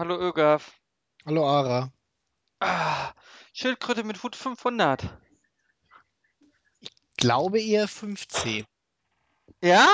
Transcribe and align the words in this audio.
Hallo 0.00 0.18
Ögaf. 0.18 0.80
Hallo 1.26 1.46
Ara. 1.46 1.92
Ah, 2.58 3.12
Schildkröte 3.52 4.02
mit 4.02 4.22
Hut 4.22 4.34
500. 4.34 5.14
Glaube 7.18 7.60
eher 7.60 7.86
15. 7.86 8.64
Ja? 9.60 9.86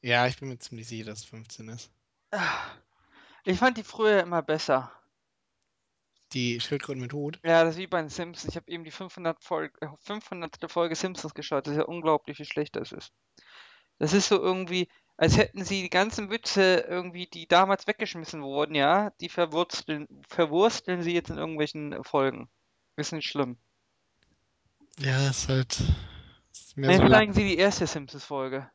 Ja, 0.00 0.28
ich 0.28 0.38
bin 0.38 0.48
mir 0.48 0.60
ziemlich 0.60 0.86
sicher, 0.86 1.06
dass 1.06 1.18
es 1.18 1.24
15 1.24 1.68
ist. 1.70 1.90
Ah, 2.30 2.70
Ich 3.42 3.58
fand 3.58 3.76
die 3.78 3.82
früher 3.82 4.20
immer 4.20 4.42
besser. 4.42 4.92
Die 6.32 6.60
Schildkröten 6.60 7.02
mit 7.02 7.12
Hut. 7.12 7.40
Ja, 7.42 7.64
das 7.64 7.74
ist 7.74 7.80
wie 7.80 7.88
bei 7.88 8.00
den 8.00 8.10
Simpsons. 8.10 8.48
Ich 8.48 8.54
habe 8.54 8.70
eben 8.70 8.84
die 8.84 8.92
500 8.92 9.42
Folge, 9.42 9.76
äh, 9.80 9.88
500. 10.02 10.70
Folge 10.70 10.94
Simpsons 10.94 11.34
geschaut. 11.34 11.66
Das 11.66 11.72
ist 11.72 11.78
ja 11.78 11.84
unglaublich, 11.86 12.38
wie 12.38 12.44
schlecht 12.44 12.76
das 12.76 12.92
ist. 12.92 13.10
Das 13.98 14.12
ist 14.12 14.28
so 14.28 14.40
irgendwie, 14.40 14.88
als 15.16 15.36
hätten 15.36 15.64
sie 15.64 15.82
die 15.82 15.90
ganzen 15.90 16.30
Witze 16.30 16.84
irgendwie, 16.88 17.26
die 17.26 17.46
damals 17.46 17.86
weggeschmissen 17.86 18.42
wurden, 18.42 18.74
ja, 18.74 19.10
die 19.20 19.28
verwursteln, 19.28 20.06
verwursteln 20.28 21.02
sie 21.02 21.14
jetzt 21.14 21.30
in 21.30 21.38
irgendwelchen 21.38 22.04
Folgen. 22.04 22.48
Ist 22.96 23.12
nicht 23.12 23.28
schlimm. 23.28 23.56
Ja, 24.98 25.28
ist 25.28 25.48
halt 25.48 25.82
ist 26.52 26.76
mehr 26.76 26.96
so 26.96 27.02
lang. 27.02 27.12
zeigen 27.12 27.32
sie 27.34 27.44
die 27.44 27.58
erste 27.58 27.86
Simpsons-Folge. 27.86 28.70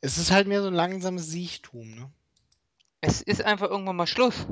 Es 0.00 0.18
ist 0.18 0.30
halt 0.30 0.46
mehr 0.46 0.62
so 0.62 0.68
ein 0.68 0.74
langsames 0.74 1.28
Siechtum, 1.28 1.94
ne? 1.94 2.10
Es 3.00 3.20
ist 3.20 3.42
einfach 3.42 3.68
irgendwann 3.70 3.96
mal 3.96 4.06
Schluss. 4.06 4.46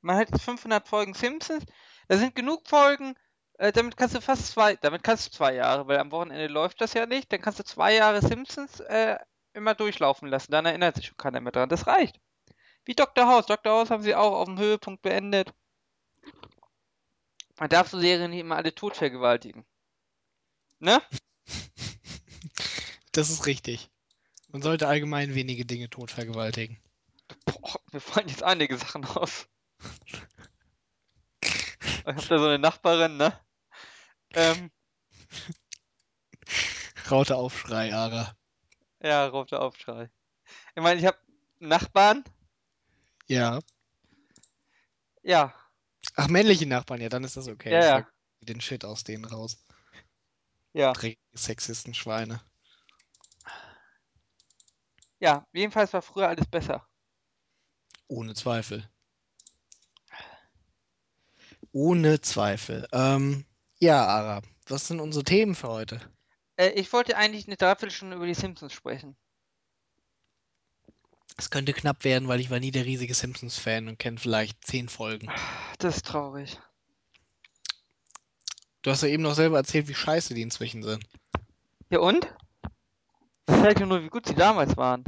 Man 0.00 0.16
hat 0.16 0.30
jetzt 0.30 0.42
500 0.42 0.88
Folgen 0.88 1.14
Simpsons. 1.14 1.64
Da 2.08 2.16
sind 2.16 2.34
genug 2.34 2.66
Folgen. 2.66 3.14
Äh, 3.58 3.72
damit 3.72 3.96
kannst 3.96 4.16
du 4.16 4.20
fast 4.20 4.48
zwei, 4.48 4.74
damit 4.76 5.04
kannst 5.04 5.26
du 5.26 5.30
zwei 5.30 5.54
Jahre, 5.54 5.86
weil 5.86 5.98
am 5.98 6.10
Wochenende 6.10 6.48
läuft 6.48 6.80
das 6.80 6.94
ja 6.94 7.06
nicht. 7.06 7.32
Dann 7.32 7.40
kannst 7.40 7.60
du 7.60 7.64
zwei 7.64 7.94
Jahre 7.94 8.20
Simpsons 8.20 8.80
äh, 8.80 9.16
immer 9.54 9.74
durchlaufen 9.74 10.28
lassen. 10.28 10.52
Dann 10.52 10.66
erinnert 10.66 10.96
sich 10.96 11.06
schon 11.06 11.16
keiner 11.16 11.40
mehr 11.40 11.52
dran. 11.52 11.68
Das 11.68 11.86
reicht. 11.86 12.20
Wie 12.84 12.94
Dr. 12.94 13.26
House. 13.26 13.46
Dr. 13.46 13.72
House 13.72 13.90
haben 13.90 14.02
sie 14.02 14.14
auch 14.14 14.32
auf 14.32 14.46
dem 14.46 14.58
Höhepunkt 14.58 15.02
beendet. 15.02 15.52
Man 17.58 17.68
darf 17.68 17.88
so 17.88 18.00
Serien 18.00 18.30
nicht 18.30 18.40
immer 18.40 18.56
alle 18.56 18.74
tot 18.74 18.96
vergewaltigen. 18.96 19.64
Ne? 20.78 21.00
Das 23.14 23.28
ist 23.28 23.44
richtig. 23.44 23.90
Man 24.48 24.62
sollte 24.62 24.88
allgemein 24.88 25.34
wenige 25.34 25.66
Dinge 25.66 25.90
tot 25.90 26.10
vergewaltigen. 26.10 26.80
Boah, 27.44 27.78
mir 27.92 28.00
fallen 28.00 28.28
jetzt 28.28 28.42
einige 28.42 28.78
Sachen 28.78 29.04
aus. 29.04 29.48
Ich 32.04 32.06
hab 32.06 32.16
da 32.16 32.38
so 32.38 32.46
eine 32.46 32.58
Nachbarin, 32.58 33.16
ne? 33.16 33.38
Ähm, 34.30 34.72
Raute 37.10 37.36
Aufschrei, 37.36 37.94
Ara. 37.94 38.36
Ja, 39.02 39.26
roter 39.26 39.60
Aufschrei. 39.60 40.10
Ich 40.74 40.82
meine, 40.82 41.00
ich 41.00 41.06
habe 41.06 41.18
Nachbarn. 41.58 42.24
Ja. 43.28 43.60
Ja, 45.22 45.54
Ach, 46.16 46.28
männliche 46.28 46.66
Nachbarn, 46.66 47.00
ja, 47.00 47.08
dann 47.08 47.24
ist 47.24 47.36
das 47.36 47.48
okay. 47.48 47.72
Ja, 47.72 47.98
ich 47.98 48.04
ja. 48.04 48.08
den 48.40 48.60
Shit 48.60 48.84
aus 48.84 49.04
denen 49.04 49.24
raus. 49.24 49.64
ja. 50.72 50.92
Dreckige 50.92 51.20
Sexisten-Schweine. 51.34 52.42
Ja, 55.20 55.46
jedenfalls 55.52 55.92
war 55.92 56.02
früher 56.02 56.28
alles 56.28 56.46
besser. 56.46 56.86
Ohne 58.08 58.34
Zweifel. 58.34 58.88
Ohne 61.72 62.20
Zweifel. 62.20 62.86
Ähm, 62.92 63.46
ja, 63.78 64.04
Ara, 64.04 64.42
was 64.66 64.88
sind 64.88 65.00
unsere 65.00 65.24
Themen 65.24 65.54
für 65.54 65.68
heute? 65.68 66.00
Äh, 66.56 66.70
ich 66.70 66.92
wollte 66.92 67.16
eigentlich 67.16 67.46
eine 67.46 67.56
Dreiviertelstunde 67.56 68.16
über 68.16 68.26
die 68.26 68.34
Simpsons 68.34 68.72
sprechen. 68.72 69.16
Es 71.36 71.50
könnte 71.50 71.72
knapp 71.72 72.04
werden, 72.04 72.28
weil 72.28 72.40
ich 72.40 72.50
war 72.50 72.60
nie 72.60 72.70
der 72.70 72.84
riesige 72.84 73.14
Simpsons-Fan 73.14 73.88
und 73.88 73.98
kenne 73.98 74.18
vielleicht 74.18 74.64
zehn 74.66 74.88
Folgen. 74.88 75.30
Das 75.78 75.96
ist 75.96 76.06
traurig. 76.06 76.58
Du 78.82 78.90
hast 78.90 79.02
ja 79.02 79.08
eben 79.08 79.22
noch 79.22 79.34
selber 79.34 79.56
erzählt, 79.56 79.88
wie 79.88 79.94
scheiße 79.94 80.34
die 80.34 80.42
inzwischen 80.42 80.82
sind. 80.82 81.04
Ja 81.90 82.00
und? 82.00 82.32
Das 83.46 83.60
zeigt 83.60 83.80
ja 83.80 83.86
nur, 83.86 84.02
wie 84.02 84.08
gut 84.08 84.26
sie 84.26 84.34
damals 84.34 84.76
waren. 84.76 85.04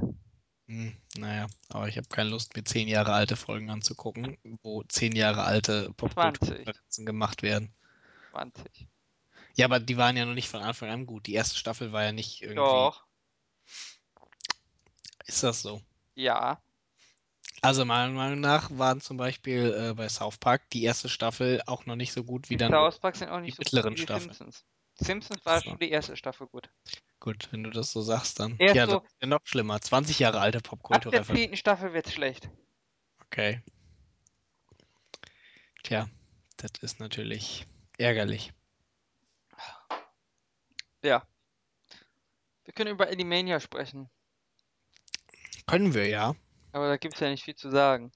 Hm, 0.66 0.96
naja, 1.18 1.46
aber 1.68 1.88
ich 1.88 1.96
habe 1.96 2.08
keine 2.08 2.30
Lust, 2.30 2.56
mir 2.56 2.64
zehn 2.64 2.88
Jahre 2.88 3.12
alte 3.12 3.36
Folgen 3.36 3.70
anzugucken, 3.70 4.38
wo 4.62 4.82
zehn 4.84 5.14
Jahre 5.14 5.44
alte 5.44 5.84
20. 5.84 5.96
Popkulturreferenzen 5.96 7.04
gemacht 7.04 7.42
werden. 7.42 7.74
20. 8.30 8.88
Ja, 9.56 9.66
aber 9.66 9.78
die 9.80 9.96
waren 9.96 10.16
ja 10.16 10.24
noch 10.24 10.34
nicht 10.34 10.48
von 10.48 10.60
Anfang 10.62 10.90
an 10.90 11.06
gut. 11.06 11.26
Die 11.26 11.34
erste 11.34 11.56
Staffel 11.58 11.92
war 11.92 12.02
ja 12.02 12.12
nicht 12.12 12.42
irgendwie. 12.42 12.56
Doch. 12.56 13.04
Ist 15.26 15.42
das 15.42 15.62
so? 15.62 15.80
Ja. 16.14 16.60
Also 17.62 17.84
meiner 17.84 18.12
Meinung 18.12 18.40
nach 18.40 18.68
waren 18.76 19.00
zum 19.00 19.16
Beispiel 19.16 19.72
äh, 19.90 19.94
bei 19.94 20.08
South 20.08 20.38
Park 20.38 20.68
die 20.70 20.82
erste 20.84 21.08
Staffel 21.08 21.62
auch 21.66 21.86
noch 21.86 21.96
nicht 21.96 22.12
so 22.12 22.24
gut 22.24 22.50
wie 22.50 22.54
Die 22.54 22.58
dann 22.58 22.72
South 22.72 22.98
Park 22.98 23.16
sind 23.16 23.30
auch 23.30 23.40
nicht 23.40 23.52
die 23.52 23.56
so 23.56 23.58
gut 23.62 23.66
mittleren 23.72 23.92
wie 23.92 23.96
die 23.96 24.02
Staffeln. 24.02 24.32
Simpsons. 24.34 24.64
Simpsons 24.96 25.46
war 25.46 25.60
So. 25.60 25.70
schon 25.70 25.78
die 25.78 25.90
erste 25.90 26.16
Staffel 26.16 26.46
gut. 26.46 26.70
Gut, 27.20 27.48
wenn 27.52 27.62
du 27.64 27.70
das 27.70 27.90
so 27.90 28.02
sagst, 28.02 28.38
dann. 28.38 28.56
Erst 28.58 28.74
ja, 28.76 28.86
so- 28.86 28.98
das 29.00 29.04
ist 29.04 29.16
ja 29.22 29.28
noch 29.28 29.40
schlimmer. 29.44 29.80
20 29.80 30.18
Jahre 30.18 30.40
alte 30.40 30.58
Ab 30.90 31.02
der 31.10 31.24
zehnten 31.24 31.56
Staffel 31.56 31.94
wird's 31.94 32.12
schlecht. 32.12 32.50
Okay. 33.26 33.62
Tja, 35.82 36.08
das 36.58 36.72
ist 36.82 37.00
natürlich 37.00 37.66
ärgerlich. 37.98 38.52
Ja. 41.04 41.26
Wir 42.64 42.72
können 42.74 42.90
über 42.92 43.08
Animania 43.08 43.60
sprechen. 43.60 44.08
Können 45.66 45.94
wir 45.94 46.08
ja. 46.08 46.34
Aber 46.72 46.88
da 46.88 46.96
gibt's 46.96 47.20
ja 47.20 47.28
nicht 47.28 47.44
viel 47.44 47.54
zu 47.54 47.70
sagen. 47.70 48.10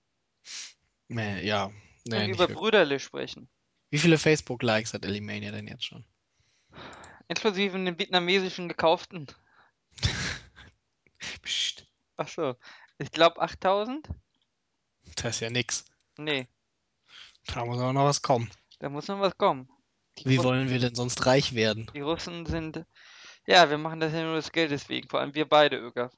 Nee, 1.08 1.46
ja. 1.46 1.70
Wir 1.70 1.74
Nee, 2.04 2.16
können 2.20 2.30
über 2.30 2.38
wirklich. 2.40 2.58
Brüderle 2.58 2.98
sprechen. 3.00 3.48
Wie 3.90 3.98
viele 3.98 4.18
Facebook-Likes 4.18 4.94
hat 4.94 5.04
Elimania 5.04 5.50
denn 5.52 5.66
jetzt 5.68 5.84
schon? 5.84 6.04
Inklusive 7.28 7.72
den 7.76 7.98
vietnamesischen 7.98 8.68
gekauften. 8.68 9.26
Psst, 11.42 11.86
Ach 12.16 12.28
so. 12.28 12.56
Ich 12.98 13.10
glaube 13.12 13.40
8000? 13.40 14.08
das 15.16 15.36
ist 15.36 15.40
ja 15.40 15.50
nix. 15.50 15.84
Nee, 16.16 16.48
Da 17.46 17.64
muss 17.64 17.78
auch 17.78 17.92
noch 17.92 18.04
was 18.04 18.22
kommen. 18.22 18.50
da 18.80 18.88
muss 18.88 19.08
noch 19.08 19.20
was 19.20 19.36
kommen. 19.36 19.68
Wie 20.26 20.36
Russen, 20.36 20.48
wollen 20.48 20.70
wir 20.70 20.78
denn 20.78 20.94
sonst 20.94 21.26
reich 21.26 21.54
werden? 21.54 21.90
die 21.94 22.00
Russen 22.00 22.46
sind. 22.46 22.84
Ja, 23.46 23.70
wir 23.70 23.78
machen 23.78 24.00
das 24.00 24.12
ja 24.12 24.22
nur 24.24 24.36
des 24.36 24.52
Geldes 24.52 24.88
wegen. 24.88 25.08
Vor 25.08 25.20
allem 25.20 25.34
wir 25.34 25.48
beide, 25.48 25.76
Öger. 25.78 26.10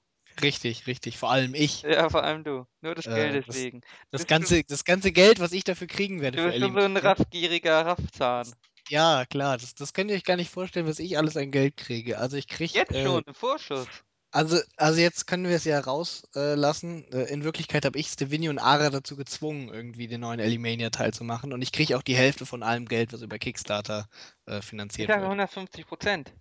Richtig, 0.43 0.87
richtig. 0.87 1.19
Vor 1.19 1.31
allem 1.31 1.55
ich. 1.55 1.83
Ja, 1.83 2.09
vor 2.09 2.22
allem 2.25 2.44
du. 2.44 2.66
Nur 2.81 2.94
des 2.94 3.06
Äh, 3.06 3.15
Geldes 3.15 3.47
das- 3.47 3.56
wegen. 3.56 3.81
Das 4.10 4.21
bist 4.22 4.28
ganze, 4.28 4.62
das 4.65 4.84
ganze 4.84 5.12
Geld, 5.12 5.41
was 5.41 5.53
ich 5.53 5.65
dafür 5.65 5.87
kriegen 5.87 6.21
werde 6.21 6.39
Du 6.39 6.44
bist 6.44 6.59
schon 6.59 6.72
so 6.72 6.78
ein 6.78 6.84
Elimania. 6.84 7.10
raffgieriger 7.10 7.87
Raffzahn. 7.87 8.53
Ja, 8.89 9.25
klar. 9.27 9.59
Das, 9.59 9.75
das 9.75 9.93
könnt 9.93 10.10
ihr 10.10 10.16
euch 10.16 10.25
gar 10.25 10.37
nicht 10.37 10.50
vorstellen, 10.50 10.87
was 10.87 10.99
ich 10.99 11.19
alles 11.19 11.37
an 11.37 11.50
Geld 11.50 11.77
kriege. 11.77 12.19
Also 12.19 12.37
ich 12.37 12.49
kriege. 12.49 12.72
Jetzt 12.75 12.93
Äh, 12.93 13.05
schon, 13.05 13.22
im 13.25 13.34
Vorschuss. 13.34 13.87
Also, 14.33 14.61
also 14.77 15.01
jetzt 15.01 15.27
können 15.27 15.45
wir 15.49 15.57
es 15.57 15.65
ja 15.65 15.79
rauslassen. 15.81 17.05
Äh, 17.13 17.25
in 17.33 17.43
Wirklichkeit 17.45 17.85
habe 17.85 17.99
ich 17.99 18.09
Stevini 18.09 18.49
und 18.49 18.59
Ara 18.59 18.91
dazu 18.91 19.17
gezwungen, 19.17 19.69
irgendwie 19.69 20.07
den 20.09 20.21
neuen 20.21 20.41
Elimania-Teil 20.41 21.13
zu 21.13 21.25
machen. 21.25 21.53
Und 21.53 21.63
ich 21.63 21.73
kriege 21.73 21.97
auch 21.97 22.03
die 22.03 22.17
Hälfte 22.17 22.47
von 22.47 22.63
allem 22.63 22.87
Geld, 22.87 23.13
was 23.13 23.23
über 23.23 23.39
Kickstarter 23.39 24.09
äh, 24.47 24.61
Ich 24.61 24.63
finanziert 24.63 25.07
sage 25.07 25.23
wird. 25.23 25.31
150 25.31 25.85
Prozent. 25.87 26.33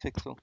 Kriegst 0.00 0.26
du. 0.26 0.36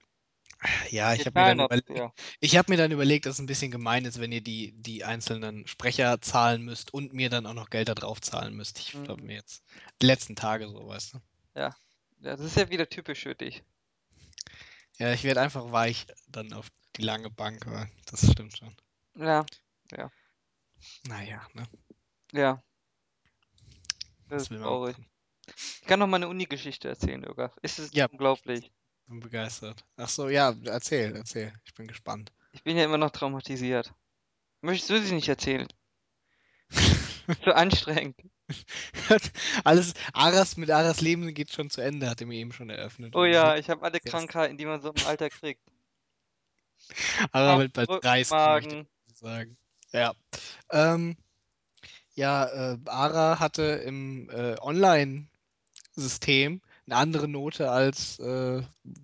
Ja, 0.90 1.14
ich 1.14 1.25
habe 1.25 1.40
mir, 1.40 1.46
dann 1.46 1.58
zahlen 1.58 1.58
das, 1.58 1.68
überle 1.68 1.84
ja. 1.88 2.14
ich 2.42 2.58
hab 2.58 2.68
mir 2.69 2.75
dann 2.78 2.92
überlegt, 2.92 3.25
dass 3.25 3.36
es 3.36 3.40
ein 3.40 3.46
bisschen 3.46 3.72
gemein 3.72 4.03
ist, 4.06 4.19
wenn 4.19 4.31
ihr 4.31 4.42
die, 4.42 4.74
die 4.74 5.03
einzelnen 5.06 5.66
Sprecher 5.68 6.19
zahlen 6.22 6.64
müsst 6.64 6.94
und 6.94 7.14
mir 7.14 7.30
dann 7.30 7.46
auch 7.46 7.53
noch 7.53 7.69
Geld 7.69 7.88
da 7.90 7.96
drauf 7.96 8.19
zahlen 8.22 8.56
müsst. 8.56 8.80
Ich 8.80 8.94
Mhm. 8.94 9.03
glaube 9.03 9.24
mir 9.24 9.36
jetzt 9.36 9.64
die 10.02 10.06
letzten 10.08 10.36
Tage 10.36 10.68
so, 10.69 10.88
weißt 10.88 11.14
du. 11.14 11.19
Ja, 11.56 11.75
das 12.19 12.40
ist 12.40 12.58
ja 12.58 12.69
wieder 12.69 12.90
typisch 12.90 13.22
für 13.24 13.36
dich. 13.36 13.64
Ja, 15.00 15.14
ich 15.14 15.24
werde 15.24 15.42
einfach 15.42 15.72
weich 15.72 16.06
dann 16.28 16.54
auf 16.54 16.68
die 16.98 17.02
lange 17.02 17.30
Bank, 17.30 17.66
aber 17.66 17.88
das 18.06 18.30
stimmt 18.32 18.58
schon. 18.58 18.76
Ja, 19.16 19.46
Naja, 21.08 21.42
ne? 21.54 21.68
ja. 22.32 22.62
Das 24.30 24.50
Was 24.50 24.51
ist 24.51 24.62
traurig. 24.62 24.96
Ich 25.81 25.88
kann 25.88 26.00
noch 26.00 26.07
mal 26.07 26.18
eine 26.18 26.28
Uni-Geschichte 26.28 26.88
erzählen, 26.88 27.24
Öger. 27.24 27.51
Ist 27.62 27.80
es 27.80 27.94
Ja. 27.94 28.07
unglaublich. 28.07 28.72
Bin 29.07 29.19
begeistert. 29.19 29.84
Ach 29.98 30.10
so, 30.10 30.30
ja, 30.30 30.54
erzähl, 30.66 31.16
erzähl. 31.16 31.52
Ich 31.66 31.74
bin 31.74 31.88
gespannt. 31.88 32.31
Ich 32.52 32.63
bin 32.63 32.78
ja 32.78 32.84
immer 32.84 32.98
noch 32.98 33.10
traumatisiert. 33.10 33.94
Möchtest 34.62 34.90
du 34.92 35.02
sie 35.02 35.16
nicht 35.16 35.30
erzählen? 35.30 35.68
Zu 37.44 37.56
anstrengend. 37.56 38.16
Alles, 39.63 39.94
Aras 40.13 40.57
mit 40.57 40.72
Aras 40.72 41.01
Leben 41.01 41.34
geht 41.34 41.51
schon 41.51 41.69
zu 41.69 41.81
Ende, 41.81 42.10
hat 42.10 42.22
er 42.22 42.28
mir 42.28 42.38
eben 42.38 42.51
schon 42.51 42.69
eröffnet. 42.69 43.16
Oh 43.16 43.25
ja, 43.25 43.57
ich 43.57 43.69
habe 43.69 43.84
alle. 43.84 44.00
Krankheiten, 44.00 44.57
die 44.57 44.66
man 44.66 44.81
so 44.81 44.92
im 44.92 45.06
Alter 45.06 45.30
kriegt. 45.30 45.62
Ara 47.31 47.60
wird 47.60 47.74
bald 47.74 48.04
30, 48.04 48.31
möchte 48.31 48.88
ich 49.07 49.18
sagen. 49.18 49.57
Ja. 49.92 50.13
Ähm, 50.72 51.18
ja, 52.13 52.74
äh, 52.74 52.78
Ara 52.86 53.40
hatte 53.40 53.63
im 53.63 54.30
äh, 54.30 54.56
Online-System 54.60 56.62
eine 56.86 56.95
andere 56.95 57.28
Note 57.28 57.72
als 57.72 58.19
äh, 58.19 58.62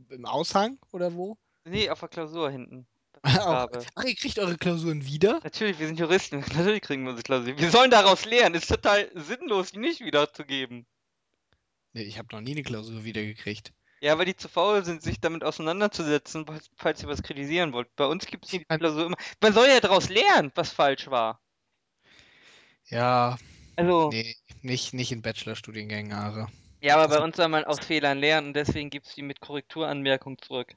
im 0.09 0.25
Aushang 0.25 0.79
oder 0.91 1.13
wo? 1.13 1.37
Nee, 1.65 1.89
auf 1.89 1.99
der 1.99 2.09
Klausur 2.09 2.49
hinten. 2.49 2.87
Aufgabe. 3.39 3.85
Ach, 3.95 4.03
ihr 4.03 4.15
kriegt 4.15 4.39
eure 4.39 4.57
Klausuren 4.57 5.05
wieder? 5.05 5.39
Natürlich, 5.43 5.79
wir 5.79 5.87
sind 5.87 5.99
Juristen. 5.99 6.39
Natürlich 6.55 6.81
kriegen 6.81 7.03
wir 7.03 7.11
unsere 7.11 7.23
Klausuren. 7.23 7.57
Wir 7.57 7.69
sollen 7.71 7.91
daraus 7.91 8.25
lernen. 8.25 8.55
Ist 8.55 8.69
total 8.69 9.09
sinnlos, 9.15 9.71
die 9.71 9.79
nicht 9.79 10.01
wiederzugeben. 10.01 10.85
Nee, 11.93 12.03
ich 12.03 12.17
habe 12.17 12.27
noch 12.33 12.41
nie 12.41 12.51
eine 12.51 12.63
Klausur 12.63 13.03
wiedergekriegt. 13.03 13.71
Ja, 14.01 14.17
weil 14.17 14.25
die 14.25 14.35
zu 14.35 14.49
faul 14.49 14.83
sind, 14.83 15.01
sich 15.01 15.19
damit 15.21 15.43
auseinanderzusetzen, 15.43 16.45
falls, 16.75 17.01
ihr 17.01 17.07
was 17.07 17.23
kritisieren 17.23 17.73
wollt. 17.73 17.95
Bei 17.95 18.05
uns 18.05 18.25
gibt 18.25 18.45
es 18.45 18.51
die 18.51 18.65
Klausur 18.65 19.05
immer. 19.05 19.17
Man 19.41 19.53
soll 19.53 19.67
ja 19.67 19.79
daraus 19.79 20.09
lernen, 20.09 20.51
was 20.55 20.69
falsch 20.71 21.07
war. 21.07 21.41
Ja, 22.89 23.37
Also, 23.77 24.09
nee, 24.11 24.35
nicht, 24.61 24.93
nicht 24.93 25.11
in 25.11 25.21
Bachelorstudiengängen, 25.21 26.11
Ara. 26.13 26.49
ja, 26.81 26.97
aber 26.97 27.07
bei 27.17 27.23
uns 27.23 27.37
soll 27.37 27.47
man 27.47 27.63
aus 27.63 27.79
Fehlern 27.79 28.19
lernen 28.19 28.47
und 28.47 28.53
deswegen 28.53 28.89
gibt 28.89 29.07
es 29.07 29.15
die 29.15 29.23
mit 29.23 29.39
Korrekturanmerkung 29.39 30.37
zurück. 30.37 30.75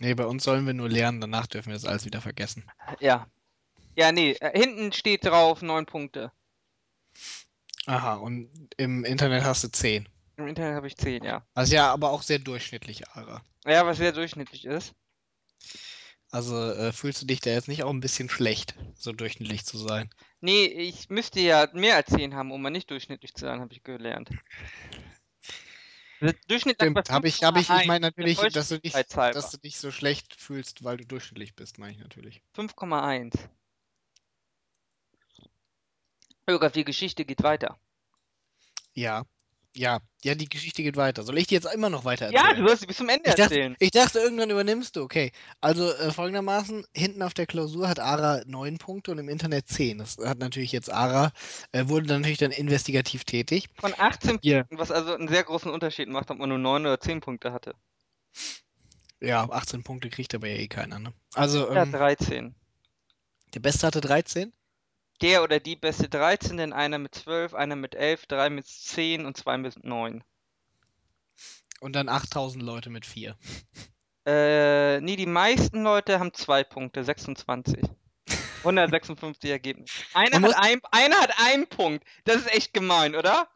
Nee, 0.00 0.14
bei 0.14 0.24
uns 0.24 0.44
sollen 0.44 0.66
wir 0.66 0.72
nur 0.72 0.88
lernen, 0.88 1.20
danach 1.20 1.46
dürfen 1.46 1.68
wir 1.68 1.74
das 1.74 1.84
alles 1.84 2.06
wieder 2.06 2.22
vergessen. 2.22 2.64
Ja. 3.00 3.26
Ja, 3.94 4.12
nee, 4.12 4.32
äh, 4.40 4.58
hinten 4.58 4.92
steht 4.92 5.26
drauf 5.26 5.60
neun 5.60 5.84
Punkte. 5.84 6.32
Aha, 7.84 8.14
und 8.14 8.50
im 8.78 9.04
Internet 9.04 9.44
hast 9.44 9.62
du 9.62 9.68
10. 9.68 10.08
Im 10.36 10.46
Internet 10.46 10.74
habe 10.76 10.86
ich 10.86 10.96
zehn, 10.96 11.22
ja. 11.22 11.46
Also 11.52 11.74
ja, 11.74 11.92
aber 11.92 12.10
auch 12.10 12.22
sehr 12.22 12.38
durchschnittlich, 12.38 13.06
Ara. 13.08 13.44
Ja, 13.66 13.84
was 13.84 13.98
sehr 13.98 14.12
durchschnittlich 14.12 14.64
ist. 14.64 14.94
Also 16.30 16.56
äh, 16.72 16.92
fühlst 16.92 17.20
du 17.20 17.26
dich 17.26 17.40
da 17.40 17.50
jetzt 17.50 17.68
nicht 17.68 17.82
auch 17.82 17.90
ein 17.90 18.00
bisschen 18.00 18.30
schlecht, 18.30 18.74
so 18.94 19.12
durchschnittlich 19.12 19.66
zu 19.66 19.76
sein? 19.76 20.08
Nee, 20.40 20.64
ich 20.64 21.10
müsste 21.10 21.40
ja 21.40 21.68
mehr 21.74 21.96
als 21.96 22.08
10 22.08 22.34
haben, 22.34 22.52
um 22.52 22.62
mal 22.62 22.70
nicht 22.70 22.90
durchschnittlich 22.90 23.34
zu 23.34 23.44
sein, 23.44 23.60
habe 23.60 23.72
ich 23.74 23.82
gelernt. 23.82 24.30
Der 26.20 26.34
Durchschnitt 26.48 26.80
lag 26.80 26.92
bei 26.92 27.00
Stimmt, 27.00 27.10
habe 27.10 27.28
ich, 27.28 27.42
habe 27.42 27.60
ich, 27.60 27.70
ich 27.70 27.74
5,1, 27.74 27.86
meine 27.86 28.06
natürlich, 28.06 28.38
dass 28.52 28.68
du, 28.68 28.78
dich, 28.78 28.92
dass 28.92 29.50
du 29.50 29.56
dich 29.58 29.78
so 29.78 29.90
schlecht 29.90 30.34
fühlst, 30.34 30.84
weil 30.84 30.98
du 30.98 31.06
durchschnittlich 31.06 31.54
bist, 31.54 31.78
meine 31.78 31.92
ich 31.92 31.98
natürlich. 31.98 32.42
5,1. 32.56 33.48
Irga, 36.46 36.68
die 36.68 36.84
Geschichte 36.84 37.24
geht 37.24 37.42
weiter. 37.42 37.78
Ja, 38.92 39.24
ja, 39.76 40.00
ja, 40.24 40.34
die 40.34 40.48
Geschichte 40.48 40.82
geht 40.82 40.96
weiter. 40.96 41.22
Soll 41.22 41.38
ich 41.38 41.46
die 41.46 41.54
jetzt 41.54 41.72
immer 41.72 41.90
noch 41.90 42.04
weiter 42.04 42.26
Ja, 42.30 42.40
erzählen? 42.42 42.56
du 42.56 42.66
sollst 42.66 42.80
sie 42.80 42.86
bis 42.86 42.96
zum 42.96 43.08
Ende 43.08 43.30
Ich 43.30 43.34
dachte, 43.36 43.56
erzählen. 43.56 43.76
ich 43.78 43.90
dachte, 43.92 44.18
irgendwann 44.18 44.50
übernimmst 44.50 44.96
du. 44.96 45.02
Okay. 45.02 45.32
Also 45.60 45.92
äh, 45.92 46.12
folgendermaßen, 46.12 46.84
hinten 46.94 47.22
auf 47.22 47.34
der 47.34 47.46
Klausur 47.46 47.88
hat 47.88 48.00
Ara 48.00 48.42
neun 48.46 48.78
Punkte 48.78 49.12
und 49.12 49.18
im 49.18 49.28
Internet 49.28 49.68
zehn. 49.68 49.98
Das 49.98 50.18
hat 50.18 50.38
natürlich 50.38 50.72
jetzt 50.72 50.92
Ara, 50.92 51.32
äh, 51.72 51.86
wurde 51.88 52.06
dann 52.06 52.20
natürlich 52.22 52.38
dann 52.38 52.50
investigativ 52.50 53.24
tätig. 53.24 53.68
Von 53.78 53.94
18 53.96 54.38
Hier. 54.42 54.64
Punkten, 54.64 54.78
was 54.78 54.90
also 54.90 55.14
einen 55.14 55.28
sehr 55.28 55.44
großen 55.44 55.70
Unterschied 55.70 56.08
macht, 56.08 56.30
ob 56.30 56.38
man 56.38 56.48
nur 56.48 56.58
9 56.58 56.82
oder 56.82 57.00
10 57.00 57.20
Punkte 57.20 57.52
hatte. 57.52 57.74
Ja, 59.20 59.48
18 59.48 59.82
Punkte 59.84 60.08
kriegt 60.10 60.34
aber 60.34 60.48
ja 60.48 60.56
eh 60.56 60.68
keiner, 60.68 60.98
ne? 60.98 61.12
Also, 61.34 61.70
Ja, 61.72 61.82
ähm, 61.82 61.92
13. 61.92 62.54
der 63.54 63.60
Beste 63.60 63.86
hatte 63.86 64.00
13. 64.00 64.52
Der 65.20 65.42
oder 65.42 65.60
die 65.60 65.76
beste 65.76 66.08
13, 66.08 66.56
denn 66.56 66.72
einer 66.72 66.98
mit 66.98 67.14
12, 67.14 67.54
einer 67.54 67.76
mit 67.76 67.94
11, 67.94 68.26
drei 68.26 68.50
mit 68.50 68.66
10 68.66 69.26
und 69.26 69.36
zwei 69.36 69.58
mit 69.58 69.84
9. 69.84 70.24
Und 71.80 71.94
dann 71.94 72.08
8000 72.08 72.62
Leute 72.62 72.90
mit 72.90 73.06
4. 73.06 73.36
Äh, 74.26 75.00
nee, 75.00 75.16
die 75.16 75.26
meisten 75.26 75.82
Leute 75.82 76.20
haben 76.20 76.32
zwei 76.34 76.62
Punkte, 76.62 77.02
26. 77.04 77.82
156 78.58 79.50
Ergebnisse. 79.50 79.92
Einer 80.14 80.40
hat, 80.42 80.56
ein, 80.56 80.80
einer 80.90 81.16
hat 81.16 81.32
einen 81.38 81.66
Punkt. 81.66 82.04
Das 82.24 82.36
ist 82.36 82.54
echt 82.54 82.74
gemein, 82.74 83.14
oder? 83.14 83.48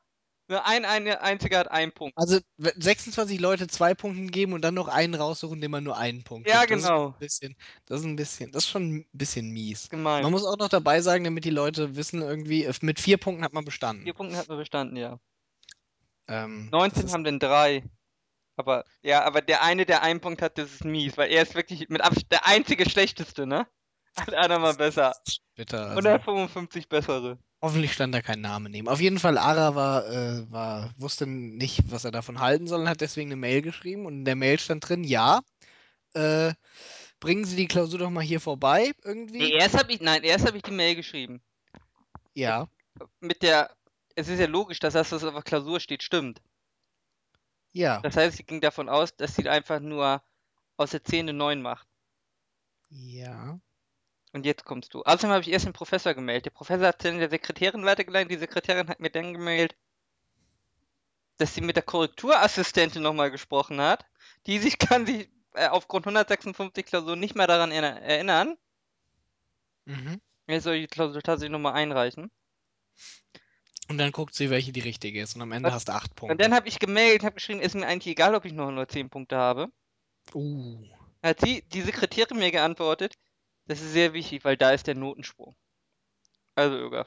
Nur 0.46 0.66
ein, 0.66 0.84
ein 0.84 1.08
einziger 1.08 1.58
hat 1.58 1.70
einen 1.70 1.92
Punkt. 1.92 2.16
Also 2.18 2.38
w- 2.58 2.72
26 2.76 3.40
Leute 3.40 3.66
zwei 3.66 3.94
Punkte 3.94 4.26
geben 4.26 4.52
und 4.52 4.60
dann 4.62 4.74
noch 4.74 4.88
einen 4.88 5.14
raussuchen, 5.14 5.60
dem 5.60 5.70
man 5.70 5.84
nur 5.84 5.96
einen 5.96 6.22
Punkt 6.22 6.46
Ja, 6.48 6.60
gibt. 6.60 6.72
Das 6.72 6.80
ist 6.82 6.86
genau. 6.88 7.10
bisschen, 7.18 7.56
das 7.86 8.00
ist 8.00 8.06
ein 8.06 8.16
bisschen, 8.16 8.52
das 8.52 8.64
ist 8.64 8.70
schon 8.70 8.94
ein 8.96 9.06
bisschen 9.12 9.50
mies. 9.50 9.88
Gemein. 9.88 10.22
Man 10.22 10.32
muss 10.32 10.44
auch 10.44 10.58
noch 10.58 10.68
dabei 10.68 11.00
sagen, 11.00 11.24
damit 11.24 11.44
die 11.46 11.50
Leute 11.50 11.96
wissen, 11.96 12.20
irgendwie, 12.20 12.64
äh, 12.64 12.74
mit 12.82 13.00
vier 13.00 13.16
Punkten 13.16 13.42
hat 13.42 13.54
man 13.54 13.64
bestanden. 13.64 14.04
Vier 14.04 14.12
Punkte 14.12 14.36
hat 14.36 14.48
man 14.48 14.58
bestanden, 14.58 14.96
ja. 14.96 15.18
Ähm, 16.28 16.68
19 16.70 16.94
das 16.94 17.04
ist, 17.04 17.12
haben 17.14 17.24
denn 17.24 17.38
drei. 17.38 17.82
Aber, 18.56 18.84
ja, 19.02 19.24
aber 19.24 19.40
der 19.40 19.62
eine, 19.62 19.84
der 19.86 20.02
einen 20.02 20.20
Punkt 20.20 20.42
hat, 20.42 20.58
das 20.58 20.72
ist 20.72 20.84
mies, 20.84 21.16
weil 21.16 21.30
er 21.30 21.42
ist 21.42 21.54
wirklich 21.54 21.88
mit 21.88 22.02
Abstand 22.02 22.30
der 22.30 22.46
einzige 22.46 22.88
Schlechteste, 22.88 23.46
ne? 23.46 23.66
Alle 24.28 24.38
anderen 24.38 24.62
mal 24.62 24.74
besser. 24.74 25.14
bitter. 25.56 25.80
Also, 25.90 25.98
155 26.08 26.88
bessere. 26.88 27.38
Hoffentlich 27.64 27.92
stand 27.92 28.14
da 28.14 28.22
kein 28.22 28.40
Name 28.40 28.70
neben. 28.70 28.88
Auf 28.88 29.00
jeden 29.00 29.18
Fall, 29.18 29.38
Ara 29.38 29.74
war, 29.74 30.06
äh, 30.08 30.50
war, 30.52 30.92
wusste 30.98 31.26
nicht, 31.26 31.90
was 31.90 32.04
er 32.04 32.10
davon 32.12 32.40
halten 32.40 32.66
soll 32.66 32.82
und 32.82 32.88
hat 32.88 33.00
deswegen 33.00 33.30
eine 33.30 33.36
Mail 33.36 33.62
geschrieben. 33.62 34.06
Und 34.06 34.14
in 34.20 34.24
der 34.24 34.36
Mail 34.36 34.58
stand 34.58 34.88
drin, 34.88 35.04
ja, 35.04 35.40
äh, 36.14 36.54
bringen 37.20 37.44
Sie 37.44 37.56
die 37.56 37.68
Klausur 37.68 37.98
doch 38.00 38.10
mal 38.10 38.22
hier 38.24 38.40
vorbei, 38.40 38.92
irgendwie. 39.04 39.38
Nee, 39.38 39.52
erst 39.52 39.78
habe 39.78 39.92
ich, 39.92 40.00
nein, 40.00 40.22
erst 40.24 40.46
habe 40.46 40.56
ich 40.58 40.62
die 40.62 40.70
Mail 40.72 40.94
geschrieben. 40.96 41.42
Ja, 42.34 42.68
Mit 43.20 43.42
der, 43.42 43.76
es 44.14 44.28
ist 44.28 44.38
ja 44.38 44.46
logisch, 44.46 44.78
dass 44.78 44.94
das, 44.94 45.10
was 45.10 45.24
auf 45.24 45.34
der 45.34 45.42
Klausur 45.42 45.80
steht, 45.80 46.02
stimmt. 46.04 46.40
ja, 47.72 48.02
Das 48.02 48.16
heißt, 48.16 48.36
sie 48.36 48.44
ging 48.44 48.60
davon 48.60 48.88
aus, 48.88 49.16
dass 49.16 49.34
sie 49.34 49.48
einfach 49.48 49.80
nur 49.80 50.22
aus 50.76 50.90
der 50.92 51.02
10 51.02 51.28
eine 51.28 51.32
9 51.36 51.60
macht. 51.60 51.88
ja. 52.90 53.58
Und 54.34 54.44
jetzt 54.44 54.64
kommst 54.64 54.92
du. 54.92 55.02
Außerdem 55.02 55.30
habe 55.30 55.40
ich 55.42 55.48
erst 55.50 55.64
den 55.64 55.72
Professor 55.72 56.12
gemeldet. 56.12 56.46
Der 56.46 56.50
Professor 56.50 56.88
hat 56.88 57.04
dann 57.04 57.18
der 57.20 57.30
Sekretärin 57.30 57.84
weitergeleitet. 57.84 58.32
Die 58.32 58.36
Sekretärin 58.36 58.88
hat 58.88 58.98
mir 59.00 59.10
dann 59.10 59.32
gemeldet, 59.32 59.76
dass 61.38 61.54
sie 61.54 61.60
mit 61.60 61.76
der 61.76 61.84
Korrekturassistentin 61.84 63.00
nochmal 63.02 63.30
gesprochen 63.30 63.80
hat. 63.80 64.04
Die 64.46 64.58
sich 64.58 64.78
kann 64.78 65.06
sich 65.06 65.30
äh, 65.54 65.68
aufgrund 65.68 66.06
156 66.06 66.84
Klausuren 66.84 67.20
nicht 67.20 67.36
mehr 67.36 67.46
daran 67.46 67.70
erinner- 67.70 68.00
erinnern. 68.02 68.56
Mhm. 69.84 70.20
Jetzt 70.48 70.64
soll 70.64 70.74
ich 70.74 70.82
die 70.88 70.94
Klausur 70.94 71.22
tatsächlich 71.22 71.52
nochmal 71.52 71.74
einreichen. 71.74 72.30
Und 73.88 73.98
dann 73.98 74.12
guckt 74.12 74.34
sie, 74.34 74.50
welche 74.50 74.72
die 74.72 74.80
richtige 74.80 75.20
ist. 75.22 75.36
Und 75.36 75.42
am 75.42 75.52
Ende 75.52 75.68
Was- 75.68 75.74
hast 75.76 75.88
du 75.88 75.92
acht 75.92 76.14
Punkte. 76.16 76.32
Und 76.32 76.40
dann 76.40 76.54
habe 76.54 76.66
ich 76.66 76.80
gemeldet, 76.80 77.22
habe 77.22 77.34
geschrieben, 77.36 77.60
ist 77.60 77.74
mir 77.76 77.86
eigentlich 77.86 78.10
egal, 78.12 78.34
ob 78.34 78.44
ich 78.46 78.52
nur 78.52 78.64
110 78.66 79.10
Punkte 79.10 79.36
habe. 79.36 79.68
uh. 80.34 80.82
Hat 81.22 81.40
sie, 81.40 81.62
die 81.68 81.82
Sekretärin 81.82 82.38
mir 82.38 82.50
geantwortet, 82.50 83.14
das 83.66 83.80
ist 83.80 83.92
sehr 83.92 84.12
wichtig, 84.12 84.44
weil 84.44 84.56
da 84.56 84.70
ist 84.70 84.86
der 84.86 84.94
Notensprung. 84.94 85.56
Also, 86.54 86.76
Irga. 86.76 87.06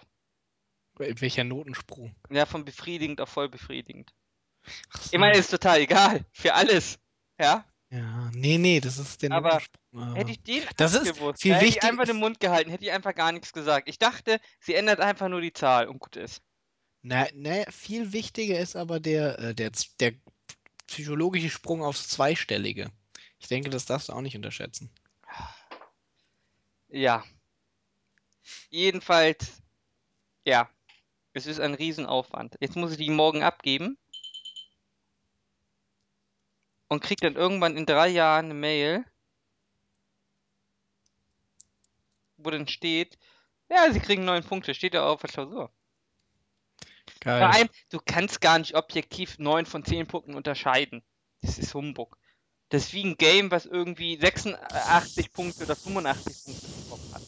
Welcher 0.96 1.44
Notensprung? 1.44 2.16
Ja, 2.30 2.46
von 2.46 2.66
befriedigend 2.66 3.22
auf 3.22 3.30
voll 3.30 3.50
befriedigend. 3.50 4.14
So. 4.94 5.10
Ich 5.12 5.20
meine, 5.20 5.38
ist 5.38 5.52
total 5.52 5.80
egal. 5.80 6.26
Für 6.32 6.56
alles. 6.56 7.00
Ja? 7.40 7.66
Ja, 7.90 8.30
nee, 8.34 8.58
nee, 8.58 8.82
das 8.82 8.98
ist 8.98 9.22
der 9.22 9.32
Aber 9.32 9.50
Notensprung. 9.50 10.16
Hätte 10.16 10.32
ich 10.32 10.44
den 10.44 10.64
Das 10.76 10.94
ist 10.94 11.14
gewusst, 11.14 11.42
viel 11.42 11.54
hätte 11.54 11.66
ich 11.66 11.84
einfach 11.84 12.06
den 12.06 12.18
Mund 12.18 12.40
gehalten, 12.40 12.70
hätte 12.70 12.84
ich 12.84 12.92
einfach 12.92 13.16
gar 13.16 13.32
nichts 13.32 13.54
gesagt. 13.54 13.88
Ich 13.88 13.98
dachte, 13.98 14.40
sie 14.60 14.74
ändert 14.74 15.00
einfach 15.00 15.30
nur 15.30 15.40
die 15.40 15.54
Zahl 15.54 15.88
und 15.88 16.00
gut 16.00 16.18
ist. 16.18 16.42
Na, 17.02 17.28
na, 17.34 17.64
viel 17.72 18.12
wichtiger 18.12 18.60
ist 18.60 18.76
aber 18.76 19.00
der, 19.00 19.40
äh, 19.40 19.56
der, 19.56 19.72
der 20.00 20.14
psychologische 20.88 21.50
Sprung 21.50 21.82
aufs 21.82 22.10
Zweistellige. 22.10 22.92
Ich 23.40 23.48
denke, 23.48 23.70
das 23.70 23.86
darfst 23.86 24.10
du 24.10 24.14
auch 24.14 24.22
nicht 24.22 24.36
unterschätzen. 24.36 24.92
Ja. 26.90 27.24
Jedenfalls, 28.70 29.62
ja. 30.46 30.70
Es 31.34 31.46
ist 31.46 31.60
ein 31.60 31.76
Riesenaufwand. 31.76 32.58
Jetzt 32.60 32.76
muss 32.76 32.92
ich 32.92 32.98
die 32.98 33.10
morgen 33.10 33.44
abgeben. 33.44 33.98
Und 36.88 37.04
krieg 37.04 37.20
dann 37.20 37.36
irgendwann 37.36 37.78
in 37.78 37.86
drei 37.86 38.08
Jahren 38.08 38.46
eine 38.46 38.54
Mail, 38.54 39.06
wo 42.38 42.50
dann 42.50 42.68
steht, 42.68 43.18
ja, 43.70 43.92
sie 43.92 44.00
kriegen 44.00 44.24
neun 44.24 44.44
Punkte, 44.44 44.74
steht 44.74 44.94
ja 44.94 45.06
auf 45.06 45.20
der 45.20 45.30
Klausur. 45.30 45.70
Vor 47.22 47.34
Geil. 47.34 47.44
allem, 47.44 47.70
du 47.90 48.00
kannst 48.06 48.40
gar 48.40 48.58
nicht 48.58 48.76
objektiv 48.76 49.38
9 49.38 49.66
von 49.66 49.84
10 49.84 50.08
Punkten 50.08 50.34
unterscheiden. 50.34 51.04
Das 51.42 51.58
ist 51.58 51.74
Humbug. 51.74 52.18
Das 52.70 52.86
ist 52.86 52.94
wie 52.94 53.04
ein 53.04 53.18
Game, 53.18 53.52
was 53.52 53.66
irgendwie 53.66 54.18
86 54.18 55.34
Punkte 55.34 55.64
oder 55.64 55.76
85 55.76 56.42
Punkte 56.44 56.70
bekommen 56.70 57.10
hat. 57.12 57.24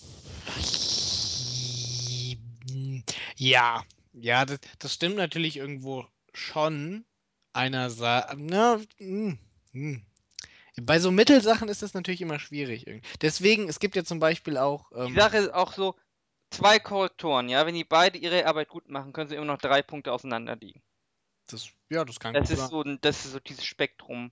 Ja, 3.35 3.83
ja, 4.13 4.45
das, 4.45 4.59
das 4.79 4.93
stimmt 4.93 5.15
natürlich 5.15 5.57
irgendwo 5.57 6.05
schon. 6.33 7.05
Einer 7.53 7.89
sagt, 7.89 8.35
na, 8.37 8.79
hm, 8.97 9.39
hm. 9.71 10.01
Bei 10.81 10.99
so 10.99 11.11
Mittelsachen 11.11 11.69
ist 11.69 11.81
das 11.83 11.93
natürlich 11.93 12.21
immer 12.21 12.39
schwierig. 12.39 12.85
Deswegen, 13.21 13.69
es 13.69 13.79
gibt 13.79 13.95
ja 13.95 14.03
zum 14.03 14.19
Beispiel 14.19 14.57
auch. 14.57 14.91
Die 15.03 15.11
Ähm, 15.11 15.15
Sache 15.19 15.35
ist 15.35 15.53
auch 15.53 15.73
so, 15.73 15.95
zwei 16.51 16.79
Korrektoren, 16.79 17.49
ja, 17.49 17.65
wenn 17.65 17.75
die 17.75 17.83
beide 17.83 18.17
ihre 18.17 18.45
Arbeit 18.45 18.69
gut 18.69 18.87
machen, 18.89 19.11
können 19.13 19.27
sie 19.29 19.35
immer 19.35 19.43
noch 19.45 19.57
drei 19.57 19.81
Punkte 19.81 20.13
auseinander 20.13 20.55
liegen. 20.55 20.81
das, 21.47 21.69
ja, 21.89 22.05
das 22.05 22.19
kann 22.19 22.33
Das 22.33 22.49
ist 22.49 22.57
sein. 22.57 22.69
so, 22.69 22.83
das 22.83 23.25
ist 23.25 23.33
so 23.33 23.39
dieses 23.39 23.65
Spektrum. 23.65 24.31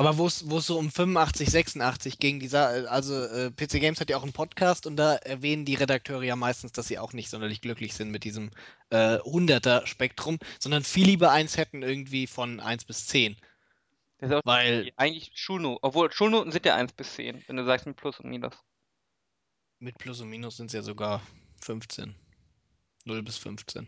Aber 0.00 0.16
wo 0.16 0.26
es 0.26 0.38
so 0.38 0.78
um 0.78 0.90
85, 0.90 1.50
86 1.50 2.18
ging, 2.18 2.40
dieser, 2.40 2.90
also 2.90 3.22
äh, 3.22 3.50
PC 3.50 3.80
Games 3.80 4.00
hat 4.00 4.08
ja 4.08 4.16
auch 4.16 4.22
einen 4.22 4.32
Podcast 4.32 4.86
und 4.86 4.96
da 4.96 5.16
erwähnen 5.16 5.66
die 5.66 5.74
Redakteure 5.74 6.22
ja 6.22 6.36
meistens, 6.36 6.72
dass 6.72 6.88
sie 6.88 6.98
auch 6.98 7.12
nicht 7.12 7.28
sonderlich 7.28 7.60
glücklich 7.60 7.92
sind 7.92 8.10
mit 8.10 8.24
diesem 8.24 8.50
äh, 8.88 9.18
100er 9.18 9.86
Spektrum, 9.86 10.38
sondern 10.58 10.84
viel 10.84 11.04
lieber 11.04 11.30
eins 11.32 11.58
hätten 11.58 11.82
irgendwie 11.82 12.26
von 12.26 12.60
1 12.60 12.86
bis 12.86 13.08
10. 13.08 13.36
Das 14.16 14.30
ist 14.30 14.36
auch 14.36 14.40
Weil 14.46 14.90
eigentlich 14.96 15.32
Schulnoten. 15.34 15.80
Obwohl, 15.82 16.10
Schulnoten 16.10 16.50
sind 16.50 16.64
ja 16.64 16.76
1 16.76 16.94
bis 16.94 17.16
10, 17.16 17.44
wenn 17.46 17.56
du 17.56 17.66
sagst 17.66 17.84
mit 17.84 17.96
Plus 17.96 18.18
und 18.20 18.30
Minus. 18.30 18.54
mit 19.80 19.98
Plus 19.98 20.22
und 20.22 20.30
Minus 20.30 20.56
sind 20.56 20.68
es 20.68 20.72
ja 20.72 20.80
sogar 20.80 21.20
15. 21.60 22.14
0 23.04 23.22
bis 23.22 23.36
15. 23.36 23.86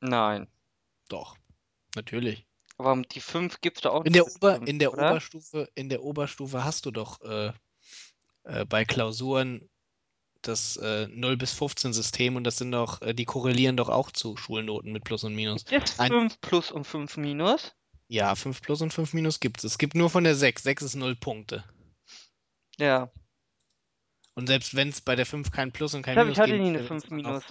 Nein. 0.00 0.48
Doch, 1.08 1.34
natürlich. 1.94 2.44
Aber 2.78 3.00
die 3.02 3.20
5 3.20 3.60
gibt's 3.60 3.80
da 3.80 3.90
auch 3.90 4.04
In 4.04 4.12
der, 4.12 4.24
nicht. 4.24 4.36
Ober, 4.36 4.56
fünf, 4.56 4.68
in 4.68 4.78
der 4.78 4.92
oder? 4.92 5.10
Oberstufe, 5.10 5.68
in 5.74 5.88
der 5.88 6.02
Oberstufe 6.02 6.64
hast 6.64 6.84
du 6.86 6.90
doch 6.90 7.20
äh, 7.22 7.52
äh, 8.44 8.64
bei 8.66 8.84
Klausuren 8.84 9.68
das 10.42 10.76
äh, 10.76 11.08
0 11.08 11.36
bis 11.36 11.52
15 11.52 11.92
System 11.92 12.36
und 12.36 12.44
das 12.44 12.58
sind 12.58 12.72
doch, 12.72 13.00
äh, 13.02 13.14
die 13.14 13.24
korrelieren 13.24 13.76
doch 13.76 13.88
auch 13.88 14.10
zu 14.10 14.36
Schulnoten 14.36 14.92
mit 14.92 15.04
Plus 15.04 15.24
und 15.24 15.34
Minus. 15.34 15.64
Gibt 15.64 15.88
es 15.88 15.98
Ein- 15.98 16.10
5 16.10 16.40
Plus 16.40 16.70
und 16.70 16.84
5 16.84 17.16
Minus? 17.16 17.74
Ja, 18.08 18.36
5 18.36 18.62
plus 18.62 18.82
und 18.82 18.92
5 18.92 19.14
minus 19.14 19.40
gibt 19.40 19.58
es. 19.58 19.64
Es 19.72 19.78
gibt 19.78 19.96
nur 19.96 20.08
von 20.10 20.22
der 20.22 20.36
6. 20.36 20.62
6 20.62 20.82
ist 20.82 20.94
0 20.94 21.16
Punkte. 21.16 21.64
Ja. 22.78 23.10
Und 24.34 24.46
selbst 24.46 24.76
wenn 24.76 24.90
es 24.90 25.00
bei 25.00 25.16
der 25.16 25.26
5 25.26 25.50
kein 25.50 25.72
Plus 25.72 25.92
und 25.94 26.02
kein 26.02 26.12
Ich 26.12 26.14
glaube, 26.14 26.26
Minus 26.26 26.36
ich 26.36 26.42
hatte 26.42 26.52
nie 26.52 26.68
eine 26.68 26.78
würde, 26.78 26.86
5 26.86 27.02
wären's 27.02 27.10
immer 27.10 27.22
noch 27.22 27.28
Minus. 27.40 27.44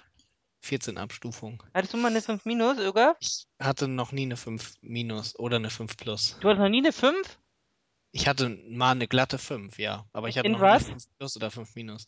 14 0.66 0.98
Abstufungen. 0.98 1.62
Hattest 1.74 1.94
du 1.94 1.98
mal 1.98 2.10
eine 2.10 2.22
5 2.22 2.44
Minus, 2.46 2.80
Öger? 2.80 3.16
Ich 3.20 3.46
hatte 3.60 3.88
noch 3.88 4.12
nie 4.12 4.24
eine 4.24 4.36
5 4.36 4.76
Minus 4.82 5.38
oder 5.38 5.58
eine 5.58 5.70
5 5.70 5.96
Plus. 5.96 6.38
Du 6.42 6.50
hattest 6.50 6.62
noch 6.62 6.70
nie 6.70 6.80
eine 6.80 6.92
5? 6.92 7.40
Ich 8.12 8.28
hatte 8.28 8.50
mal 8.70 8.92
eine 8.92 9.08
glatte 9.08 9.38
5, 9.38 9.78
ja. 9.78 10.08
Aber 10.12 10.28
ich 10.28 10.38
hatte 10.38 10.48
In 10.48 10.54
noch 10.54 10.62
was? 10.62 10.84
nie 10.88 10.94
5 10.94 11.04
Plus 11.18 11.36
oder 11.38 11.52
5 11.52 11.76
Minus. 11.76 12.08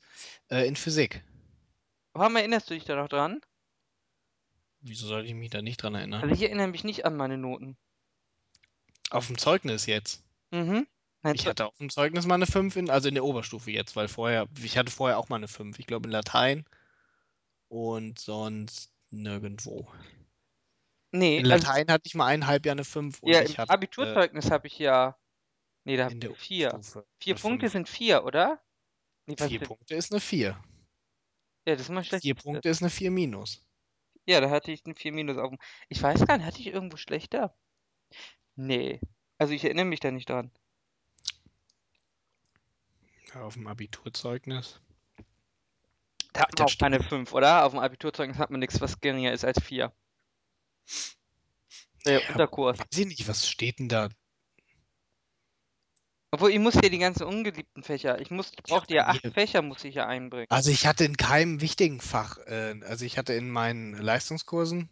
Äh, 0.50 0.68
in 0.68 0.76
Physik. 0.76 1.24
Warum 2.14 2.36
erinnerst 2.36 2.70
du 2.70 2.74
dich 2.74 2.86
da 2.86 2.96
noch 2.96 3.10
dran? 3.10 3.42
Wieso 4.80 5.08
sollte 5.08 5.28
ich 5.28 5.36
mich 5.36 5.50
da 5.50 5.62
nicht 5.62 5.82
dran 5.84 5.96
erinnern? 5.96 6.22
Also 6.24 6.34
ich 6.34 6.42
erinnere 6.42 6.68
mich 6.68 6.84
nicht 6.84 7.06
an 7.06 7.16
meine 7.16 7.38
Noten. 7.38 7.78
Auf 9.12 9.28
dem 9.28 9.38
Zeugnis 9.38 9.86
jetzt. 9.86 10.24
Mhm. 10.52 10.88
Nein, 11.22 11.36
Ich 11.36 11.46
hatte 11.46 11.66
auf 11.68 11.76
dem 11.78 11.90
Zeugnis 11.90 12.26
mal 12.26 12.36
eine 12.36 12.46
5, 12.48 12.76
in, 12.76 12.90
also 12.90 13.08
in 13.10 13.16
der 13.16 13.24
Oberstufe 13.24 13.72
jetzt, 13.72 13.96
weil 13.96 14.08
vorher, 14.08 14.48
ich 14.64 14.78
hatte 14.78 14.92
vorher 14.92 15.18
auch 15.18 15.30
mal 15.30 15.36
eine 15.38 15.48
5. 15.48 15.78
Ich 15.80 15.88
glaube 15.88 16.08
in 16.08 16.12
Latein 16.12 16.66
und 17.69 18.19
sonst 18.19 18.93
nirgendwo. 19.12 19.88
nee, 21.12 21.38
In 21.38 21.51
also, 21.51 21.65
Latein 21.67 21.88
hatte 21.91 22.03
ich 22.05 22.15
mal 22.15 22.27
ein 22.27 22.47
Halbjahr 22.47 22.74
eine 22.74 22.83
5 22.83 23.21
und 23.21 23.31
ja, 23.31 23.41
ich 23.43 23.57
im 23.57 23.65
äh, 23.65 23.67
Abiturzeugnis 23.69 24.51
habe 24.51 24.67
ich 24.67 24.77
ja. 24.79 25.17
Nee, 25.83 25.97
da 25.97 26.05
habe 26.05 26.15
ich 26.15 26.38
4. 26.38 26.74
Oberstufe 26.74 27.05
4 27.21 27.33
eine 27.36 27.41
Punkte 27.41 27.69
5. 27.69 27.71
sind 27.71 27.89
4, 27.89 28.24
oder? 28.25 28.62
Nee, 29.25 29.36
was 29.38 29.47
4 29.47 29.62
ist- 29.62 29.67
Punkte 29.67 29.95
ist 29.95 30.12
eine 30.12 30.19
4. 30.19 30.63
Ja, 31.65 31.74
das 31.75 31.81
ist 31.81 31.89
mal 31.89 32.03
schlecht. 32.03 32.24
4 32.24 32.36
Punkte 32.36 32.69
ist 32.69 32.81
eine 32.81 32.89
4 32.89 33.12
minus. 33.12 33.63
Ja, 34.25 34.41
da 34.41 34.50
hatte 34.50 34.71
ich 34.74 34.86
ein 34.86 34.93
4 34.95 35.13
Minus 35.13 35.38
auf 35.38 35.50
dem. 35.51 35.59
Ich 35.88 36.03
weiß 36.03 36.27
gar 36.27 36.38
nicht, 36.38 36.45
hatte 36.45 36.59
ich 36.59 36.67
irgendwo 36.67 36.97
schlechter? 36.97 37.57
Nee. 38.55 39.00
Also 39.38 39.53
ich 39.53 39.63
erinnere 39.63 39.86
mich 39.86 40.01
da 40.01 40.12
nicht 40.12 40.29
dran. 40.29 40.51
Ja, 43.33 43.43
auf 43.43 43.53
dem 43.53 43.67
Abiturzeugnis. 43.67 44.81
Da 46.38 46.44
hat 46.44 46.60
man 46.60 46.67
auch 46.67 46.77
keine 46.77 47.01
5, 47.01 47.34
oder? 47.34 47.65
Auf 47.65 47.72
dem 47.72 47.79
Abiturzeugnis 47.79 48.38
hat 48.38 48.51
man 48.51 48.60
nichts, 48.60 48.79
was 48.79 49.00
geringer 49.01 49.32
ist 49.32 49.44
als 49.44 49.60
4. 49.63 49.91
Der 52.06 52.22
Ja, 52.22 52.27
Unterkurs. 52.29 52.77
Weiß 52.77 52.98
ich 52.98 53.08
nicht, 53.08 53.27
was 53.27 53.50
steht 53.50 53.79
denn 53.79 53.89
da? 53.89 54.10
Obwohl, 56.29 56.51
ich 56.51 56.60
muss 56.60 56.75
ja 56.75 56.89
die 56.89 57.00
ganzen 57.00 57.24
ungeliebten 57.24 57.82
Fächer. 57.82 58.22
Ich 58.22 58.29
muss, 58.29 58.51
ich 58.51 58.62
brauchte 58.62 58.94
ja 58.94 59.08
acht 59.08 59.25
Fächer, 59.34 59.63
muss 59.63 59.84
ich 59.84 59.96
ja 59.96 60.06
einbringen. 60.06 60.46
Also 60.50 60.70
ich 60.70 60.86
hatte 60.86 61.06
in 61.06 61.17
keinem 61.17 61.62
wichtigen 61.62 62.01
Fach, 62.01 62.38
äh, 62.46 62.75
also 62.84 63.06
ich 63.06 63.17
hatte 63.17 63.34
in 63.34 63.50
meinen 63.50 63.94
Leistungskursen 63.94 64.89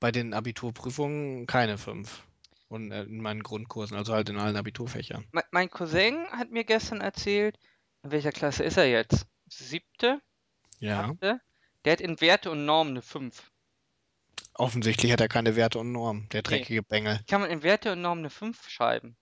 bei 0.00 0.12
den 0.12 0.32
Abiturprüfungen 0.32 1.46
keine 1.46 1.76
5. 1.76 2.22
Und 2.68 2.90
äh, 2.90 3.02
in 3.02 3.20
meinen 3.20 3.42
Grundkursen, 3.42 3.98
also 3.98 4.14
halt 4.14 4.30
in 4.30 4.38
allen 4.38 4.56
Abiturfächern. 4.56 5.26
Me 5.32 5.42
mein 5.50 5.68
Cousin 5.68 6.26
hat 6.30 6.50
mir 6.50 6.64
gestern 6.64 7.02
erzählt, 7.02 7.58
in 8.02 8.12
welcher 8.12 8.32
Klasse 8.32 8.64
ist 8.64 8.78
er 8.78 8.88
jetzt? 8.88 9.26
Siebte? 9.58 10.20
Ja. 10.78 11.10
Achte? 11.10 11.40
Der 11.84 11.92
hat 11.92 12.00
in 12.00 12.20
Werte 12.20 12.50
und 12.50 12.64
Normen 12.64 12.92
eine 12.92 13.02
5. 13.02 13.50
Offensichtlich 14.54 15.12
hat 15.12 15.20
er 15.20 15.28
keine 15.28 15.56
Werte 15.56 15.78
und 15.78 15.92
Normen, 15.92 16.28
der 16.30 16.42
dreckige 16.42 16.82
Bengel. 16.82 17.20
Kann 17.26 17.40
man 17.40 17.50
in 17.50 17.62
Werte 17.62 17.92
und 17.92 18.02
Normen 18.02 18.22
eine 18.22 18.30
5 18.30 18.68
schreiben? 18.68 19.16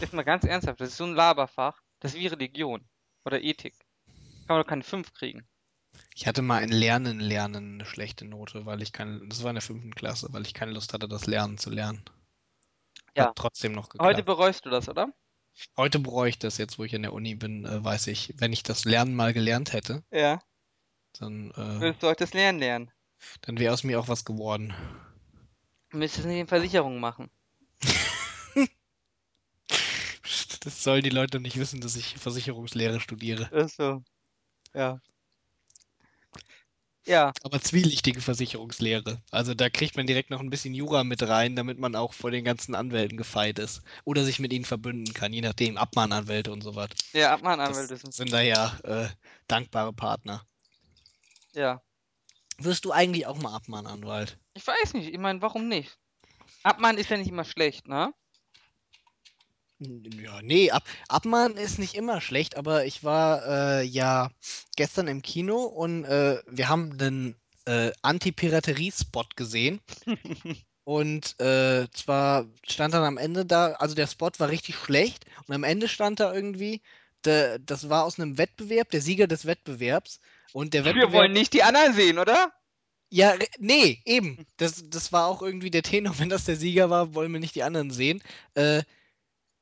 Jetzt 0.00 0.12
mal 0.12 0.22
ganz 0.22 0.44
ernsthaft, 0.44 0.80
das 0.80 0.90
ist 0.90 0.96
so 0.96 1.04
ein 1.04 1.14
Laberfach. 1.14 1.80
Das 2.00 2.14
ist 2.14 2.20
wie 2.20 2.26
Religion 2.26 2.88
oder 3.24 3.40
Ethik. 3.40 3.74
Kann 4.46 4.56
man 4.56 4.62
doch 4.62 4.68
keine 4.68 4.82
5 4.82 5.12
kriegen. 5.12 5.46
Ich 6.14 6.26
hatte 6.26 6.42
mal 6.42 6.62
in 6.62 6.70
Lernen 6.70 7.20
lernen 7.20 7.74
eine 7.74 7.84
schlechte 7.84 8.24
Note, 8.24 8.66
weil 8.66 8.82
ich 8.82 8.92
keine, 8.92 9.26
das 9.28 9.42
war 9.42 9.50
in 9.50 9.56
der 9.56 9.62
fünften 9.62 9.94
Klasse, 9.94 10.28
weil 10.32 10.42
ich 10.42 10.54
keine 10.54 10.72
Lust 10.72 10.92
hatte, 10.92 11.08
das 11.08 11.26
Lernen 11.26 11.58
zu 11.58 11.70
lernen. 11.70 12.04
Ja. 13.16 13.26
Hat 13.26 13.36
trotzdem 13.36 13.72
noch 13.72 13.88
Heute 13.98 14.22
geklappt. 14.22 14.26
bereust 14.26 14.66
du 14.66 14.70
das, 14.70 14.88
oder? 14.88 15.12
Heute 15.76 15.98
bereue 16.00 16.28
ich 16.28 16.38
das 16.38 16.58
jetzt, 16.58 16.78
wo 16.78 16.84
ich 16.84 16.92
in 16.94 17.02
der 17.02 17.12
Uni 17.12 17.34
bin, 17.34 17.64
äh, 17.64 17.82
weiß 17.84 18.08
ich, 18.08 18.34
wenn 18.38 18.52
ich 18.52 18.62
das 18.62 18.84
Lernen 18.84 19.14
mal 19.14 19.32
gelernt 19.32 19.72
hätte, 19.72 20.02
Ja. 20.10 20.40
dann, 21.18 21.50
äh, 21.52 21.80
Würdest 21.80 22.02
du 22.02 22.06
heute 22.08 22.24
das 22.24 22.34
Lernen 22.34 22.58
lernen? 22.58 22.90
dann 23.42 23.58
wäre 23.58 23.72
aus 23.72 23.84
mir 23.84 23.98
auch 23.98 24.08
was 24.08 24.24
geworden. 24.24 24.74
Du 25.90 25.98
müsstest 25.98 26.26
nicht 26.26 26.38
in 26.40 26.46
Versicherungen 26.46 27.00
machen. 27.00 27.30
Das 30.60 30.82
sollen 30.82 31.02
die 31.02 31.10
Leute 31.10 31.40
nicht 31.40 31.58
wissen, 31.58 31.80
dass 31.82 31.94
ich 31.96 32.16
Versicherungslehre 32.16 32.98
studiere. 32.98 33.44
Ist 33.54 33.76
so. 33.76 34.02
Ja. 34.74 34.98
Ja, 37.06 37.32
Aber 37.42 37.60
zwielichtige 37.60 38.20
Versicherungslehre. 38.20 39.20
Also 39.30 39.54
da 39.54 39.68
kriegt 39.68 39.96
man 39.96 40.06
direkt 40.06 40.30
noch 40.30 40.40
ein 40.40 40.48
bisschen 40.48 40.74
Jura 40.74 41.04
mit 41.04 41.22
rein, 41.22 41.54
damit 41.54 41.78
man 41.78 41.96
auch 41.96 42.14
vor 42.14 42.30
den 42.30 42.44
ganzen 42.44 42.74
Anwälten 42.74 43.18
gefeit 43.18 43.58
ist. 43.58 43.82
Oder 44.04 44.24
sich 44.24 44.38
mit 44.38 44.52
ihnen 44.52 44.64
verbünden 44.64 45.12
kann, 45.12 45.32
je 45.32 45.42
nachdem. 45.42 45.76
Abmahnanwälte 45.76 46.50
und 46.50 46.62
so 46.62 46.74
was. 46.74 46.88
ja, 47.12 47.32
Abmahnanwälte 47.32 47.96
sind. 47.98 48.14
sind 48.14 48.32
da 48.32 48.40
ja 48.40 48.78
äh, 48.84 49.08
dankbare 49.48 49.92
Partner. 49.92 50.46
Ja. 51.52 51.82
Wirst 52.58 52.84
du 52.84 52.92
eigentlich 52.92 53.26
auch 53.26 53.36
mal 53.38 53.54
Abmahnanwalt? 53.54 54.38
Ich 54.54 54.66
weiß 54.66 54.94
nicht, 54.94 55.12
ich 55.12 55.18
meine, 55.18 55.42
warum 55.42 55.68
nicht? 55.68 55.98
Abmahnen 56.62 56.98
ist 56.98 57.10
ja 57.10 57.16
nicht 57.16 57.28
immer 57.28 57.44
schlecht, 57.44 57.88
ne? 57.88 58.14
Ja, 60.22 60.40
nee, 60.42 60.70
Ab 60.70 60.84
Abmahnen 61.08 61.56
ist 61.56 61.78
nicht 61.78 61.94
immer 61.94 62.20
schlecht, 62.20 62.56
aber 62.56 62.84
ich 62.86 63.04
war 63.04 63.46
äh, 63.80 63.82
ja 63.84 64.30
gestern 64.76 65.08
im 65.08 65.22
Kino 65.22 65.62
und 65.64 66.04
äh, 66.04 66.40
wir 66.46 66.68
haben 66.68 66.92
einen 67.00 67.36
äh, 67.66 67.92
Anti-Piraterie-Spot 68.02 69.24
gesehen. 69.36 69.80
Und 70.84 71.40
äh, 71.40 71.88
zwar 71.92 72.46
stand 72.68 72.92
dann 72.94 73.04
am 73.04 73.16
Ende 73.18 73.46
da, 73.46 73.72
also 73.72 73.94
der 73.94 74.06
Spot 74.06 74.30
war 74.38 74.50
richtig 74.50 74.76
schlecht 74.76 75.24
und 75.46 75.54
am 75.54 75.64
Ende 75.64 75.88
stand 75.88 76.20
da 76.20 76.32
irgendwie, 76.34 76.82
de, 77.24 77.58
das 77.64 77.88
war 77.88 78.04
aus 78.04 78.18
einem 78.20 78.36
Wettbewerb, 78.36 78.90
der 78.90 79.00
Sieger 79.00 79.26
des 79.26 79.46
Wettbewerbs. 79.46 80.20
Und 80.52 80.74
der 80.74 80.84
Wir 80.84 80.94
Wettbewerb. 80.96 81.12
wollen 81.12 81.32
nicht 81.32 81.54
die 81.54 81.62
anderen 81.62 81.94
sehen, 81.94 82.18
oder? 82.18 82.52
Ja, 83.10 83.34
nee, 83.58 84.02
eben. 84.04 84.46
Das, 84.58 84.84
das 84.90 85.12
war 85.12 85.26
auch 85.26 85.40
irgendwie 85.42 85.70
der 85.70 85.82
Tenor, 85.82 86.14
wenn 86.18 86.28
das 86.28 86.44
der 86.44 86.56
Sieger 86.56 86.90
war, 86.90 87.14
wollen 87.14 87.32
wir 87.32 87.40
nicht 87.40 87.54
die 87.54 87.62
anderen 87.62 87.90
sehen. 87.90 88.22
Äh, 88.54 88.82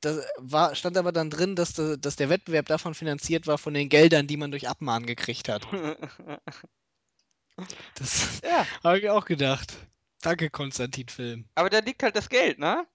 da 0.02 0.20
war, 0.36 0.74
stand 0.74 0.96
aber 0.98 1.12
dann 1.12 1.30
drin, 1.30 1.56
dass, 1.56 1.72
da- 1.74 1.96
dass 1.96 2.16
der 2.16 2.28
Wettbewerb 2.28 2.66
davon 2.66 2.94
finanziert 2.94 3.46
war, 3.46 3.56
von 3.58 3.72
den 3.74 3.88
Geldern, 3.88 4.26
die 4.26 4.36
man 4.36 4.50
durch 4.50 4.68
Abmahnen 4.68 5.06
gekriegt 5.06 5.48
hat. 5.48 5.66
Das 7.94 8.40
ja, 8.42 8.66
habe 8.82 8.98
ich 8.98 9.08
auch 9.10 9.24
gedacht. 9.24 9.74
Danke, 10.22 10.50
Konstantin 10.50 11.08
Film. 11.08 11.48
aber 11.54 11.70
da 11.70 11.78
liegt 11.80 12.02
halt 12.02 12.16
das 12.16 12.28
Geld, 12.28 12.58
ne? 12.58 12.86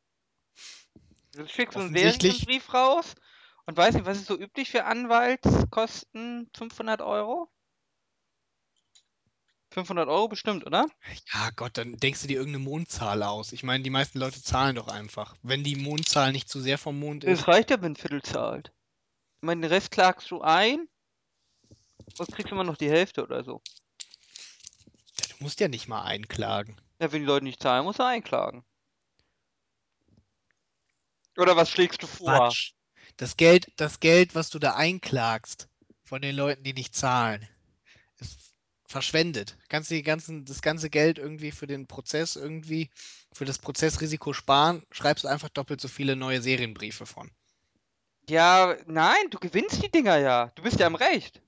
Du 1.33 1.47
schickst 1.47 1.73
so 1.75 1.79
einen 1.81 1.95
Serienbrief 1.95 2.73
raus 2.73 3.15
und 3.65 3.77
weiß 3.77 3.95
nicht, 3.95 4.05
was 4.05 4.17
ist 4.17 4.27
so 4.27 4.37
üblich 4.37 4.71
für 4.71 4.85
Anwaltskosten? 4.85 6.49
500 6.55 7.01
Euro? 7.01 7.49
500 9.77 10.09
Euro 10.09 10.27
bestimmt, 10.27 10.65
oder? 10.65 10.87
Ja, 11.31 11.51
Gott, 11.55 11.77
dann 11.77 11.97
denkst 11.97 12.21
du 12.21 12.27
dir 12.27 12.39
irgendeine 12.39 12.63
Mondzahl 12.63 13.21
aus. 13.21 13.51
Ich 13.51 13.61
meine, 13.61 13.83
die 13.83 13.91
meisten 13.91 14.17
Leute 14.17 14.41
zahlen 14.41 14.75
doch 14.75 14.87
einfach. 14.87 15.35
Wenn 15.43 15.63
die 15.63 15.75
Mondzahl 15.75 16.31
nicht 16.31 16.49
zu 16.49 16.59
sehr 16.59 16.79
vom 16.79 16.97
Mond 16.97 17.23
ist. 17.23 17.41
Das 17.41 17.47
reicht 17.47 17.69
ja, 17.69 17.79
wenn 17.79 17.91
ein 17.91 17.95
Viertel 17.95 18.23
zahlt. 18.23 18.71
Ich 19.35 19.43
meine, 19.45 19.61
den 19.61 19.69
Rest 19.71 19.91
klagst 19.91 20.31
du 20.31 20.41
ein 20.41 20.87
und 22.17 22.31
kriegst 22.31 22.51
immer 22.51 22.63
noch 22.63 22.75
die 22.75 22.89
Hälfte 22.89 23.21
oder 23.21 23.43
so. 23.43 23.61
Ja, 25.19 25.27
du 25.27 25.43
musst 25.43 25.59
ja 25.59 25.67
nicht 25.67 25.87
mal 25.87 26.01
einklagen. 26.01 26.81
Ja, 26.99 27.11
wenn 27.11 27.21
die 27.21 27.27
Leute 27.27 27.45
nicht 27.45 27.61
zahlen, 27.61 27.83
musst 27.83 27.99
du 27.99 28.03
einklagen. 28.03 28.65
Oder 31.37 31.55
was 31.55 31.69
schlägst 31.69 32.01
du 32.01 32.07
vor? 32.07 32.35
Quatsch. 32.35 32.71
Das 33.17 33.37
Geld, 33.37 33.71
das 33.75 33.99
Geld, 33.99 34.33
was 34.33 34.49
du 34.49 34.57
da 34.57 34.73
einklagst 34.73 35.69
von 36.03 36.23
den 36.23 36.35
Leuten, 36.35 36.63
die 36.63 36.73
nicht 36.73 36.95
zahlen, 36.95 37.47
verschwendet. 38.87 39.57
Kannst 39.69 39.91
du 39.91 39.95
die 39.95 40.03
ganzen, 40.03 40.45
das 40.45 40.61
ganze 40.61 40.89
Geld 40.89 41.19
irgendwie 41.19 41.51
für 41.51 41.67
den 41.67 41.87
Prozess 41.87 42.35
irgendwie, 42.35 42.89
für 43.33 43.45
das 43.45 43.59
Prozessrisiko 43.59 44.33
sparen, 44.33 44.83
schreibst 44.91 45.25
du 45.25 45.27
einfach 45.27 45.49
doppelt 45.49 45.81
so 45.81 45.87
viele 45.87 46.15
neue 46.15 46.41
Serienbriefe 46.41 47.05
von. 47.05 47.29
Ja, 48.29 48.75
nein, 48.87 49.29
du 49.29 49.39
gewinnst 49.39 49.83
die 49.83 49.91
Dinger 49.91 50.17
ja. 50.17 50.51
Du 50.55 50.63
bist 50.63 50.79
ja 50.79 50.87
im 50.87 50.95
Recht. 50.95 51.41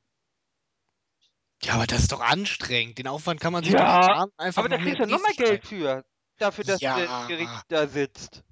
Ja, 1.64 1.74
aber 1.74 1.88
das 1.88 2.02
ist 2.04 2.12
doch 2.12 2.22
anstrengend. 2.22 2.98
Den 2.98 3.08
Aufwand 3.08 3.42
kann 3.42 3.52
man 3.52 3.64
sich 3.64 3.74
Ja, 3.74 3.98
doch 3.98 4.04
sparen. 4.06 4.32
Einfach 4.38 4.60
Aber 4.60 4.70
da 4.70 4.78
kriegst 4.78 5.00
du 5.00 5.04
ja 5.04 5.08
noch 5.08 5.22
mehr 5.22 5.36
Geld 5.36 5.68
für. 5.68 6.06
Dafür, 6.38 6.64
dass 6.64 6.80
Ja. 6.80 6.98
das 6.98 7.28
Gericht 7.28 7.66
da 7.68 7.88
sitzt. 7.88 8.44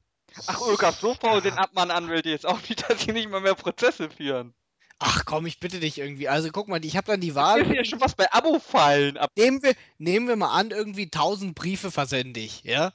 Ach, 0.45 0.61
Ölgaf, 0.67 0.99
so 0.99 1.13
faul 1.13 1.41
sind 1.41 1.57
Abmahnanwälte 1.57 2.29
jetzt 2.29 2.45
auch 2.45 2.61
nicht, 2.67 2.89
dass 2.89 3.01
sie 3.01 3.13
nicht 3.13 3.29
mal 3.29 3.39
mehr 3.41 3.55
Prozesse 3.55 4.09
führen. 4.09 4.53
Ach 4.99 5.25
komm, 5.25 5.45
ich 5.45 5.59
bitte 5.59 5.79
dich 5.79 5.99
irgendwie. 5.99 6.27
Also 6.27 6.49
guck 6.51 6.67
mal, 6.67 6.83
ich 6.83 6.97
habe 6.97 7.07
dann 7.07 7.21
die 7.21 7.35
Wahl. 7.35 7.61
ist 7.61 7.71
ja 7.71 7.85
schon 7.85 8.01
was 8.01 8.15
bei 8.15 8.31
Abo-Fallen 8.31 9.17
ab. 9.17 9.29
Nehmen 9.37 9.61
wir, 9.61 9.75
nehmen 9.99 10.27
wir 10.27 10.35
mal 10.35 10.51
an, 10.53 10.71
irgendwie 10.71 11.05
1000 11.05 11.53
Briefe 11.53 11.91
versende 11.91 12.39
ich, 12.39 12.63
ja? 12.63 12.93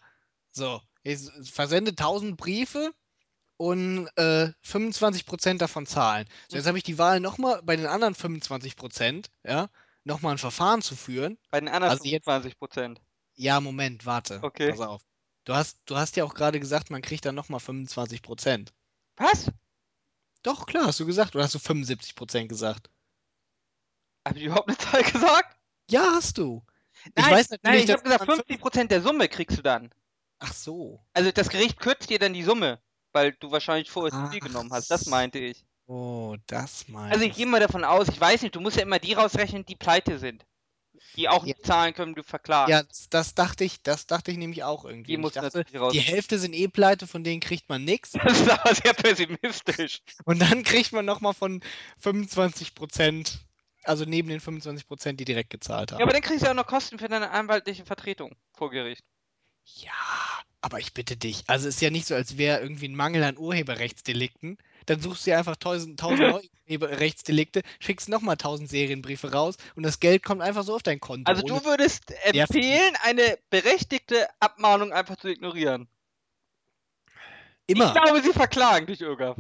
So, 0.51 0.81
ich 1.05 1.21
versende 1.45 1.93
1000 1.93 2.37
Briefe 2.37 2.93
und 3.57 4.09
äh, 4.17 4.51
25% 4.65 5.59
davon 5.59 5.87
zahlen. 5.87 6.27
So, 6.49 6.57
jetzt 6.57 6.67
habe 6.67 6.79
ich 6.79 6.85
die 6.85 6.99
Wahl 6.99 7.21
nochmal 7.21 7.63
bei 7.63 7.77
den 7.77 7.87
anderen 7.87 8.15
25%, 8.15 9.31
ja, 9.45 9.69
nochmal 10.05 10.35
ein 10.35 10.39
Verfahren 10.39 10.83
zu 10.83 10.97
führen. 10.97 11.39
Bei 11.51 11.61
den 11.61 11.69
anderen 11.69 11.93
Also 11.93 12.05
jetzt, 12.09 12.25
25 12.25 12.59
Prozent. 12.59 13.01
ja, 13.35 13.61
Moment, 13.61 14.07
warte, 14.07 14.41
Okay. 14.43 14.71
pass 14.71 14.81
auf. 14.81 15.03
Du 15.45 15.55
hast, 15.55 15.79
du 15.87 15.97
hast 15.97 16.17
ja 16.17 16.25
auch 16.25 16.35
gerade 16.35 16.59
gesagt, 16.61 16.91
man 16.91 17.03
kriegt 17.03 17.25
dann 17.25 17.35
nochmal 17.35 17.61
25%. 17.61 18.73
Was? 19.17 19.51
Doch, 20.43 20.67
klar, 20.67 20.87
hast 20.87 21.01
du 21.01 21.07
gesagt, 21.07 21.35
oder 21.35 21.45
hast 21.45 21.55
du 21.55 21.59
75% 21.59 22.49
gesagt? 22.49 22.91
Hab 24.27 24.37
ich 24.37 24.45
überhaupt 24.45 24.69
eine 24.69 24.79
Zahl 24.79 25.03
gesagt? 25.03 25.57
Ja, 25.91 26.13
hast 26.15 26.39
du. 26.39 26.63
Ich 27.05 27.13
Nein, 27.17 27.33
weiß 27.33 27.51
nein, 27.51 27.59
natürlich, 27.63 27.85
ich 27.85 27.91
habe 27.91 28.03
gesagt, 28.03 28.27
man 28.27 28.37
50 28.37 28.61
Prozent 28.61 28.91
der 28.91 29.03
Summe 29.03 29.29
kriegst 29.29 29.59
du 29.59 29.63
dann. 29.63 29.91
Ach 30.39 30.53
so. 30.53 31.01
Also 31.15 31.31
das 31.33 31.49
Gericht 31.49 31.79
kürzt 31.79 32.11
dir 32.11 32.19
dann 32.19 32.33
die 32.33 32.43
Summe, 32.43 32.81
weil 33.13 33.33
du 33.33 33.51
wahrscheinlich 33.51 33.91
vorher 33.91 34.13
zu 34.13 34.31
viel 34.31 34.41
genommen 34.41 34.73
hast. 34.73 34.91
Das 34.91 35.07
meinte 35.07 35.39
ich. 35.39 35.65
Oh, 35.87 36.37
das 36.47 36.81
Also 36.81 36.93
meintest 36.93 37.25
ich 37.25 37.35
gehe 37.37 37.47
mal 37.47 37.61
davon 37.61 37.85
aus, 37.85 38.09
ich 38.09 38.21
weiß 38.21 38.43
nicht, 38.43 38.55
du 38.55 38.61
musst 38.61 38.77
ja 38.77 38.83
immer 38.83 38.99
die 38.99 39.13
rausrechnen, 39.15 39.65
die 39.65 39.77
pleite 39.77 40.19
sind. 40.19 40.47
Die 41.17 41.29
auch 41.29 41.43
Ja. 41.43 41.49
nicht 41.49 41.67
zahlen 41.67 41.93
können, 41.95 42.15
du 42.15 42.23
verklagst. 42.23 42.71
Ja, 42.71 42.83
das, 42.83 43.09
das 43.11 43.35
dachte 43.35 43.65
ich, 43.65 43.83
das 43.83 44.07
dachte 44.07 44.31
ich 44.31 44.39
nämlich 44.39 44.65
auch 44.65 44.85
irgendwie. 44.85 45.17
Die 45.17 45.23
du 45.23 45.29
dachte, 45.31 45.65
raus. 45.79 45.93
die 45.93 46.01
Hälfte 46.01 46.39
sind 46.39 46.55
eh 46.55 46.69
pleite, 46.69 47.07
von 47.07 47.23
denen 47.25 47.41
kriegt 47.41 47.69
man 47.69 47.85
nichts. 47.85 48.13
Das 48.25 48.41
ist 48.41 48.51
aber 48.51 48.75
sehr 48.75 48.95
pessimistisch. 48.95 50.01
Und 50.25 50.41
dann 50.41 50.63
kriegt 50.63 50.93
man 50.93 51.05
nochmal 51.05 51.35
von 51.35 51.61
25 51.99 52.75
Prozent, 52.75 53.41
also 53.85 54.05
neben 54.05 54.29
den 54.29 54.41
25 54.41 54.87
Prozent, 54.87 55.21
die 55.21 55.25
direkt 55.25 55.51
gezahlt 55.51 55.91
Ja, 55.91 55.97
haben. 55.97 56.03
aber 56.05 56.13
dann 56.13 56.23
kriegst 56.23 56.43
du 56.43 56.47
ja 56.47 56.53
auch 56.53 56.57
noch 56.57 56.67
Kosten 56.67 56.99
für 56.99 57.09
deine 57.09 57.31
anwaltliche 57.31 57.85
Vertretung 57.85 58.35
vor 58.55 58.71
Gericht. 58.71 59.05
Ja, 59.65 59.91
aber 60.61 60.79
ich 60.81 60.93
bitte 60.95 61.17
dich. 61.17 61.45
Also 61.49 61.69
ist 61.69 61.81
ja 61.81 61.91
nicht 61.91 62.07
so, 62.07 62.15
als 62.15 62.37
wäre 62.39 62.61
irgendwie 62.61 62.89
ein 62.89 62.95
Mangel 62.97 63.23
an 63.25 63.37
Urheberrechtsdelikten. 63.39 64.59
Dann 64.87 65.01
suchst 65.01 65.27
du 65.27 65.31
dir 65.31 65.39
einfach 65.39 65.55
1000, 65.55 66.01
1000 66.01 66.21
neue 66.31 66.49
Urheberrechtsdelikte, 66.69 67.63
schickst 67.81 68.09
nochmal 68.09 68.35
1000 68.35 68.69
Serienbriefe 68.69 69.33
raus 69.33 69.57
und 69.75 69.83
das 69.83 70.01
Geld 70.01 70.23
kommt 70.23 70.43
einfach 70.43 70.65
so 70.65 70.75
auf 70.75 70.83
dein 70.83 71.01
Konto. 71.01 71.31
Also 71.31 71.43
du 71.43 71.65
würdest 71.65 72.13
empfehlen, 72.25 72.95
eine 73.03 73.39
berechtigte 73.51 74.29
Abmahnung 74.41 74.93
einfach 74.93 75.17
zu 75.17 75.29
ignorieren. 75.29 75.89
immer. 77.67 77.95
Ich 77.95 78.03
glaube, 78.03 78.23
sie 78.23 78.33
verklagen 78.33 78.87
dich, 78.87 79.01
Irga. 79.01 79.37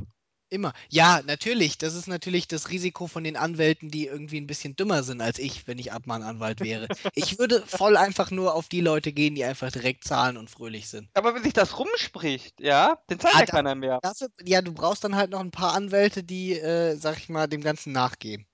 Immer. 0.53 0.75
Ja, 0.91 1.23
natürlich. 1.25 1.79
Das 1.79 1.95
ist 1.95 2.07
natürlich 2.09 2.47
das 2.47 2.69
Risiko 2.69 3.07
von 3.07 3.25
den 3.25 3.37
Anwälten, 3.39 3.91
die 3.91 4.07
irgendwie 4.07 4.37
ein 4.39 4.47
bisschen 4.47 4.77
dümmer 4.77 5.03
sind 5.03 5.23
als 5.23 5.39
ich, 5.39 5.67
wenn 5.67 5.79
ich 5.79 5.93
Abmahnanwalt 5.93 6.61
wäre. 6.63 6.89
Ich 7.15 7.39
würde 7.39 7.65
voll 7.67 7.97
einfach 7.97 8.31
nur 8.31 8.55
auf 8.55 8.69
die 8.69 8.83
Leute 8.83 9.13
gehen, 9.15 9.35
die 9.35 9.45
einfach 9.45 9.73
direkt 9.73 10.05
zahlen 10.05 10.37
und 10.37 10.51
fröhlich 10.51 10.89
sind. 10.91 11.09
Aber 11.15 11.35
wenn 11.35 11.43
sich 11.43 11.55
das 11.55 11.79
rumspricht, 11.79 12.61
ja, 12.61 12.99
dann 13.07 13.19
zahlt 13.21 13.35
Ah, 13.35 13.41
ja 13.41 13.47
keiner 13.47 13.75
mehr. 13.75 13.99
Dafür, 14.03 14.29
ja, 14.45 14.61
du 14.63 14.73
brauchst 14.75 15.05
dann 15.05 15.17
halt 15.17 15.31
noch 15.31 15.41
ein 15.41 15.51
paar 15.51 15.75
Anwälte, 15.75 16.23
die, 16.25 16.53
äh, 16.59 16.97
sag 16.97 17.19
ich 17.19 17.29
mal, 17.29 17.47
dem 17.47 17.63
Ganzen 17.63 17.93
nachgehen. 17.93 18.47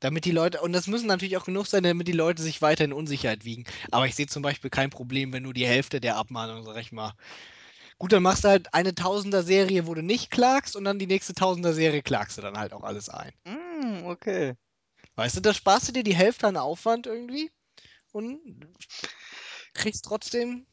Damit 0.00 0.24
die 0.24 0.30
Leute, 0.32 0.60
und 0.60 0.72
das 0.72 0.86
müssen 0.88 1.06
natürlich 1.08 1.36
auch 1.36 1.44
genug 1.44 1.66
sein, 1.66 1.82
damit 1.84 2.08
die 2.08 2.12
Leute 2.12 2.42
sich 2.42 2.62
weiter 2.62 2.84
in 2.84 2.92
Unsicherheit 2.92 3.44
wiegen. 3.44 3.64
Aber 3.90 4.06
ich 4.06 4.14
sehe 4.16 4.26
zum 4.28 4.42
Beispiel 4.42 4.70
kein 4.70 4.90
Problem, 4.90 5.32
wenn 5.32 5.42
nur 5.44 5.54
die 5.54 5.66
Hälfte 5.66 6.00
der 6.00 6.16
Abmahnung, 6.16 6.64
sag 6.64 6.76
ich 6.78 6.92
mal. 6.92 7.14
Gut, 7.98 8.12
dann 8.12 8.22
machst 8.22 8.44
du 8.44 8.48
halt 8.48 8.72
eine 8.74 8.94
Tausender-Serie, 8.94 9.86
wo 9.88 9.94
du 9.94 10.02
nicht 10.02 10.30
klagst, 10.30 10.76
und 10.76 10.84
dann 10.84 10.98
die 11.00 11.06
nächste 11.08 11.34
Tausender-Serie 11.34 12.02
klagst 12.02 12.38
du 12.38 12.42
dann 12.42 12.56
halt 12.56 12.72
auch 12.72 12.84
alles 12.84 13.08
ein. 13.08 13.32
Hm, 13.44 14.06
okay. 14.06 14.54
Weißt 15.16 15.36
du, 15.36 15.40
da 15.40 15.52
sparst 15.52 15.88
du 15.88 15.92
dir 15.92 16.04
die 16.04 16.14
Hälfte 16.14 16.46
an 16.46 16.56
Aufwand 16.56 17.06
irgendwie 17.06 17.50
und 18.12 18.40
kriegst 19.74 20.04
trotzdem 20.04 20.66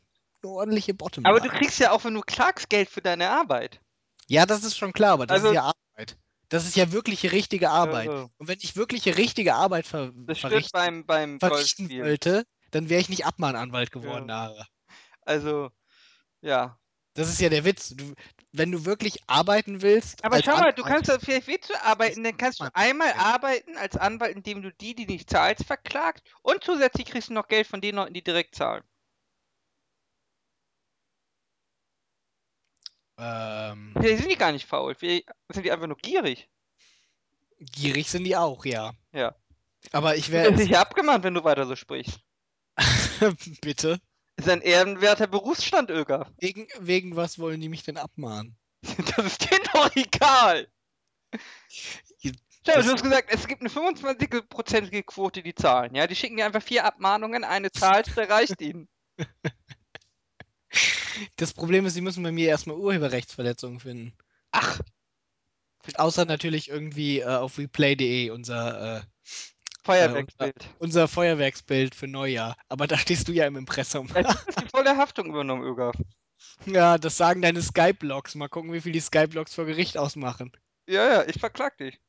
eine 0.44 0.52
ordentliche 0.52 0.94
Bottom. 0.94 1.26
Aber 1.26 1.40
du 1.40 1.50
kriegst 1.50 1.80
ja 1.80 1.92
auch, 1.92 2.04
wenn 2.04 2.14
du 2.14 2.22
klagst, 2.22 2.70
Geld 2.70 2.90
für 2.90 3.02
deine 3.02 3.30
Arbeit. 3.32 3.82
Ja, 4.28 4.46
das 4.46 4.64
ist 4.64 4.78
schon 4.78 4.94
klar, 4.94 5.14
aber 5.14 5.26
das 5.26 5.36
Also- 5.38 5.48
ist 5.50 5.56
ja 5.56 5.64
Arbeit. 5.64 6.18
Das 6.50 6.66
ist 6.68 6.76
ja 6.76 6.92
wirkliche 6.92 7.32
richtige 7.32 7.72
Arbeit. 7.72 8.08
Äh, 8.10 8.28
Und 8.38 8.48
wenn 8.48 8.60
ich 8.62 8.76
wirkliche 8.76 9.18
richtige 9.18 9.56
Arbeit 9.56 9.88
ver 9.88 10.12
Das 10.14 10.40
verrichten, 10.40 10.70
beim, 10.74 11.06
beim 11.06 11.40
verrichten 11.40 11.90
wollte, 11.90 12.46
dann 12.70 12.88
wäre 12.88 13.02
ich 13.02 13.10
nicht 13.10 13.26
Abmahnanwalt 13.26 13.92
geworden, 13.92 14.30
Ja. 14.30 14.54
Also, 15.22 15.72
ja. 16.42 16.78
Das 17.16 17.30
ist 17.30 17.40
ja 17.42 17.50
der 17.50 17.66
Witz. 17.66 17.96
Du, 17.96 18.14
wenn 18.52 18.72
du 18.72 18.86
wirklich 18.86 19.18
arbeiten 19.28 19.82
willst. 19.82 20.24
Aber 20.24 20.42
schau 20.44 20.58
mal, 20.58 20.72
du 20.74 20.84
kannst, 20.84 21.10
ja- 21.10 21.18
vielleicht 21.20 21.48
willst 21.48 21.70
du 21.70 21.82
arbeiten, 21.84 22.24
dann 22.24 22.38
kannst 22.38 22.60
du 22.60 22.66
einmal 22.74 23.12
arbeiten 23.14 23.76
als 23.78 23.98
Anwalt, 23.98 24.36
indem 24.36 24.62
du 24.62 24.72
die, 24.72 24.94
die 24.96 25.06
nicht 25.08 25.30
zahlst, 25.30 25.66
verklagst 25.66 26.24
und 26.44 26.64
zusätzlich 26.64 27.06
kriegst 27.08 27.30
du 27.30 27.34
noch 27.34 27.48
Geld 27.48 27.68
von 27.68 27.82
den 27.82 27.96
Leuten, 27.96 28.14
die 28.14 28.24
direkt 28.24 28.56
zahlen. 28.56 28.84
Ähm, 33.18 33.94
Vielleicht 33.98 34.20
sind 34.20 34.32
die 34.32 34.36
gar 34.38 34.52
nicht 34.52 34.68
faul, 34.68 34.94
vielleicht 34.96 35.30
sind 35.50 35.64
die 35.66 35.72
einfach 35.72 35.88
nur 35.88 35.98
gierig. 35.98 36.50
gierig 37.60 38.10
sind 38.10 38.26
die 38.26 38.36
auch, 38.36 38.66
ja. 38.66 38.94
Ja. 39.14 39.34
Aber 39.92 40.16
ich 40.18 40.28
Du 40.28 40.32
wäre. 40.34 40.52
bist 40.52 40.64
sicher 40.64 40.82
abgemahnt, 40.82 41.24
wenn 41.24 41.34
du 41.34 41.44
weiter 41.44 41.66
so 41.66 41.76
sprichst. 41.76 42.20
Bitte. 43.62 44.00
Ist 44.38 44.50
ein 44.50 44.62
ehrenwerter 44.62 45.28
Berufsstand, 45.28 45.90
Öger. 45.90 46.30
Wegen, 46.40 46.68
wegen 46.80 47.16
was 47.16 47.40
wollen 47.40 47.62
die 47.62 47.70
mich 47.70 47.84
denn 47.84 47.98
abmahnen? 47.98 48.56
Das 49.16 49.26
ist 49.26 49.50
denen 49.50 49.64
doch 49.74 49.96
egal. 49.96 50.68
Das- 52.64 52.86
du 52.86 52.92
hast 52.92 53.04
gesagt, 53.04 53.30
es 53.32 53.48
gibt 53.48 53.62
eine 53.62 53.70
25-prozentige 53.70 55.04
Quote, 55.04 55.42
die 55.42 55.56
zahlen. 55.56 55.96
Ja, 55.96 56.08
die 56.08 56.16
schicken 56.16 56.38
dir 56.38 56.46
einfach 56.46 56.64
vier 56.64 56.86
Abmahnungen, 56.86 57.44
eine 57.44 57.72
zahlst, 57.72 58.18
der 58.18 58.30
reicht 58.30 58.62
ihnen. 58.62 58.88
Das 61.38 61.54
Problem 61.54 61.86
ist, 61.86 61.94
sie 61.94 62.02
müssen 62.02 62.24
bei 62.24 62.32
mir 62.34 62.50
erstmal 62.50 62.76
Urheberrechtsverletzungen 62.76 63.80
finden. 63.80 64.14
Ach, 64.52 64.82
Außer 65.96 66.26
natürlich 66.26 66.70
irgendwie 66.70 67.20
äh, 67.20 67.26
auf 67.26 67.58
replay.de 67.58 68.32
unser, 68.32 68.98
äh, 68.98 69.02
Feuerwerksbild. 69.86 70.68
unser 70.80 71.08
Feuerwerksbild 71.08 71.94
für 71.94 72.08
Neujahr. 72.08 72.58
Aber 72.70 72.88
da 72.88 72.98
stehst 72.98 73.28
du 73.28 73.32
ja 73.32 73.46
im 73.46 73.56
Impressum. 73.56 74.08
Ja, 74.16 74.24
du 74.24 74.30
hast 74.30 74.62
die 74.62 74.70
volle 74.70 74.98
Haftung 74.98 75.28
übernommen, 75.28 75.64
Öger. 75.64 75.92
ja, 76.66 76.98
das 76.98 77.18
sagen 77.18 77.42
deine 77.42 77.62
Skype-Logs. 77.62 78.34
Mal 78.36 78.50
gucken, 78.50 78.74
wie 78.74 78.82
viel 78.82 78.94
die 78.94 79.00
Skype-Logs 79.00 79.54
vor 79.54 79.66
Gericht 79.66 79.98
ausmachen. 79.98 80.52
Ja, 80.88 81.08
ja, 81.08 81.28
ich 81.28 81.40
verklag 81.40 81.78
dich. 81.78 82.00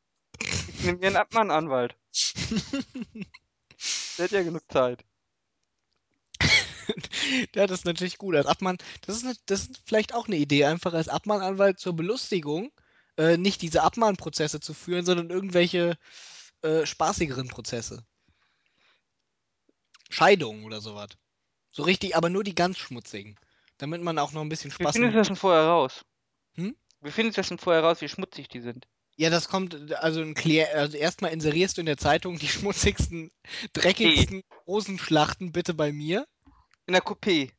Ich 0.41 0.85
nehme 0.85 0.99
mir 0.99 1.07
einen 1.09 1.17
Abmahnanwalt. 1.17 1.97
Der 4.19 4.25
hat 4.25 4.33
ja 4.33 4.43
genug 4.43 4.63
Zeit. 4.71 5.05
ja, 7.55 7.67
das 7.67 7.81
ist 7.81 7.85
natürlich 7.85 8.17
gut. 8.17 8.37
Als 8.37 8.47
Abmann, 8.47 8.79
das 9.03 9.17
ist, 9.17 9.25
ne, 9.25 9.35
das 9.47 9.63
ist 9.63 9.83
vielleicht 9.85 10.15
auch 10.15 10.29
eine 10.29 10.37
Idee, 10.37 10.65
einfach 10.65 10.95
als 10.95 11.09
Abmahnanwalt 11.09 11.79
zur 11.79 11.95
Belustigung 11.95 12.73
äh, 13.19 13.37
nicht 13.37 13.63
diese 13.63 13.83
Abmahnprozesse 13.83 14.61
zu 14.61 14.75
führen, 14.75 15.05
sondern 15.05 15.31
irgendwelche 15.31 15.99
äh, 16.67 16.87
spaßigeren 16.87 17.49
Prozesse. 17.49 18.05
Scheidungen 20.11 20.65
oder 20.65 20.81
sowas. 20.81 21.11
So 21.71 21.83
richtig, 21.83 22.17
aber 22.17 22.31
nur 22.31 22.45
die 22.45 22.55
ganz 22.55 22.79
schmutzigen. 22.79 23.37
Damit 23.79 24.03
man 24.03 24.19
auch 24.19 24.33
noch 24.33 24.41
ein 24.41 24.49
bisschen 24.49 24.71
Wie 24.71 24.83
Spaß 24.83 24.93
findest 24.93 25.11
im 25.11 25.13
du 25.13 25.19
das 25.19 25.27
denn 25.29 25.37
vorher 25.37 25.65
raus? 25.65 26.05
Hm? 26.55 26.75
Wie 27.03 27.11
findest 27.11 27.37
du 27.37 27.41
das 27.41 27.49
denn 27.49 27.59
vorher 27.59 27.83
raus, 27.83 28.01
wie 28.01 28.09
schmutzig 28.09 28.49
die 28.49 28.61
sind? 28.61 28.87
Ja, 29.17 29.31
das 29.31 29.49
kommt, 29.49 29.75
also 29.95 30.23
also 30.75 30.97
erstmal 30.97 31.33
inserierst 31.33 31.77
du 31.77 31.81
in 31.81 31.87
der 31.87 31.97
Zeitung 31.97 32.39
die 32.39 32.49
schmutzigsten, 32.49 33.31
dreckigsten 33.73 34.43
Rosenschlachten 34.67 35.53
bitte 35.53 35.75
bei 35.75 35.93
mir. 35.93 36.27
In 36.87 36.93
der 36.93 37.03
Coupé. 37.03 37.51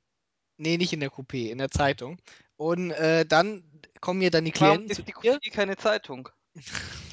Nee, 0.58 0.78
nicht 0.78 0.94
in 0.94 1.00
der 1.00 1.12
Coupé, 1.12 1.50
in 1.50 1.58
der 1.60 1.70
Zeitung. 1.70 2.20
Und 2.56 2.92
äh, 2.92 3.26
dann 3.26 3.64
kommen 4.02 4.20
mir 4.20 4.32
dann 4.32 4.46
die 4.46 4.54
Warum 4.56 4.88
Klienten 4.88 4.90
ist 4.90 5.08
die 5.08 5.14
Coupé 5.14 5.52
keine 5.52 5.78
Zeitung? 5.78 6.30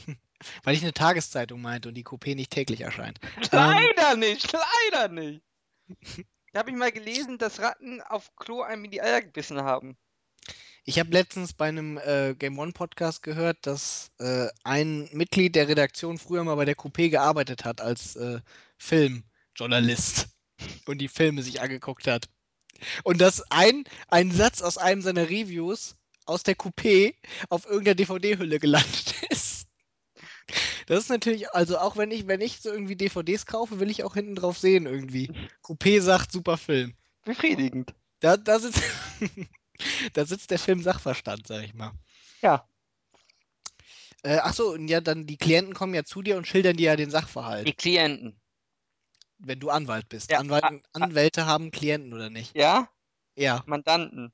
weil 0.62 0.74
ich 0.74 0.82
eine 0.82 0.92
Tageszeitung 0.92 1.60
meinte 1.60 1.88
und 1.88 1.94
die 1.94 2.04
Coupé 2.04 2.34
nicht 2.34 2.50
täglich 2.50 2.82
erscheint. 2.82 3.18
Ähm, 3.52 3.60
Leider 3.60 4.16
nicht, 4.16 4.52
leider 4.52 5.08
nicht. 5.08 5.42
Da 6.52 6.60
habe 6.60 6.70
ich 6.70 6.76
mal 6.76 6.92
gelesen, 6.92 7.38
dass 7.38 7.60
Ratten 7.60 8.00
auf 8.00 8.34
Klo 8.36 8.62
einem 8.62 8.84
in 8.84 8.90
die 8.90 9.02
Eier 9.02 9.22
gebissen 9.22 9.62
haben. 9.62 9.96
Ich 10.84 10.98
habe 10.98 11.10
letztens 11.10 11.52
bei 11.54 11.68
einem 11.68 11.98
äh, 11.98 12.34
Game 12.34 12.58
One 12.58 12.72
Podcast 12.72 13.22
gehört, 13.22 13.58
dass 13.62 14.10
äh, 14.18 14.48
ein 14.64 15.08
Mitglied 15.12 15.56
der 15.56 15.66
Redaktion 15.66 16.18
früher 16.18 16.44
mal 16.44 16.56
bei 16.56 16.66
der 16.66 16.76
Coupé 16.76 17.08
gearbeitet 17.08 17.64
hat 17.64 17.80
als 17.80 18.16
äh, 18.16 18.40
Filmjournalist 18.76 20.28
und 20.86 20.98
die 20.98 21.08
Filme 21.08 21.42
sich 21.42 21.60
angeguckt 21.60 22.06
hat. 22.06 22.28
Und 23.02 23.20
dass 23.20 23.42
ein, 23.50 23.84
ein 24.08 24.30
Satz 24.30 24.60
aus 24.60 24.76
einem 24.76 25.00
seiner 25.00 25.30
Reviews 25.30 25.96
aus 26.26 26.42
der 26.42 26.56
Coupé 26.56 27.14
auf 27.48 27.66
irgendeiner 27.66 27.94
DVD-Hülle 27.94 28.58
gelandet. 28.58 29.13
Das 30.86 30.98
ist 30.98 31.08
natürlich, 31.08 31.50
also 31.50 31.78
auch 31.78 31.96
wenn 31.96 32.10
ich, 32.10 32.26
wenn 32.26 32.40
ich 32.40 32.60
so 32.60 32.70
irgendwie 32.70 32.96
DVDs 32.96 33.46
kaufe, 33.46 33.80
will 33.80 33.90
ich 33.90 34.04
auch 34.04 34.14
hinten 34.14 34.34
drauf 34.34 34.58
sehen 34.58 34.86
irgendwie. 34.86 35.30
Coupé 35.62 36.00
sagt 36.00 36.32
super 36.32 36.56
Film. 36.56 36.94
Befriedigend. 37.24 37.94
Da, 38.20 38.36
da 38.36 38.58
sitzt. 38.58 38.82
Da 40.12 40.24
sitzt 40.24 40.52
der 40.52 40.60
Film 40.60 40.82
Sachverstand, 40.84 41.48
sag 41.48 41.64
ich 41.64 41.74
mal. 41.74 41.90
Ja. 42.42 42.68
Äh, 44.22 44.38
ach 44.40 44.54
so, 44.54 44.72
und 44.72 44.86
ja, 44.86 45.00
dann 45.00 45.26
die 45.26 45.36
Klienten 45.36 45.74
kommen 45.74 45.94
ja 45.94 46.04
zu 46.04 46.22
dir 46.22 46.36
und 46.36 46.46
schildern 46.46 46.76
dir 46.76 46.90
ja 46.92 46.96
den 46.96 47.06
Die 47.08 47.10
Sachverhalt, 47.10 47.76
Klienten. 47.76 48.40
wenn 49.38 49.58
du 49.58 49.70
Anwalt 49.70 50.08
bist. 50.08 50.30
Ja, 50.30 50.38
Anwalten, 50.38 50.80
a- 50.92 51.00
a- 51.00 51.04
Anwälte 51.04 51.46
haben 51.46 51.72
Klienten 51.72 52.12
oder 52.12 52.30
nicht? 52.30 52.56
Ja? 52.56 52.88
Ja. 53.34 53.64
Mandanten. 53.66 54.32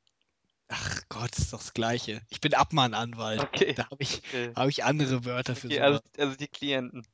Ach 0.72 1.00
Gott, 1.08 1.36
ist 1.36 1.52
doch 1.52 1.58
das 1.58 1.74
Gleiche. 1.74 2.22
Ich 2.30 2.40
bin 2.40 2.54
Abmahnanwalt. 2.54 3.40
Okay. 3.40 3.74
Da 3.74 3.86
habe 3.90 3.96
ich, 4.02 4.22
Okay, 4.28 4.52
hab 4.54 4.68
ich 4.68 4.84
andere 4.84 5.24
Wörter 5.24 5.56
für 5.56 5.66
okay 5.66 5.80
also, 5.80 5.98
sowas. 5.98 6.10
also 6.18 6.36
die 6.36 6.46
Klienten. 6.46 7.04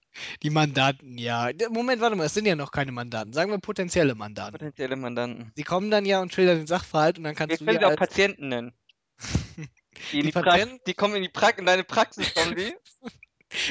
Die 0.43 0.51
Mandanten, 0.51 1.17
ja. 1.17 1.51
Moment, 1.71 2.03
warte 2.03 2.17
mal, 2.17 2.25
es 2.25 2.35
sind 2.35 2.45
ja 2.47 2.55
noch 2.55 2.71
keine 2.71 2.93
Mandanten. 2.93 3.33
Sagen 3.33 3.51
wir 3.51 3.59
potenzielle 3.59 4.15
Mandanten. 4.15 4.53
Potenzielle 4.59 4.97
Mandanten. 4.97 5.53
Sie 5.57 5.63
kommen 5.63 5.91
dann 5.91 6.05
ja 6.05 6.21
und 6.21 6.35
schildern 6.35 6.59
den 6.59 6.67
Sachverhalt 6.67 7.17
und 7.17 7.25
dann 7.25 7.33
Wir 7.33 7.37
kannst 7.37 7.61
du 7.61 7.65
können 7.65 7.81
ja 7.81 7.89
auch 7.89 7.97
Patienten 7.97 8.49
nennen. 8.49 8.73
Die, 10.13 10.21
Die 10.21 10.23
die, 10.25 10.33
Patienten? 10.33 10.79
die 10.87 10.93
kommen 10.93 11.17
in 11.17 11.23
die 11.23 11.31
Prax 11.31 11.59
in 11.59 11.65
deine 11.65 11.83
Praxis, 11.85 12.35
kommen 12.35 12.55
die. 12.57 12.75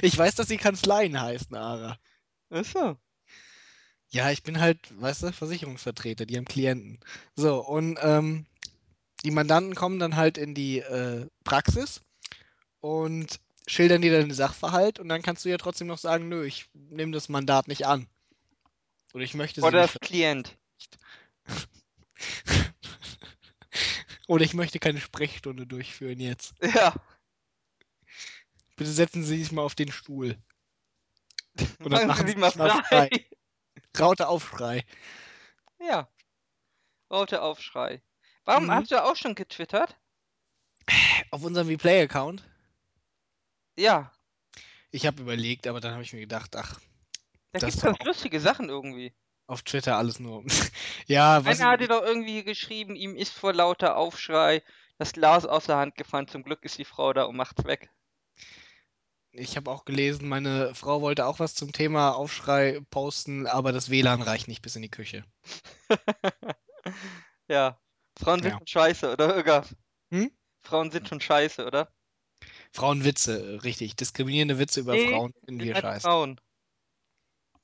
Ich 0.02 0.18
weiß, 0.18 0.34
dass 0.36 0.48
sie 0.48 0.58
Kanzleien 0.58 1.20
heißen, 1.22 1.54
Ara. 1.56 2.00
Achso. 2.50 2.98
Ja, 4.10 4.32
ich 4.32 4.42
bin 4.42 4.60
halt, 4.60 4.80
weißt 5.00 5.24
du, 5.24 5.32
Versicherungsvertreter, 5.34 6.26
die 6.26 6.38
haben 6.38 6.46
Klienten. 6.46 7.00
So, 7.36 7.64
und 7.64 8.00
ähm, 8.02 8.46
die 9.24 9.32
Mandanten 9.32 9.76
kommen 9.76 10.00
dann 10.00 10.16
halt 10.16 10.38
in 10.38 10.54
die 10.54 10.80
äh, 10.80 11.28
Praxis 11.44 12.02
und 12.80 13.40
schildern 13.68 14.02
dir 14.02 14.12
dann 14.12 14.30
den 14.30 14.36
Sachverhalt 14.36 15.00
und 15.00 15.10
dann 15.10 15.22
kannst 15.22 15.46
du 15.46 15.50
ja 15.50 15.58
trotzdem 15.58 15.88
noch 15.88 15.98
sagen, 15.98 16.30
nö, 16.30 16.46
ich 16.46 16.70
nehme 16.74 17.12
das 17.12 17.30
Mandat 17.30 17.68
nicht 17.68 17.86
an. 17.88 18.08
Oder 19.14 19.24
ich 19.24 19.34
möchte 19.34 19.62
sie 19.62 19.68
Oder 19.68 19.84
nicht. 19.84 19.96
das 19.96 20.02
Klient. 20.02 20.58
Oder 24.28 24.44
ich 24.44 24.54
möchte 24.54 24.80
keine 24.80 25.00
Sprechstunde 25.00 25.66
durchführen 25.68 26.20
jetzt. 26.20 26.54
Ja. 26.76 26.94
Bitte 28.78 28.92
setzen 28.92 29.24
Sie 29.24 29.38
sich 29.38 29.54
mal 29.54 29.62
auf 29.62 29.76
den 29.76 29.90
Stuhl. 29.90 30.38
Und 31.80 31.92
dann 31.92 32.08
Machen 32.08 32.28
Sie 32.28 32.34
sich 32.34 32.38
mal 32.42 32.52
frei. 32.52 32.82
frei. 32.90 33.10
Raute 33.98 34.28
Aufschrei. 34.28 34.84
Ja. 35.80 36.10
Raute 37.10 37.42
Aufschrei. 37.42 38.02
Warum 38.46 38.66
Mhm. 38.66 38.72
hast 38.72 38.92
du 38.92 39.04
auch 39.04 39.16
schon 39.16 39.36
getwittert? 39.36 39.98
Auf 41.32 41.44
unserem 41.44 41.68
Replay-Account. 41.68 42.44
Ja. 43.78 44.12
Ich 44.92 45.06
habe 45.06 45.22
überlegt, 45.22 45.68
aber 45.68 45.82
dann 45.82 45.94
habe 45.94 46.04
ich 46.04 46.14
mir 46.14 46.22
gedacht, 46.22 46.56
ach, 46.56 46.80
Da 47.52 47.68
ist 47.68 47.80
doch 47.84 47.98
ganz 47.98 48.04
lustige 48.04 48.40
Sachen 48.40 48.70
irgendwie. 48.70 49.14
auf 49.48 49.62
Twitter 49.64 49.98
alles 49.98 50.20
nur. 50.20 50.44
ja, 51.08 51.44
was 51.46 51.60
Einer 51.60 51.72
hatte 51.72 51.88
doch 51.88 52.02
irgendwie 52.04 52.44
geschrieben, 52.44 52.96
ihm 52.96 53.16
ist 53.16 53.34
vor 53.34 53.54
lauter 53.54 53.96
Aufschrei 53.98 54.64
das 54.98 55.14
Glas 55.14 55.46
aus 55.46 55.66
der 55.66 55.78
Hand 55.78 55.96
gefallen. 55.96 56.28
Zum 56.28 56.44
Glück 56.44 56.64
ist 56.64 56.78
die 56.78 56.86
Frau 56.86 57.14
da 57.14 57.24
und 57.26 57.36
macht's 57.36 57.64
weg. 57.66 57.90
ich 59.32 59.58
habe 59.58 59.70
auch 59.72 59.84
gelesen, 59.86 60.30
meine 60.30 60.74
Frau 60.76 61.02
wollte 61.02 61.26
auch 61.26 61.40
was 61.40 61.54
zum 61.56 61.74
Thema 61.74 62.12
Aufschrei 62.16 62.80
posten, 62.90 63.48
aber 63.48 63.72
das 63.74 63.90
WLAN 63.90 64.22
reicht 64.22 64.48
nicht 64.48 64.62
bis 64.62 64.76
in 64.78 64.82
die 64.84 64.90
Küche. 64.90 65.26
ja. 67.48 67.78
Frauen 68.18 68.42
sind 68.42 68.52
Ja. 68.52 68.58
schon 68.58 68.68
scheiße, 68.68 69.12
oder, 69.12 69.36
Irga? 69.36 69.66
Hm? 70.12 70.32
Frauen 70.64 70.92
sind 70.92 71.08
schon 71.08 71.22
scheiße, 71.22 71.66
oder? 71.66 71.92
Frauenwitze, 72.72 73.54
äh, 73.54 73.56
richtig. 73.60 73.96
Diskriminierende 73.96 74.60
Witze 74.60 74.82
über 74.82 74.94
Nee, 74.94 75.08
Frauen 75.10 75.34
finden 75.34 75.60
sind 75.62 75.68
wir 75.68 75.74
halt 75.76 75.84
scheiße. 75.84 76.02
Frauen. 76.02 76.42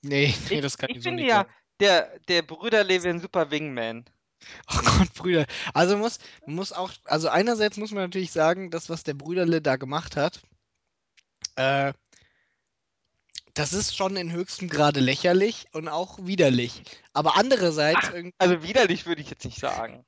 Nee, 0.01 0.33
nee, 0.49 0.61
das 0.61 0.77
kann 0.77 0.89
ich, 0.89 0.97
ich 0.97 1.03
so 1.03 1.09
finde 1.09 1.23
nicht 1.23 1.29
ja, 1.29 1.37
sagen. 1.37 1.53
der, 1.79 2.19
der 2.27 2.41
Brüderle 2.41 3.03
wäre 3.03 3.13
ein 3.13 3.19
super 3.21 3.51
Wingman. 3.51 4.05
Oh 4.73 4.79
Gott, 4.83 5.13
Brüder. 5.13 5.45
Also 5.73 5.97
muss, 5.97 6.17
muss 6.45 6.73
auch, 6.73 6.91
also 7.05 7.29
einerseits 7.29 7.77
muss 7.77 7.91
man 7.91 8.03
natürlich 8.03 8.31
sagen, 8.31 8.71
das, 8.71 8.89
was 8.89 9.03
der 9.03 9.13
Brüderle 9.13 9.61
da 9.61 9.75
gemacht 9.75 10.15
hat, 10.15 10.41
äh, 11.55 11.93
das 13.53 13.73
ist 13.73 13.95
schon 13.95 14.15
in 14.15 14.31
höchstem 14.31 14.69
Grade 14.69 14.99
lächerlich 14.99 15.67
und 15.73 15.89
auch 15.89 16.25
widerlich. 16.25 16.83
Aber 17.13 17.35
andererseits 17.35 18.09
irgendwie, 18.09 18.33
Also 18.37 18.63
widerlich 18.63 19.05
würde 19.05 19.21
ich 19.21 19.29
jetzt 19.29 19.45
nicht 19.45 19.59
sagen. 19.59 20.05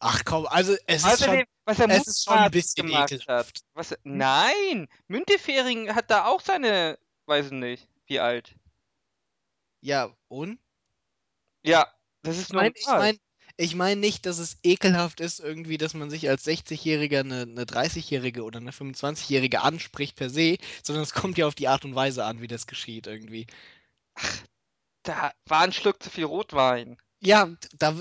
Ach 0.00 0.24
komm, 0.24 0.46
also 0.46 0.76
es 0.86 1.04
ist 1.04 1.24
schon, 1.24 1.44
was 1.64 1.78
er 1.80 1.88
es 1.90 2.06
ist 2.06 2.24
schon 2.24 2.34
ein 2.34 2.50
bisschen 2.50 2.92
hat. 2.94 3.12
ekelhaft. 3.12 3.64
Was, 3.74 3.94
nein, 4.04 4.88
Müntefering 5.08 5.94
hat 5.94 6.10
da 6.10 6.26
auch 6.26 6.40
seine, 6.40 6.98
weiß 7.26 7.46
ich 7.46 7.52
nicht, 7.52 7.88
wie 8.06 8.20
alt. 8.20 8.54
Ja, 9.80 10.14
und? 10.28 10.58
Ja, 11.64 11.86
das 12.22 12.38
ist 12.38 12.48
Ich 12.48 12.54
meine, 12.54 12.74
ich 12.76 12.86
normal. 12.86 13.00
mein, 13.00 13.18
ich 13.56 13.74
mein 13.74 14.00
nicht, 14.00 14.26
dass 14.26 14.38
es 14.38 14.58
ekelhaft 14.62 15.20
ist, 15.20 15.40
irgendwie, 15.40 15.78
dass 15.78 15.94
man 15.94 16.10
sich 16.10 16.28
als 16.28 16.46
60-Jähriger 16.46 17.20
eine, 17.20 17.42
eine 17.42 17.64
30-Jährige 17.64 18.42
oder 18.42 18.58
eine 18.58 18.72
25-Jährige 18.72 19.62
anspricht 19.62 20.16
per 20.16 20.28
se, 20.30 20.58
sondern 20.82 21.04
es 21.04 21.12
kommt 21.14 21.38
ja 21.38 21.46
auf 21.46 21.54
die 21.54 21.68
Art 21.68 21.84
und 21.84 21.94
Weise 21.94 22.24
an, 22.24 22.40
wie 22.40 22.48
das 22.48 22.66
geschieht 22.66 23.06
irgendwie. 23.06 23.46
Da 25.02 25.32
war 25.46 25.60
ein 25.60 25.72
Schluck 25.72 26.02
zu 26.02 26.10
viel 26.10 26.24
Rotwein. 26.24 26.96
Ja, 27.24 27.48
da 27.78 27.96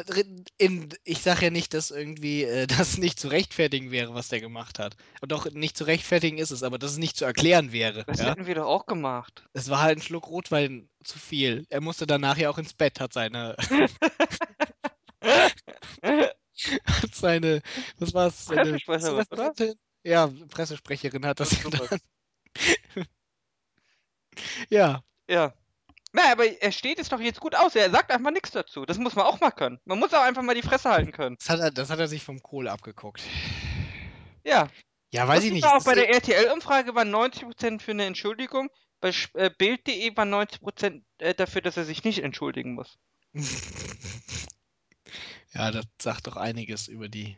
in, 0.57 0.89
ich 1.05 1.21
sage 1.21 1.45
ja 1.45 1.49
nicht, 1.49 1.73
dass 1.73 1.91
irgendwie 1.91 2.43
äh, 2.43 2.67
das 2.67 2.97
nicht 2.97 3.19
zu 3.19 3.29
rechtfertigen 3.29 3.89
wäre, 3.91 4.13
was 4.13 4.27
der 4.27 4.41
gemacht 4.41 4.79
hat. 4.79 4.95
Und 5.21 5.31
doch 5.31 5.49
nicht 5.51 5.77
zu 5.77 5.85
rechtfertigen 5.85 6.37
ist 6.37 6.51
es, 6.51 6.63
aber 6.63 6.77
dass 6.77 6.91
es 6.91 6.97
nicht 6.97 7.15
zu 7.15 7.23
erklären 7.25 7.71
wäre. 7.71 8.03
Das 8.05 8.19
Ja? 8.19 8.31
hätten 8.31 8.45
wir 8.45 8.55
doch 8.55 8.65
auch 8.67 8.85
gemacht. 8.85 9.45
Es 9.53 9.69
war 9.69 9.81
halt 9.81 9.99
ein 9.99 10.01
Schluck 10.01 10.27
Rotwein 10.27 10.89
zu 11.03 11.19
viel. 11.19 11.65
Er 11.69 11.81
musste 11.81 12.05
danach 12.05 12.37
ja 12.37 12.49
auch 12.49 12.57
ins 12.57 12.73
Bett, 12.73 12.99
hat 12.99 13.13
seine, 13.13 13.55
hat 15.21 17.15
seine, 17.15 17.61
was 17.99 18.13
war's, 18.13 18.45
seine 18.45 18.77
Pressesprecherin? 18.79 19.25
Pressereferentin? 19.25 19.73
Ja, 20.03 20.27
Pressesprecherin 20.49 21.25
hat 21.25 21.39
das 21.39 21.49
dann. 21.61 21.99
Ja, 24.69 25.03
Ja. 25.29 25.53
Na, 26.15 26.31
aber 26.31 26.45
er 26.61 26.71
steht 26.71 26.99
es 26.99 27.09
doch 27.09 27.19
jetzt 27.19 27.39
gut 27.39 27.55
aus. 27.55 27.75
Er 27.75 27.89
sagt 27.89 28.11
einfach 28.11 28.29
nichts 28.31 28.51
dazu. 28.51 28.85
Das 28.85 28.99
muss 28.99 29.15
man 29.15 29.25
auch 29.25 29.41
mal 29.41 29.49
können. 29.49 29.79
Man 29.83 29.97
muss 29.97 30.13
auch 30.13 30.21
einfach 30.21 30.43
mal 30.43 30.53
die 30.53 30.61
Fresse 30.61 30.91
halten 30.91 31.11
können. 31.11 31.37
das 31.39 31.49
hat 31.49 31.59
er, 31.59 31.71
das 31.71 31.89
hat 31.89 31.99
er 31.99 32.07
sich 32.07 32.23
vom 32.23 32.41
Kohl 32.43 32.67
abgeguckt. 32.67 33.23
Ja. 34.43 34.69
Ja, 35.11 35.27
weiß 35.27 35.43
ich 35.43 35.51
Lustig 35.51 35.63
nicht. 35.63 35.65
auch 35.65 35.83
bei 35.83 35.95
der 35.95 36.09
RTL-Umfrage 36.13 36.93
waren 36.93 37.13
90% 37.13 37.81
für 37.81 37.91
eine 37.91 38.05
Entschuldigung. 38.05 38.69
Bei 39.01 39.11
äh, 39.33 39.49
Bild.de 39.57 40.15
waren 40.15 40.31
90% 40.33 41.01
äh, 41.17 41.33
dafür, 41.33 41.61
dass 41.61 41.77
er 41.77 41.85
sich 41.85 42.03
nicht 42.03 42.19
entschuldigen 42.19 42.75
muss. 42.75 42.99
ja, 45.53 45.71
das 45.71 45.85
sagt 45.99 46.27
doch 46.27 46.37
einiges 46.37 46.87
über 46.87 47.09
die 47.09 47.37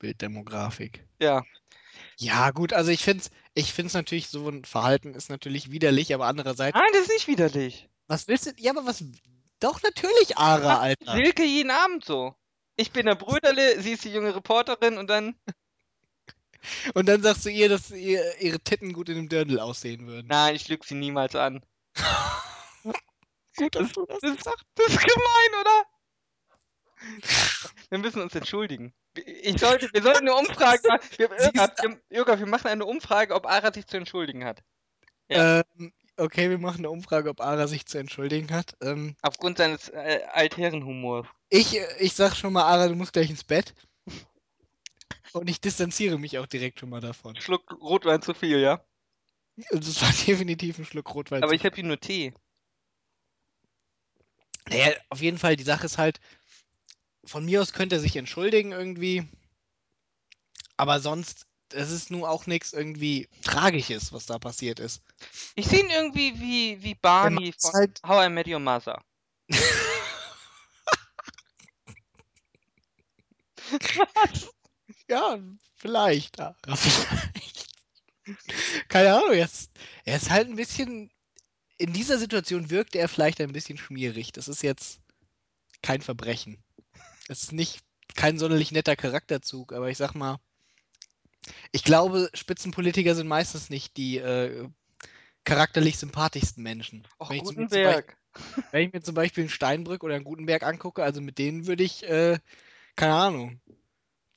Bilddemografik. 0.00 1.06
Ja. 1.20 1.44
Ja, 2.16 2.50
gut, 2.50 2.72
also 2.72 2.90
ich 2.90 3.04
finde 3.04 3.22
es 3.22 3.30
ich 3.54 3.72
find's 3.72 3.94
natürlich, 3.94 4.28
so 4.28 4.48
ein 4.48 4.64
Verhalten 4.64 5.14
ist 5.14 5.30
natürlich 5.30 5.70
widerlich, 5.70 6.14
aber 6.14 6.26
andererseits, 6.26 6.76
Nein, 6.76 6.90
das 6.92 7.02
ist 7.02 7.12
nicht 7.12 7.28
widerlich. 7.28 7.88
Was 8.10 8.26
willst 8.26 8.46
du, 8.46 8.50
ja, 8.56 8.72
aber 8.72 8.84
was, 8.86 9.04
doch 9.60 9.80
natürlich, 9.82 10.36
Ara, 10.36 10.80
Alter. 10.80 11.12
Silke 11.12 11.44
jeden 11.44 11.70
Abend 11.70 12.04
so. 12.04 12.34
Ich 12.74 12.90
bin 12.90 13.06
der 13.06 13.14
Brüderle, 13.14 13.80
sie 13.80 13.92
ist 13.92 14.04
die 14.04 14.12
junge 14.12 14.34
Reporterin 14.34 14.98
und 14.98 15.08
dann. 15.08 15.36
Und 16.92 17.08
dann 17.08 17.22
sagst 17.22 17.46
du 17.46 17.48
ihr, 17.48 17.70
dass 17.70 17.90
ihr, 17.90 18.38
ihre 18.38 18.60
Titten 18.60 18.92
gut 18.92 19.08
in 19.08 19.14
dem 19.14 19.30
Dirndl 19.30 19.58
aussehen 19.58 20.06
würden. 20.06 20.26
Nein, 20.26 20.54
ich 20.54 20.68
lüge 20.68 20.86
sie 20.86 20.94
niemals 20.94 21.34
an. 21.34 21.64
Gut, 23.56 23.74
dass 23.74 23.92
du 23.92 24.04
das 24.04 24.20
Das, 24.20 24.36
das 24.74 24.86
ist 24.88 24.98
gemein, 24.98 25.60
oder? 25.62 25.84
Wir 27.88 27.98
müssen 27.98 28.20
uns 28.20 28.34
entschuldigen. 28.34 28.92
Ich 29.24 29.58
sollte, 29.58 29.88
wir 29.90 30.02
sollten 30.02 30.28
eine 30.28 30.34
Umfrage 30.34 30.82
machen. 30.88 31.08
Wir, 31.16 31.30
Irga, 31.30 31.72
wir, 31.80 31.98
Irga, 32.10 32.38
wir 32.38 32.46
machen 32.46 32.68
eine 32.68 32.84
Umfrage, 32.84 33.34
ob 33.34 33.46
Ara 33.46 33.72
sich 33.72 33.86
zu 33.86 33.96
entschuldigen 33.96 34.44
hat. 34.44 34.62
Ähm, 35.30 35.92
okay, 36.20 36.50
wir 36.50 36.58
machen 36.58 36.78
eine 36.78 36.90
Umfrage, 36.90 37.30
ob 37.30 37.40
Ara 37.40 37.66
sich 37.66 37.86
zu 37.86 37.98
entschuldigen 37.98 38.50
hat. 38.50 38.76
Ähm, 38.80 39.16
Aufgrund 39.22 39.58
seines 39.58 39.88
äh, 39.88 40.20
Altherrenhumors. 40.32 41.26
ich, 41.48 41.76
äh, 41.76 41.86
ich 41.98 42.14
sag 42.14 42.34
schon 42.36 42.52
mal, 42.52 42.64
Ara, 42.64 42.88
du 42.88 42.94
musst 42.94 43.12
gleich 43.12 43.30
ins 43.30 43.44
Bett. 43.44 43.74
Und 45.32 45.48
ich 45.48 45.60
distanziere 45.60 46.18
mich 46.18 46.38
auch 46.38 46.46
direkt 46.46 46.80
schon 46.80 46.90
mal 46.90 47.00
davon. 47.00 47.36
Schluck 47.36 47.72
Rotwein 47.80 48.20
zu 48.20 48.34
viel, 48.34 48.58
ja? 48.58 48.84
Also 49.70 49.90
es 49.90 50.02
war 50.02 50.12
definitiv 50.26 50.78
ein 50.78 50.84
Schluck 50.84 51.14
Rotwein. 51.14 51.42
Aber 51.42 51.52
ich 51.52 51.64
habe 51.64 51.74
hier 51.74 51.84
nur 51.84 52.00
Tee. 52.00 52.34
Naja, 54.68 54.92
auf 55.08 55.20
jeden 55.20 55.38
Fall, 55.38 55.56
die 55.56 55.64
Sache 55.64 55.86
ist 55.86 55.98
halt, 55.98 56.20
von 57.24 57.44
mir 57.44 57.60
aus 57.60 57.72
könnte 57.72 57.96
er 57.96 58.00
sich 58.00 58.16
entschuldigen 58.16 58.72
irgendwie, 58.72 59.28
aber 60.76 61.00
sonst, 61.00 61.46
es 61.74 61.90
ist 61.90 62.10
nun 62.10 62.24
auch 62.24 62.46
nichts 62.46 62.72
irgendwie 62.72 63.28
Tragisches, 63.42 64.12
was 64.12 64.26
da 64.26 64.38
passiert 64.38 64.80
ist. 64.80 65.02
Ich 65.54 65.66
sehe 65.66 65.80
ihn 65.80 65.90
irgendwie 65.90 66.38
wie, 66.40 66.82
wie 66.82 66.94
Barney 66.94 67.52
von 67.58 67.72
halt- 67.72 68.00
How 68.06 68.26
I 68.26 68.28
Met 68.28 68.48
Your 68.48 68.60
Mother. 68.60 69.02
Ja, 75.08 75.38
vielleicht. 75.76 76.38
ja, 76.38 76.54
vielleicht. 76.64 77.66
Keine 78.88 79.14
Ahnung, 79.14 79.32
er 79.32 79.44
ist, 79.44 79.70
er 80.04 80.16
ist 80.16 80.30
halt 80.30 80.48
ein 80.48 80.56
bisschen, 80.56 81.10
in 81.78 81.92
dieser 81.92 82.18
Situation 82.18 82.70
wirkt 82.70 82.94
er 82.94 83.08
vielleicht 83.08 83.40
ein 83.40 83.52
bisschen 83.52 83.76
schmierig. 83.76 84.32
Das 84.32 84.46
ist 84.46 84.62
jetzt 84.62 85.00
kein 85.82 86.00
Verbrechen. 86.00 86.62
Es 87.28 87.42
ist 87.42 87.52
nicht 87.52 87.80
kein 88.14 88.38
sonderlich 88.38 88.70
netter 88.72 88.96
Charakterzug, 88.96 89.72
aber 89.72 89.88
ich 89.90 89.98
sag 89.98 90.14
mal, 90.14 90.38
ich 91.72 91.84
glaube, 91.84 92.30
Spitzenpolitiker 92.34 93.14
sind 93.14 93.28
meistens 93.28 93.70
nicht 93.70 93.96
die 93.96 94.18
äh, 94.18 94.68
charakterlich 95.44 95.98
sympathischsten 95.98 96.62
Menschen. 96.62 97.06
Och, 97.18 97.30
Wenn 97.30 97.38
ich. 97.38 97.54
Beispiel, 97.54 98.04
wenn 98.70 98.86
ich 98.86 98.92
mir 98.92 99.02
zum 99.02 99.14
Beispiel 99.14 99.42
einen 99.42 99.50
Steinbrück 99.50 100.04
oder 100.04 100.14
einen 100.14 100.24
Gutenberg 100.24 100.62
angucke, 100.62 101.02
also 101.02 101.20
mit 101.20 101.38
denen 101.38 101.66
würde 101.66 101.82
ich, 101.82 102.02
äh, 102.08 102.38
keine 102.96 103.14
Ahnung, 103.14 103.60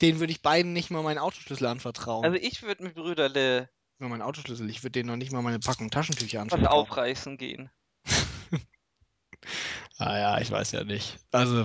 denen 0.02 0.20
würde 0.20 0.32
ich 0.32 0.42
beiden 0.42 0.72
nicht 0.72 0.90
mal 0.90 1.02
meinen 1.02 1.18
Autoschlüssel 1.18 1.66
anvertrauen. 1.66 2.24
Also 2.24 2.36
ich 2.36 2.62
würde 2.62 2.84
mit 2.84 2.94
Brüderle 2.94 3.68
Nur 3.98 4.08
meinen 4.10 4.22
Autoschlüssel, 4.22 4.68
ich 4.68 4.82
würde 4.82 4.92
denen 4.92 5.08
noch 5.08 5.16
nicht 5.16 5.32
mal 5.32 5.42
meine 5.42 5.60
Packung 5.60 5.90
Taschentücher 5.90 6.38
was 6.38 6.52
anvertrauen. 6.52 6.86
aufreißen 6.86 7.36
gehen. 7.36 7.70
Ah 9.98 10.18
ja, 10.18 10.40
ich 10.40 10.50
weiß 10.50 10.72
ja 10.72 10.84
nicht. 10.84 11.18
Also, 11.30 11.64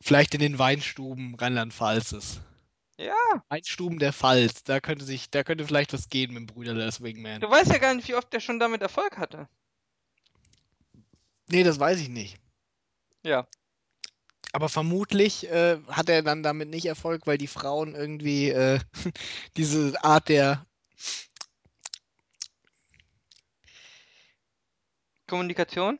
vielleicht 0.00 0.34
in 0.34 0.40
den 0.40 0.58
Weinstuben 0.58 1.34
Rheinland-Pfalzes. 1.34 2.40
Ja, 3.00 3.42
Weinstuben 3.48 3.98
der 3.98 4.12
Pfalz, 4.12 4.62
da 4.62 4.78
könnte 4.78 5.06
sich, 5.06 5.30
da 5.30 5.42
könnte 5.42 5.66
vielleicht 5.66 5.94
was 5.94 6.10
gehen 6.10 6.34
mit 6.34 6.40
dem 6.40 6.46
Brüderle 6.46 6.84
als 6.84 7.00
Wingman. 7.00 7.40
du 7.40 7.48
weißt 7.48 7.72
ja 7.72 7.78
gar 7.78 7.94
nicht, 7.94 8.06
wie 8.08 8.14
oft 8.14 8.30
der 8.30 8.40
schon 8.40 8.60
damit 8.60 8.82
Erfolg 8.82 9.16
hatte. 9.16 9.48
Nee, 11.48 11.62
das 11.62 11.80
weiß 11.80 11.98
ich 11.98 12.10
nicht. 12.10 12.36
Ja. 13.22 13.48
Aber 14.52 14.68
vermutlich 14.68 15.48
äh, 15.48 15.78
hat 15.88 16.10
er 16.10 16.22
dann 16.22 16.42
damit 16.42 16.68
nicht 16.68 16.84
Erfolg, 16.84 17.26
weil 17.26 17.38
die 17.38 17.46
Frauen 17.46 17.94
irgendwie 17.94 18.50
äh, 18.50 18.80
diese 19.56 20.04
Art 20.04 20.28
der 20.28 20.66
Kommunikation? 25.26 25.98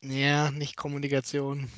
Ja, 0.00 0.52
nicht 0.52 0.76
Kommunikation. 0.76 1.68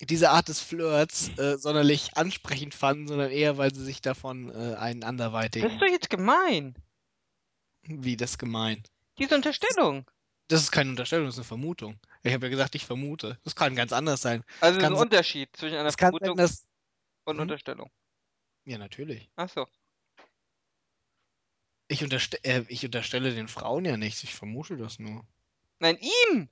Diese 0.00 0.30
Art 0.30 0.48
des 0.48 0.60
Flirts 0.60 1.30
äh, 1.38 1.56
sonderlich 1.56 2.16
ansprechend 2.16 2.74
fanden, 2.74 3.08
sondern 3.08 3.30
eher, 3.30 3.56
weil 3.56 3.74
sie 3.74 3.82
sich 3.84 4.02
davon 4.02 4.50
äh, 4.50 4.74
einen 4.76 5.00
Das 5.00 5.08
anderweitigen. 5.08 5.66
ist 5.70 5.80
doch 5.80 5.86
jetzt 5.88 6.10
gemein. 6.10 6.74
Wie 7.82 8.16
das 8.16 8.36
gemein. 8.36 8.82
Diese 9.18 9.34
Unterstellung. 9.34 10.04
Das 10.48 10.60
ist 10.62 10.70
keine 10.70 10.90
Unterstellung, 10.90 11.26
das 11.26 11.36
ist 11.36 11.38
eine 11.40 11.44
Vermutung. 11.46 11.98
Ich 12.22 12.32
habe 12.34 12.46
ja 12.46 12.50
gesagt, 12.50 12.74
ich 12.74 12.84
vermute. 12.84 13.38
Das 13.42 13.56
kann 13.56 13.74
ganz 13.74 13.92
anders 13.92 14.20
sein. 14.20 14.44
Also 14.60 14.78
ein 14.78 14.82
sein- 14.84 14.92
Unterschied 14.94 15.48
zwischen 15.56 15.76
einer 15.78 15.90
sein, 15.90 15.98
Vermutung 15.98 16.36
dass. 16.36 16.66
und 17.24 17.36
Hm? 17.36 17.42
Unterstellung. 17.42 17.90
Ja, 18.64 18.78
natürlich. 18.78 19.30
Ach 19.36 19.48
so. 19.48 19.66
Ich, 21.88 22.02
unterste 22.02 22.42
äh, 22.44 22.64
ich 22.68 22.84
unterstelle 22.84 23.34
den 23.34 23.48
Frauen 23.48 23.84
ja 23.84 23.96
nichts, 23.96 24.22
ich 24.24 24.34
vermute 24.34 24.76
das 24.76 24.98
nur. 24.98 25.24
Nein, 25.78 25.98
ihm, 26.30 26.48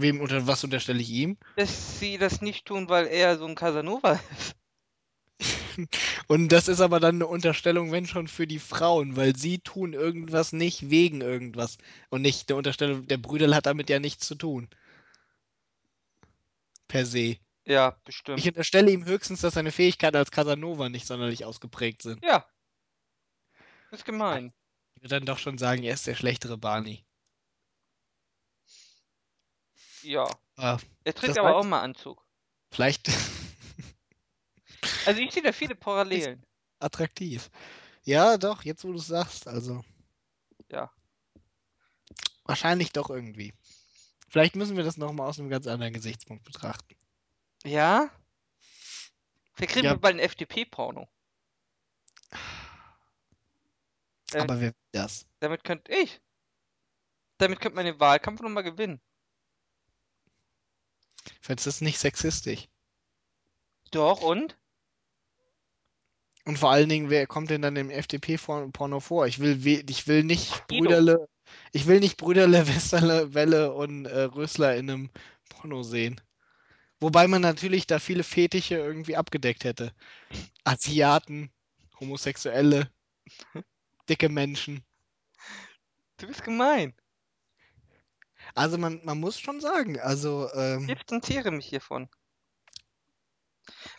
Wem 0.00 0.20
unter 0.20 0.46
was 0.46 0.64
unterstelle 0.64 1.00
ich 1.00 1.10
ihm? 1.10 1.36
dass 1.56 1.98
sie 1.98 2.18
das 2.18 2.40
nicht 2.42 2.66
tun, 2.66 2.88
weil 2.88 3.06
er 3.06 3.38
so 3.38 3.46
ein 3.46 3.54
Casanova 3.54 4.20
ist. 4.38 4.56
Und 6.28 6.48
das 6.50 6.68
ist 6.68 6.80
aber 6.80 7.00
dann 7.00 7.16
eine 7.16 7.26
Unterstellung, 7.26 7.92
wenn 7.92 8.06
schon 8.06 8.28
für 8.28 8.46
die 8.46 8.58
Frauen, 8.58 9.16
weil 9.16 9.34
sie 9.36 9.58
tun 9.58 9.92
irgendwas 9.94 10.52
nicht 10.52 10.90
wegen 10.90 11.20
irgendwas. 11.22 11.78
Und 12.10 12.22
nicht 12.22 12.50
eine 12.50 12.58
Unterstellung, 12.58 13.06
der 13.06 13.16
Brüderl 13.16 13.54
hat 13.54 13.66
damit 13.66 13.88
ja 13.88 13.98
nichts 13.98 14.26
zu 14.26 14.34
tun. 14.34 14.68
Per 16.88 17.06
se. 17.06 17.36
Ja, 17.66 17.96
Ich 17.98 18.04
bestimmt. 18.04 18.46
unterstelle 18.46 18.90
ihm 18.90 19.04
höchstens, 19.04 19.40
dass 19.42 19.54
seine 19.54 19.70
Fähigkeiten 19.72 20.16
als 20.16 20.30
Casanova 20.30 20.88
nicht 20.88 21.06
sonderlich 21.06 21.44
ausgeprägt 21.44 22.02
sind. 22.02 22.22
Ja. 22.24 22.44
Ist 23.92 24.04
gemein. 24.04 24.52
Ich 24.96 25.02
würde 25.02 25.16
dann 25.16 25.26
doch 25.26 25.38
schon 25.38 25.56
sagen, 25.58 25.82
er 25.82 25.94
ist 25.94 26.06
der 26.06 26.14
schlechtere 26.14 26.58
Barney. 26.58 27.04
Ja. 30.02 30.26
Ah, 30.56 30.78
Er 31.04 31.14
trägt 31.14 31.38
aber 31.38 31.56
auch 31.56 31.64
mal 31.64 31.80
Anzug. 31.80 32.24
vielleicht 32.70 33.08
Also 35.06 35.20
ich 35.20 35.32
sehe 35.32 35.42
da 35.42 35.52
viele 35.52 35.74
Parallelen. 35.74 36.44
attraktiv. 36.78 37.50
Ja, 38.04 38.38
doch, 38.38 38.62
jetzt 38.64 38.84
wo 38.84 38.92
du 38.92 38.98
es 38.98 39.06
sagst, 39.06 39.46
also. 39.46 39.82
Ja. 40.70 40.90
Wahrscheinlich 42.44 42.92
doch 42.92 43.10
irgendwie. 43.10 43.52
Vielleicht 44.28 44.56
müssen 44.56 44.76
wir 44.76 44.84
das 44.84 44.96
nochmal 44.96 45.28
aus 45.28 45.38
einem 45.38 45.50
ganz 45.50 45.66
anderen 45.66 45.92
Gesichtspunkt 45.92 46.44
betrachten. 46.44 46.96
Ja? 47.64 48.10
Vielleicht 49.52 49.72
kriegen 49.74 49.86
Ja. 49.86 49.92
wir 49.92 49.98
bald 49.98 50.16
ein 50.16 50.20
FDP-Porno. 50.20 51.08
Äh, 54.32 54.38
Aber 54.40 54.60
wer 54.60 54.68
will 54.68 54.74
das? 54.92 55.26
Damit 55.40 55.64
könnte 55.64 55.92
ich. 55.92 56.20
Damit 57.38 57.60
könnte 57.60 57.76
man 57.76 57.84
den 57.86 57.98
Wahlkampf 58.00 58.40
nochmal 58.40 58.62
gewinnen. 58.62 59.00
Findest 61.40 61.66
du 61.66 61.68
das 61.70 61.80
nicht 61.80 61.98
sexistisch? 61.98 62.68
Doch, 63.90 64.22
und? 64.22 64.56
Und 66.44 66.58
vor 66.58 66.70
allen 66.70 66.88
Dingen, 66.88 67.10
wer 67.10 67.26
kommt 67.26 67.50
denn 67.50 67.62
dann 67.62 67.76
im 67.76 67.90
FDP-Porno 67.90 69.00
vor? 69.00 69.26
Ich 69.26 69.40
will, 69.40 69.64
ich 69.66 70.08
will 70.08 70.24
nicht 70.24 70.66
Guido. 70.68 70.84
Brüderle, 70.84 71.28
ich 71.72 71.86
will 71.86 72.00
nicht 72.00 72.16
Brüderle, 72.16 72.66
Westerle, 72.66 73.34
Welle 73.34 73.72
und 73.72 74.06
äh, 74.06 74.22
Rösler 74.22 74.76
in 74.76 74.90
einem 74.90 75.10
Porno 75.48 75.82
sehen. 75.82 76.20
Wobei 76.98 77.28
man 77.28 77.42
natürlich 77.42 77.86
da 77.86 77.98
viele 77.98 78.22
Fetische 78.22 78.76
irgendwie 78.76 79.16
abgedeckt 79.16 79.64
hätte. 79.64 79.94
Asiaten, 80.64 81.50
Homosexuelle, 81.98 82.90
dicke 84.08 84.28
Menschen. 84.28 84.84
Du 86.18 86.26
bist 86.26 86.44
gemein. 86.44 86.94
Also 88.54 88.78
man, 88.78 89.00
man 89.04 89.18
muss 89.18 89.38
schon 89.38 89.60
sagen, 89.60 89.98
also 89.98 90.48
Ich 90.48 90.58
ähm, 90.58 90.86
distanziere 90.86 91.50
mich 91.50 91.66
hiervon. 91.66 92.08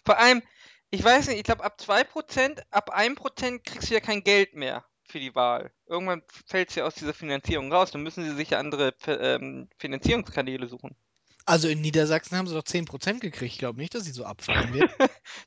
Vor 0.06 0.18
allem, 0.18 0.42
ich 0.90 1.04
weiß 1.04 1.28
nicht, 1.28 1.38
ich 1.38 1.44
glaube 1.44 1.64
ab 1.64 1.78
2%, 1.80 2.62
ab 2.70 2.96
1% 2.96 3.60
kriegst 3.64 3.90
du 3.90 3.94
ja 3.94 4.00
kein 4.00 4.24
Geld 4.24 4.56
mehr 4.56 4.86
für 5.08 5.20
die 5.20 5.36
Wahl. 5.36 5.72
Irgendwann 5.86 6.24
fällt 6.46 6.70
es 6.70 6.76
ja 6.76 6.86
aus 6.86 6.96
dieser 6.96 7.14
Finanzierung 7.14 7.72
raus. 7.72 7.92
Dann 7.92 8.04
müssen 8.04 8.24
sie 8.24 8.36
sich 8.36 8.52
ja 8.52 8.60
andere 8.60 8.94
ähm, 9.08 9.70
Finanzierungskanäle 9.78 10.68
suchen. 10.68 10.96
also 11.46 11.68
in 11.68 11.82
Niedersachsen 11.82 12.38
haben 12.38 12.48
sie 12.48 12.56
doch 12.56 12.64
10% 12.64 13.20
gekriegt. 13.20 13.54
Ich 13.54 13.60
glaube 13.60 13.80
nicht, 13.80 13.94
dass 13.94 14.04
sie 14.04 14.12
so 14.12 14.26
abfallen 14.26 14.74
wird. 14.74 14.92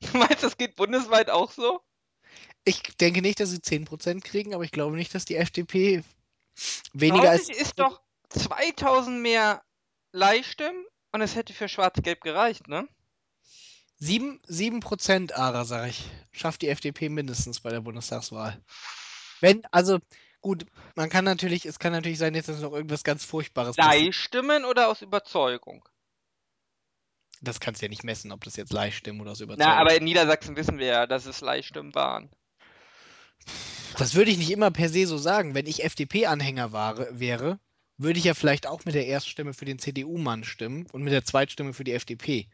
Du 0.00 0.18
meinst, 0.18 0.42
das 0.42 0.56
geht 0.56 0.76
bundesweit 0.76 1.30
auch 1.30 1.50
so? 1.50 1.80
Ich 2.64 2.82
denke 3.00 3.20
nicht, 3.22 3.40
dass 3.40 3.50
sie 3.50 3.58
10% 3.58 4.22
kriegen, 4.22 4.54
aber 4.54 4.64
ich 4.64 4.70
glaube 4.70 4.96
nicht, 4.96 5.14
dass 5.14 5.24
die 5.24 5.36
FDP 5.36 6.02
weniger 6.92 7.30
als 7.30 7.48
Häufig 7.48 7.60
ist 7.60 7.78
doch 7.78 8.00
2000 8.34 9.20
mehr 9.20 9.62
Leihstimmen 10.12 10.84
und 11.12 11.20
es 11.20 11.34
hätte 11.36 11.52
für 11.52 11.68
Schwarz-Gelb 11.68 12.20
gereicht, 12.20 12.68
ne? 12.68 12.88
7, 13.98 14.40
7% 14.48 15.32
Ara, 15.32 15.64
sag 15.64 15.88
ich, 15.88 16.04
schafft 16.32 16.62
die 16.62 16.68
FDP 16.68 17.08
mindestens 17.08 17.60
bei 17.60 17.70
der 17.70 17.80
Bundestagswahl. 17.80 18.60
Wenn, 19.40 19.62
also 19.70 19.98
gut, 20.40 20.66
man 20.94 21.08
kann 21.08 21.24
natürlich, 21.24 21.64
es 21.64 21.78
kann 21.78 21.92
natürlich 21.92 22.18
sein, 22.18 22.34
dass 22.34 22.60
noch 22.60 22.72
irgendwas 22.72 23.04
ganz 23.04 23.24
Furchtbares. 23.24 23.76
Leihstimmen 23.76 24.64
oder 24.64 24.88
aus 24.88 25.00
Überzeugung? 25.02 25.88
Das 27.40 27.60
kannst 27.60 27.80
du 27.80 27.86
ja 27.86 27.90
nicht 27.90 28.04
messen, 28.04 28.32
ob 28.32 28.42
das 28.44 28.56
jetzt 28.56 28.72
Leihstimmen 28.72 29.20
oder 29.20 29.32
aus 29.32 29.40
Überzeugung. 29.40 29.72
Na, 29.72 29.80
aber 29.80 29.94
in 29.94 30.04
Niedersachsen 30.04 30.56
wissen 30.56 30.78
wir 30.78 30.86
ja, 30.86 31.06
dass 31.06 31.26
es 31.26 31.40
Leihstimmen 31.40 31.94
waren. 31.94 32.30
Das 33.98 34.14
würde 34.14 34.30
ich 34.30 34.38
nicht 34.38 34.50
immer 34.50 34.70
per 34.70 34.88
se 34.88 35.06
so 35.06 35.18
sagen. 35.18 35.54
Wenn 35.54 35.66
ich 35.66 35.84
FDP-Anhänger 35.84 36.72
wäre, 36.72 37.60
würde 37.96 38.18
ich 38.18 38.24
ja 38.24 38.34
vielleicht 38.34 38.66
auch 38.66 38.84
mit 38.84 38.94
der 38.94 39.06
Erststimme 39.06 39.54
für 39.54 39.64
den 39.64 39.78
CDU-Mann 39.78 40.44
stimmen 40.44 40.86
und 40.92 41.02
mit 41.02 41.12
der 41.12 41.24
Zweitstimme 41.24 41.72
für 41.72 41.84
die 41.84 41.92
FDP. 41.92 42.48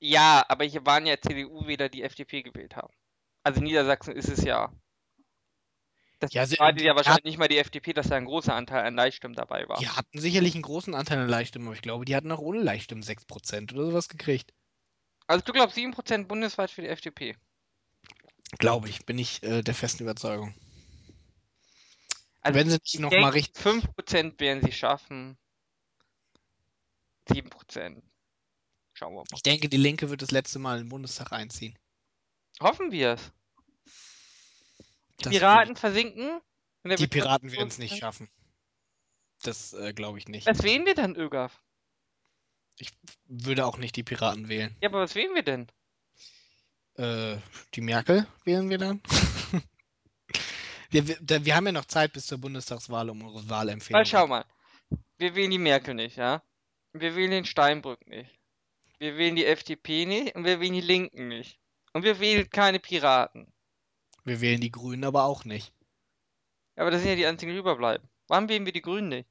Ja, 0.00 0.44
aber 0.48 0.64
hier 0.64 0.84
waren 0.84 1.06
ja 1.06 1.16
CDU-Wähler, 1.20 1.88
die 1.88 2.02
FDP 2.02 2.42
gewählt 2.42 2.76
haben. 2.76 2.92
Also 3.42 3.58
in 3.60 3.64
Niedersachsen 3.64 4.14
ist 4.14 4.28
es 4.28 4.42
ja. 4.44 4.70
Das 6.20 6.32
Ja, 6.32 6.44
bedeutet 6.46 6.80
die- 6.80 6.84
ja 6.84 6.94
wahrscheinlich 6.96 7.24
nicht 7.24 7.38
mal 7.38 7.48
die 7.48 7.58
FDP, 7.58 7.92
dass 7.92 8.08
da 8.08 8.16
ein 8.16 8.24
großer 8.24 8.54
Anteil 8.54 8.84
an 8.84 8.94
Leihstimmen 8.94 9.34
dabei 9.34 9.68
war. 9.68 9.78
Die 9.78 9.88
hatten 9.88 10.18
sicherlich 10.20 10.54
einen 10.54 10.62
großen 10.62 10.94
Anteil 10.94 11.18
an 11.18 11.28
Leihstimmen, 11.28 11.66
aber 11.66 11.74
ich 11.74 11.82
glaube, 11.82 12.04
die 12.04 12.14
hatten 12.14 12.30
auch 12.32 12.38
ohne 12.38 12.60
Leihstimmen 12.62 13.02
6% 13.02 13.72
oder 13.72 13.86
sowas 13.86 14.08
gekriegt. 14.08 14.52
Also 15.26 15.44
du 15.44 15.52
glaubst 15.52 15.76
7% 15.76 16.28
bundesweit 16.28 16.70
für 16.70 16.82
die 16.82 16.88
FDP. 16.88 17.36
Glaube 18.58 18.88
ich, 18.88 19.04
bin 19.06 19.18
ich 19.18 19.42
äh, 19.42 19.62
der 19.62 19.74
festen 19.74 20.02
Überzeugung. 20.04 20.54
Also 22.44 22.58
Wenn 22.58 22.68
sie 22.68 22.76
nicht 22.76 22.94
ich 22.94 23.00
noch 23.00 23.10
mal 23.10 23.32
denke, 23.32 23.34
richtig. 23.36 23.64
5% 23.64 24.38
werden 24.38 24.62
sie 24.62 24.72
schaffen. 24.72 25.38
7%. 27.30 28.02
Schauen 28.92 29.14
wir 29.14 29.20
mal. 29.20 29.24
Ich 29.34 29.42
denke, 29.42 29.70
die 29.70 29.78
Linke 29.78 30.10
wird 30.10 30.20
das 30.20 30.30
letzte 30.30 30.58
Mal 30.58 30.76
in 30.78 30.84
den 30.84 30.88
Bundestag 30.90 31.32
einziehen. 31.32 31.76
Hoffen 32.60 32.92
wir 32.92 33.12
es. 33.14 33.32
Die 35.20 35.24
Das 35.24 35.32
Piraten 35.32 35.74
versinken. 35.74 36.40
in 36.82 36.90
der 36.90 36.98
Die 36.98 37.06
Piraten 37.06 37.50
werden 37.50 37.68
es 37.68 37.78
nicht 37.78 37.96
schaffen. 37.96 38.28
Das 39.42 39.72
äh, 39.72 39.94
glaube 39.94 40.18
ich 40.18 40.28
nicht. 40.28 40.46
Was 40.46 40.62
wählen 40.62 40.84
wir 40.84 40.94
dann, 40.94 41.16
Ögaf? 41.16 41.62
Ich 42.78 42.90
würde 43.24 43.64
auch 43.64 43.78
nicht 43.78 43.96
die 43.96 44.02
Piraten 44.02 44.48
wählen. 44.48 44.76
Ja, 44.82 44.90
aber 44.90 45.00
was 45.00 45.14
wählen 45.14 45.34
wir 45.34 45.42
denn? 45.42 45.66
Äh, 46.96 47.38
die 47.74 47.80
Merkel 47.80 48.26
wählen 48.44 48.68
wir 48.68 48.78
dann? 48.78 49.00
wir, 50.94 51.08
wir, 51.08 51.44
wir 51.44 51.56
haben 51.56 51.66
ja 51.66 51.72
noch 51.72 51.86
Zeit 51.86 52.12
bis 52.12 52.26
zur 52.26 52.38
Bundestagswahl, 52.38 53.10
um 53.10 53.22
unsere 53.22 53.48
Wahlempfehlung. 53.50 53.98
Weil 53.98 54.06
schau 54.06 54.26
mal. 54.26 54.44
Wir 55.18 55.34
wählen 55.34 55.50
die 55.50 55.58
Merkel 55.58 55.94
nicht, 55.94 56.16
ja? 56.16 56.42
Wir 56.92 57.16
wählen 57.16 57.32
den 57.32 57.44
Steinbrück 57.44 58.06
nicht. 58.06 58.30
wir 58.98 59.16
wählen 59.16 59.34
die 59.34 59.44
FDP 59.44 60.06
nicht 60.06 60.36
und 60.36 60.44
wir 60.44 60.60
wählen 60.60 60.74
die 60.74 60.80
Linken 60.80 61.28
nicht. 61.28 61.58
Und 61.92 62.04
wir 62.04 62.20
wählen 62.20 62.48
keine 62.48 62.78
Piraten. 62.78 63.52
Wir 64.24 64.40
wählen 64.40 64.60
die 64.60 64.70
Grünen 64.70 65.04
aber 65.04 65.24
auch 65.24 65.44
nicht. 65.44 65.72
Aber 66.76 66.90
das 66.90 67.00
sind 67.00 67.10
ja 67.10 67.16
die 67.16 67.26
einzigen, 67.26 67.52
die 67.52 67.58
überbleiben. 67.58 68.08
Warum 68.28 68.48
wählen 68.48 68.64
wir 68.64 68.72
die 68.72 68.82
Grünen 68.82 69.08
nicht? 69.08 69.28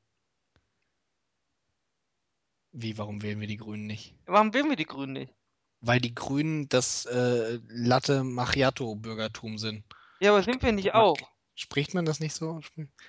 Wie, 2.71 2.97
warum 2.97 3.21
wählen 3.21 3.39
wir 3.39 3.47
die 3.47 3.57
Grünen 3.57 3.87
nicht? 3.87 4.15
Warum 4.25 4.53
wählen 4.53 4.69
wir 4.69 4.75
die 4.75 4.85
Grünen 4.85 5.13
nicht? 5.13 5.33
Weil 5.81 5.99
die 5.99 6.15
Grünen 6.15 6.69
das 6.69 7.05
äh, 7.05 7.59
Latte 7.67 8.23
Macchiato-Bürgertum 8.23 9.57
sind. 9.57 9.83
Ja, 10.19 10.31
aber 10.31 10.43
sind 10.43 10.61
wir 10.63 10.71
nicht 10.71 10.93
auch? 10.93 11.17
Spricht 11.55 11.93
man 11.93 12.05
das 12.05 12.19
nicht 12.19 12.33
so? 12.33 12.61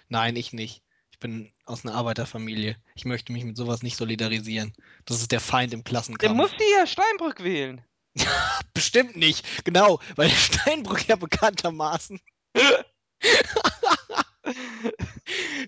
Nein, 0.09 0.37
ich 0.37 0.53
nicht. 0.53 0.83
Ich 1.11 1.19
bin 1.19 1.53
aus 1.65 1.85
einer 1.85 1.95
Arbeiterfamilie. 1.95 2.77
Ich 2.95 3.05
möchte 3.05 3.33
mich 3.33 3.45
mit 3.45 3.57
sowas 3.57 3.83
nicht 3.83 3.97
solidarisieren. 3.97 4.75
Das 5.05 5.21
ist 5.21 5.33
der 5.33 5.41
Feind 5.41 5.73
im 5.73 5.81
Der 5.85 5.91
Klassenkampf. 5.91 6.35
muss 6.37 6.51
die 6.53 6.73
ja 6.79 6.87
Steinbrück 6.87 7.43
wählen. 7.43 7.81
Bestimmt 8.75 9.17
nicht. 9.17 9.47
Genau, 9.65 10.01
weil 10.17 10.29
Steinbrück 10.31 11.07
ja 11.09 11.17
bekanntermaßen. 11.17 12.21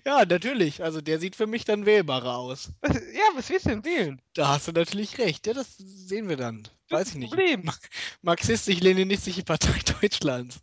ja, 0.05 0.25
natürlich. 0.25 0.83
Also 0.83 1.01
der 1.01 1.19
sieht 1.19 1.35
für 1.35 1.47
mich 1.47 1.65
dann 1.65 1.85
wählbarer 1.85 2.37
aus. 2.37 2.69
Was, 2.81 2.95
ja, 2.97 3.23
was 3.35 3.49
willst 3.49 3.65
du 3.65 3.69
denn 3.69 3.85
wählen? 3.85 4.21
Da 4.33 4.49
hast 4.49 4.67
du 4.67 4.71
natürlich 4.71 5.17
recht. 5.17 5.47
Ja, 5.47 5.53
das 5.53 5.75
sehen 5.77 6.29
wir 6.29 6.37
dann. 6.37 6.67
Weiß 6.89 7.09
ich 7.09 7.15
nicht. 7.15 7.29
Problem. 7.29 7.65
Ma- 7.65 7.73
Marxistisch-Leninistische 8.21 9.43
Partei 9.43 9.79
Deutschlands. 10.01 10.59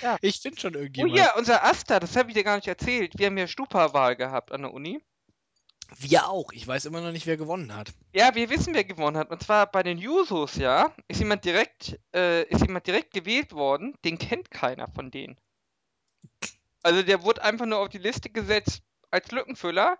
Ja. 0.00 0.16
Ich 0.20 0.40
finde 0.40 0.60
schon 0.60 0.74
Oh 0.74 0.78
irgendjemand. 0.78 1.16
ja, 1.16 1.34
unser 1.36 1.64
Asta, 1.64 2.00
das 2.00 2.16
habe 2.16 2.30
ich 2.30 2.34
dir 2.34 2.44
gar 2.44 2.56
nicht 2.56 2.68
erzählt. 2.68 3.18
Wir 3.18 3.26
haben 3.26 3.38
ja 3.38 3.46
Stupa-Wahl 3.46 4.16
gehabt 4.16 4.52
an 4.52 4.62
der 4.62 4.72
Uni. 4.72 5.00
Wir 5.98 6.28
auch. 6.28 6.52
Ich 6.52 6.66
weiß 6.66 6.86
immer 6.86 7.02
noch 7.02 7.12
nicht, 7.12 7.26
wer 7.26 7.36
gewonnen 7.36 7.74
hat. 7.74 7.92
Ja, 8.14 8.34
wir 8.34 8.48
wissen, 8.48 8.74
wer 8.74 8.84
gewonnen 8.84 9.16
hat. 9.18 9.30
Und 9.30 9.42
zwar 9.42 9.70
bei 9.70 9.82
den 9.82 9.98
Jusos, 9.98 10.56
ja, 10.56 10.94
ist 11.08 11.20
jemand 11.20 11.44
direkt, 11.44 11.98
äh, 12.14 12.44
ist 12.44 12.62
jemand 12.62 12.86
direkt 12.86 13.12
gewählt 13.12 13.52
worden, 13.52 13.94
den 14.04 14.18
kennt 14.18 14.50
keiner 14.50 14.88
von 14.88 15.10
denen. 15.10 15.36
Also 16.82 17.02
der 17.02 17.22
wurde 17.22 17.42
einfach 17.42 17.66
nur 17.66 17.78
auf 17.78 17.90
die 17.90 17.98
Liste 17.98 18.30
gesetzt 18.30 18.82
als 19.10 19.30
Lückenfüller 19.30 19.98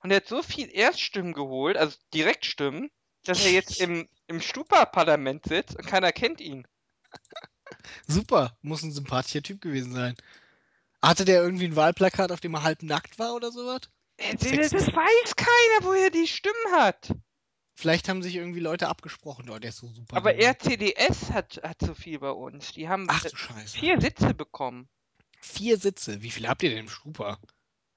und 0.00 0.08
der 0.08 0.16
hat 0.16 0.26
so 0.28 0.42
viel 0.42 0.70
Erststimmen 0.74 1.34
geholt, 1.34 1.76
also 1.76 1.98
Direktstimmen, 2.14 2.90
dass 3.24 3.44
er 3.44 3.52
jetzt 3.52 3.80
im, 3.80 4.08
im 4.26 4.40
Stupa-Parlament 4.40 5.44
sitzt 5.46 5.76
und 5.76 5.86
keiner 5.86 6.12
kennt 6.12 6.40
ihn. 6.40 6.66
Super. 8.06 8.56
Muss 8.62 8.82
ein 8.82 8.92
sympathischer 8.92 9.42
Typ 9.42 9.60
gewesen 9.60 9.92
sein. 9.92 10.14
Hatte 11.02 11.24
der 11.24 11.42
irgendwie 11.42 11.66
ein 11.66 11.76
Wahlplakat, 11.76 12.32
auf 12.32 12.40
dem 12.40 12.54
er 12.54 12.62
halb 12.62 12.82
nackt 12.82 13.18
war 13.18 13.34
oder 13.34 13.50
sowas? 13.52 13.82
Äh, 14.16 14.32
Das, 14.34 14.40
das 14.50 14.70
Sexist. 14.70 14.86
weiß 14.96 15.36
keiner, 15.36 15.82
woher 15.86 16.10
die 16.10 16.26
Stimmen 16.26 16.72
hat. 16.72 17.12
Vielleicht 17.74 18.08
haben 18.08 18.22
sich 18.22 18.36
irgendwie 18.36 18.60
Leute 18.60 18.88
abgesprochen. 18.88 19.50
Oh, 19.50 19.58
der 19.58 19.68
ist 19.68 19.76
so 19.78 19.88
super. 19.88 20.16
Aber 20.16 20.32
gewesen. 20.32 20.48
RCDS 20.48 21.30
hat, 21.30 21.60
hat 21.62 21.76
so 21.80 21.94
viel 21.94 22.18
bei 22.18 22.30
uns. 22.30 22.72
Die 22.72 22.88
haben 22.88 23.06
Ach 23.10 23.24
äh, 23.24 23.66
vier 23.66 24.00
Sitze 24.00 24.32
bekommen. 24.32 24.88
Vier 25.40 25.76
Sitze. 25.78 26.22
Wie 26.22 26.30
viele 26.30 26.48
habt 26.48 26.62
ihr 26.62 26.70
denn 26.70 26.78
im 26.78 26.88
Stupa? 26.88 27.38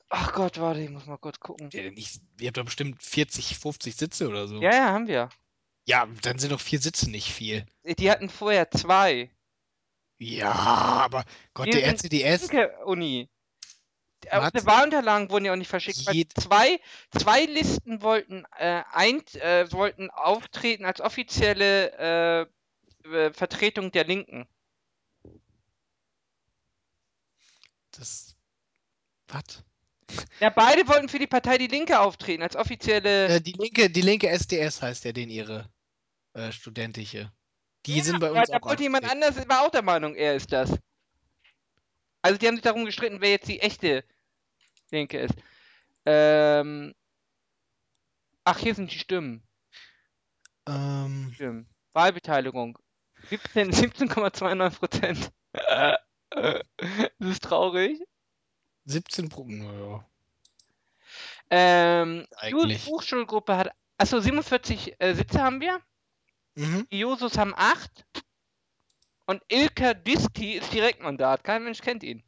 Ach 0.09 0.33
Gott, 0.33 0.59
warte, 0.59 0.81
ich 0.81 0.89
muss 0.89 1.05
mal 1.05 1.17
kurz 1.17 1.39
gucken. 1.39 1.69
Denn 1.69 1.93
nicht, 1.93 2.19
ihr 2.39 2.47
habt 2.47 2.57
doch 2.57 2.65
bestimmt 2.65 3.01
40, 3.01 3.57
50 3.57 3.95
Sitze 3.95 4.27
oder 4.27 4.47
so. 4.47 4.61
Ja, 4.61 4.71
ja, 4.71 4.91
haben 4.91 5.07
wir. 5.07 5.29
Ja, 5.85 6.07
dann 6.23 6.39
sind 6.39 6.51
doch 6.51 6.59
vier 6.59 6.79
Sitze 6.79 7.09
nicht 7.09 7.31
viel. 7.31 7.65
Die 7.85 8.11
hatten 8.11 8.27
vorher 8.29 8.69
zwei. 8.71 9.31
Ja, 10.19 10.51
aber 10.51 11.23
Gott, 11.53 11.67
Wir 11.67 11.81
der. 11.81 11.93
Linke 12.51 12.77
Uni. 12.85 13.29
Die- 14.23 14.31
aber 14.31 14.51
Die 14.51 14.65
Wahlunterlagen 14.65 15.29
wurden 15.29 15.45
ja 15.45 15.53
auch 15.53 15.57
nicht 15.57 15.69
verschickt, 15.69 16.05
weil 16.05 16.25
zwei, 16.35 16.79
zwei 17.17 17.45
Listen 17.45 18.01
wollten, 18.01 18.45
äh, 18.57 18.83
ein, 18.91 19.25
äh, 19.35 19.71
wollten 19.71 20.09
auftreten 20.09 20.83
als 20.83 20.99
offizielle 20.99 22.47
äh, 23.05 23.09
äh, 23.09 23.33
Vertretung 23.33 23.91
der 23.91 24.03
Linken. 24.03 24.45
Das. 27.91 28.35
Was? 29.29 29.63
Ja, 30.39 30.49
beide 30.49 30.87
wollten 30.87 31.07
für 31.07 31.19
die 31.19 31.27
Partei 31.27 31.57
Die 31.57 31.67
Linke 31.67 31.99
auftreten, 31.99 32.43
als 32.43 32.55
offizielle. 32.55 33.27
Äh, 33.27 33.41
die 33.41 33.53
linke, 33.53 33.89
die 33.89 34.01
linke 34.01 34.27
SDS 34.27 34.81
heißt 34.81 35.05
ja 35.05 35.11
den 35.13 35.29
ihre 35.29 35.69
äh, 36.33 36.51
studentische. 36.51 37.31
Die 37.85 37.97
Ja, 37.97 38.03
sind 38.03 38.19
bei 38.19 38.31
uns 38.31 38.49
da 38.49 38.57
auch 38.57 38.65
wollte 38.65 38.83
jemand 38.83 39.09
anders, 39.09 39.35
war 39.47 39.61
auch 39.65 39.71
der 39.71 39.81
Meinung, 39.81 40.15
er 40.15 40.35
ist 40.35 40.51
das. 40.51 40.77
Also 42.21 42.37
die 42.37 42.47
haben 42.47 42.55
sich 42.55 42.63
darum 42.63 42.85
gestritten, 42.85 43.21
wer 43.21 43.31
jetzt 43.31 43.47
die 43.47 43.61
echte 43.61 44.03
Linke 44.91 45.19
ist. 45.19 45.35
Ähm, 46.05 46.93
ach, 48.43 48.57
hier 48.57 48.75
sind 48.75 48.91
die 48.91 48.99
Stimmen. 48.99 49.43
Ähm, 50.67 51.31
Stimmen. 51.33 51.69
Wahlbeteiligung. 51.93 52.77
17 53.29 53.71
17,29 53.71 54.79
Prozent. 54.79 55.31
das 56.31 56.63
ist 57.19 57.43
traurig. 57.43 57.99
17 58.85 59.29
Pro. 59.29 59.45
Naja, 59.45 60.05
Ähm, 61.49 62.27
eigentlich. 62.35 62.87
Hochschulgruppe 62.87 63.57
hat. 63.57 63.71
Achso, 63.97 64.19
47 64.19 64.95
äh, 64.99 65.13
Sitze 65.13 65.41
haben 65.41 65.61
wir. 65.61 65.81
Mhm. 66.59 66.87
Die 66.91 66.99
Jusos 66.99 67.37
haben 67.37 67.53
8. 67.55 67.89
Und 69.25 69.41
Ilka 69.47 69.93
Diski 69.93 70.53
ist 70.53 70.73
Direktmandat. 70.73 71.43
Kein 71.43 71.63
Mensch 71.63 71.81
kennt 71.81 72.03
ihn. 72.03 72.21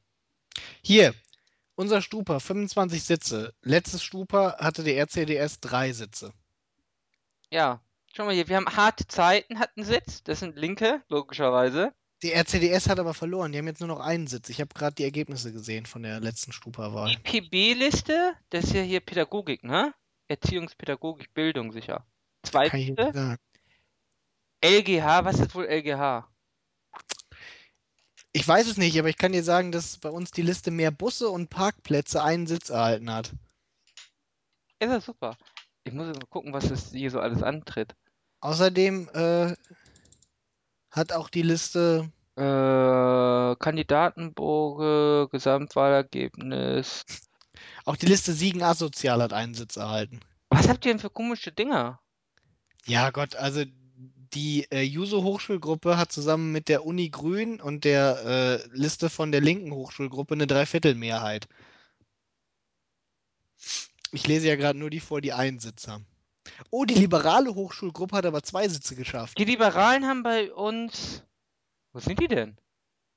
Hier, 0.81 1.13
unser 1.75 2.01
Stupa, 2.01 2.39
25 2.39 3.03
Sitze. 3.03 3.53
Letztes 3.61 4.03
Stupa 4.03 4.57
hatte 4.59 4.83
der 4.83 4.97
RCDS 5.03 5.59
drei 5.59 5.91
Sitze. 5.91 6.33
Ja. 7.49 7.81
Schau 8.13 8.25
mal 8.25 8.33
hier, 8.33 8.47
wir 8.47 8.57
haben 8.57 8.67
harte 8.67 9.07
Zeiten, 9.07 9.59
hat 9.59 9.71
einen 9.75 9.85
Sitz. 9.85 10.23
Das 10.23 10.39
sind 10.39 10.57
Linke, 10.57 11.01
logischerweise. 11.09 11.93
Der 12.23 12.35
RCDS 12.35 12.87
hat 12.87 12.99
aber 12.99 13.13
verloren. 13.13 13.51
Die 13.51 13.57
haben 13.57 13.67
jetzt 13.67 13.79
nur 13.79 13.87
noch 13.87 13.99
einen 13.99 14.27
Sitz. 14.27 14.49
Ich 14.49 14.61
habe 14.61 14.73
gerade 14.73 14.95
die 14.95 15.03
Ergebnisse 15.03 15.51
gesehen 15.51 15.85
von 15.85 16.03
der 16.03 16.19
letzten 16.19 16.51
Stupa-Wahl. 16.51 17.15
Die 17.15 17.41
PB-Liste, 17.41 18.33
das 18.49 18.65
ist 18.65 18.73
ja 18.73 18.81
hier 18.81 18.99
Pädagogik, 18.99 19.63
ne? 19.63 19.93
Erziehungspädagogik, 20.27 21.33
Bildung 21.33 21.71
sicher. 21.71 22.05
Zwei 22.43 22.69
Kann 22.69 22.79
ich 22.79 22.89
nicht 22.89 23.01
Sitze. 23.01 23.37
LGH, 24.63 25.25
was 25.25 25.39
ist 25.39 25.55
wohl 25.55 25.65
LGH? 25.65 26.27
Ich 28.33 28.47
weiß 28.47 28.67
es 28.67 28.77
nicht, 28.77 28.97
aber 28.97 29.09
ich 29.09 29.17
kann 29.17 29.33
dir 29.33 29.43
sagen, 29.43 29.71
dass 29.71 29.97
bei 29.97 30.09
uns 30.09 30.31
die 30.31 30.41
Liste 30.41 30.71
mehr 30.71 30.91
Busse 30.91 31.29
und 31.29 31.49
Parkplätze 31.49 32.23
einen 32.23 32.47
Sitz 32.47 32.69
erhalten 32.69 33.11
hat. 33.11 33.33
Ist 34.79 34.89
ja 34.89 35.01
super. 35.01 35.37
Ich 35.83 35.93
muss 35.93 36.07
jetzt 36.07 36.21
mal 36.21 36.27
gucken, 36.29 36.53
was 36.53 36.71
es 36.71 36.91
hier 36.91 37.11
so 37.11 37.19
alles 37.19 37.43
antritt. 37.43 37.95
Außerdem 38.39 39.09
äh, 39.13 39.55
hat 40.91 41.11
auch 41.13 41.29
die 41.29 41.43
Liste 41.43 42.11
Äh, 42.37 43.55
Kandidatenbogen, 43.57 45.29
Gesamtwahlergebnis. 45.29 47.05
Auch 47.85 47.97
die 47.97 48.05
Liste 48.05 48.31
Siegen 48.33 48.63
Asozial 48.63 49.21
hat 49.21 49.33
einen 49.33 49.53
Sitz 49.53 49.75
erhalten. 49.75 50.21
Was 50.49 50.69
habt 50.69 50.85
ihr 50.85 50.93
denn 50.93 50.99
für 50.99 51.09
komische 51.09 51.51
Dinger? 51.51 51.99
Ja, 52.85 53.11
Gott, 53.11 53.35
also 53.35 53.65
die 54.33 54.67
äh, 54.71 54.81
Juso-Hochschulgruppe 54.81 55.97
hat 55.97 56.11
zusammen 56.11 56.51
mit 56.51 56.69
der 56.69 56.85
Uni 56.85 57.09
Grün 57.09 57.59
und 57.59 57.83
der 57.83 58.25
äh, 58.25 58.67
Liste 58.71 59.09
von 59.09 59.31
der 59.31 59.41
linken 59.41 59.71
Hochschulgruppe 59.71 60.33
eine 60.33 60.47
Dreiviertelmehrheit. 60.47 61.47
Ich 64.11 64.27
lese 64.27 64.47
ja 64.47 64.55
gerade 64.55 64.79
nur 64.79 64.89
die 64.89 64.99
vor, 64.99 65.21
die 65.21 65.33
einen 65.33 65.59
Sitz 65.59 65.87
haben. 65.87 66.05
Oh, 66.69 66.85
die 66.85 66.95
liberale 66.95 67.53
Hochschulgruppe 67.53 68.17
hat 68.17 68.25
aber 68.25 68.43
zwei 68.43 68.67
Sitze 68.67 68.95
geschafft. 68.95 69.37
Die 69.37 69.45
Liberalen 69.45 70.05
haben 70.05 70.23
bei 70.23 70.51
uns. 70.51 71.23
Wo 71.93 71.99
sind 71.99 72.19
die 72.19 72.27
denn? 72.27 72.57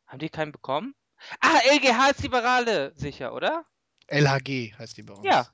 Haben 0.06 0.18
die 0.18 0.28
keinen 0.28 0.52
bekommen? 0.52 0.94
Ah, 1.40 1.58
LGH 1.72 2.10
ist 2.10 2.22
Liberale, 2.22 2.92
sicher, 2.96 3.34
oder? 3.34 3.64
LHG 4.08 4.74
heißt 4.78 4.96
die 4.96 5.02
bei 5.02 5.14
uns. 5.14 5.24
Ja. 5.24 5.48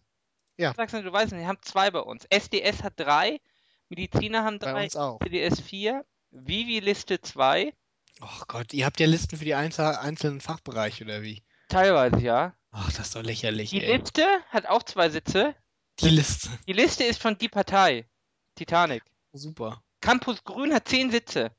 Ja. 0.57 0.75
Sagst 0.75 0.95
du, 0.95 1.03
du 1.03 1.13
weißt 1.13 1.33
nicht, 1.33 1.43
die 1.43 1.47
haben 1.47 1.63
zwei 1.63 1.91
bei 1.91 2.01
uns. 2.01 2.27
SDS 2.27 2.83
hat 2.83 2.95
drei, 2.97 3.41
Mediziner 3.91 4.45
haben 4.45 4.59
drei. 4.59 4.89
CDS 4.89 5.61
vier, 5.61 6.07
Vivi-Liste 6.31 7.21
zwei, 7.21 7.75
Oh 8.23 8.43
Gott, 8.49 8.73
ihr 8.75 8.85
habt 8.85 9.01
ja 9.01 9.07
Listen 9.07 9.37
für 9.39 9.45
die 9.45 9.55
einzel 9.55 9.85
einzelnen 9.85 10.41
Fachbereiche 10.41 11.05
oder 11.05 11.23
wie? 11.23 11.43
teilweise 11.69 12.21
ja. 12.21 12.55
Ach, 12.71 12.89
das 12.93 13.07
ist 13.09 13.17
doch 13.17 13.23
lächerlich, 13.23 13.71
Die 13.71 13.83
ey. 13.83 13.97
Liste 13.97 14.27
hat 14.51 14.67
auch 14.67 14.83
zwei 14.85 15.09
Sitze. 15.11 15.55
Die 16.01 16.09
Liste. 16.09 16.49
Die 16.69 16.73
Liste 16.73 17.05
ist 17.05 17.21
von 17.21 17.37
Die 17.39 17.49
Partei. 17.49 18.09
Titanic. 18.57 19.03
Super. 19.33 19.83
Campus 20.01 20.45
Grün 20.45 20.73
hat 20.75 20.87
zehn 20.89 21.11
Sitze. 21.11 21.51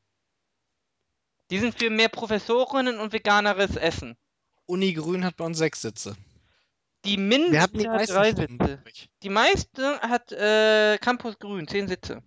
Die 1.49 1.59
sind 1.59 1.77
für 1.77 1.89
mehr 1.89 2.09
Professorinnen 2.09 2.99
und 2.99 3.11
veganeres 3.11 3.75
Essen. 3.75 4.15
Uni 4.67 4.93
Grün 4.93 5.25
hat 5.25 5.35
bei 5.35 5.45
uns 5.45 5.57
sechs 5.57 5.81
Sitze. 5.81 6.15
Die 7.05 7.15
die 7.15 7.17
Mindeste 7.17 7.59
hat 7.61 7.73
meisten 7.73 8.13
drei 8.15 8.31
Stimmen. 8.31 8.59
Sitze. 8.59 8.83
Die 9.23 9.29
meiste 9.29 9.99
hat 10.01 10.31
äh, 10.31 10.97
Campus 10.99 11.39
Grün, 11.39 11.67
zehn 11.67 11.87
Sitze. 11.87 12.21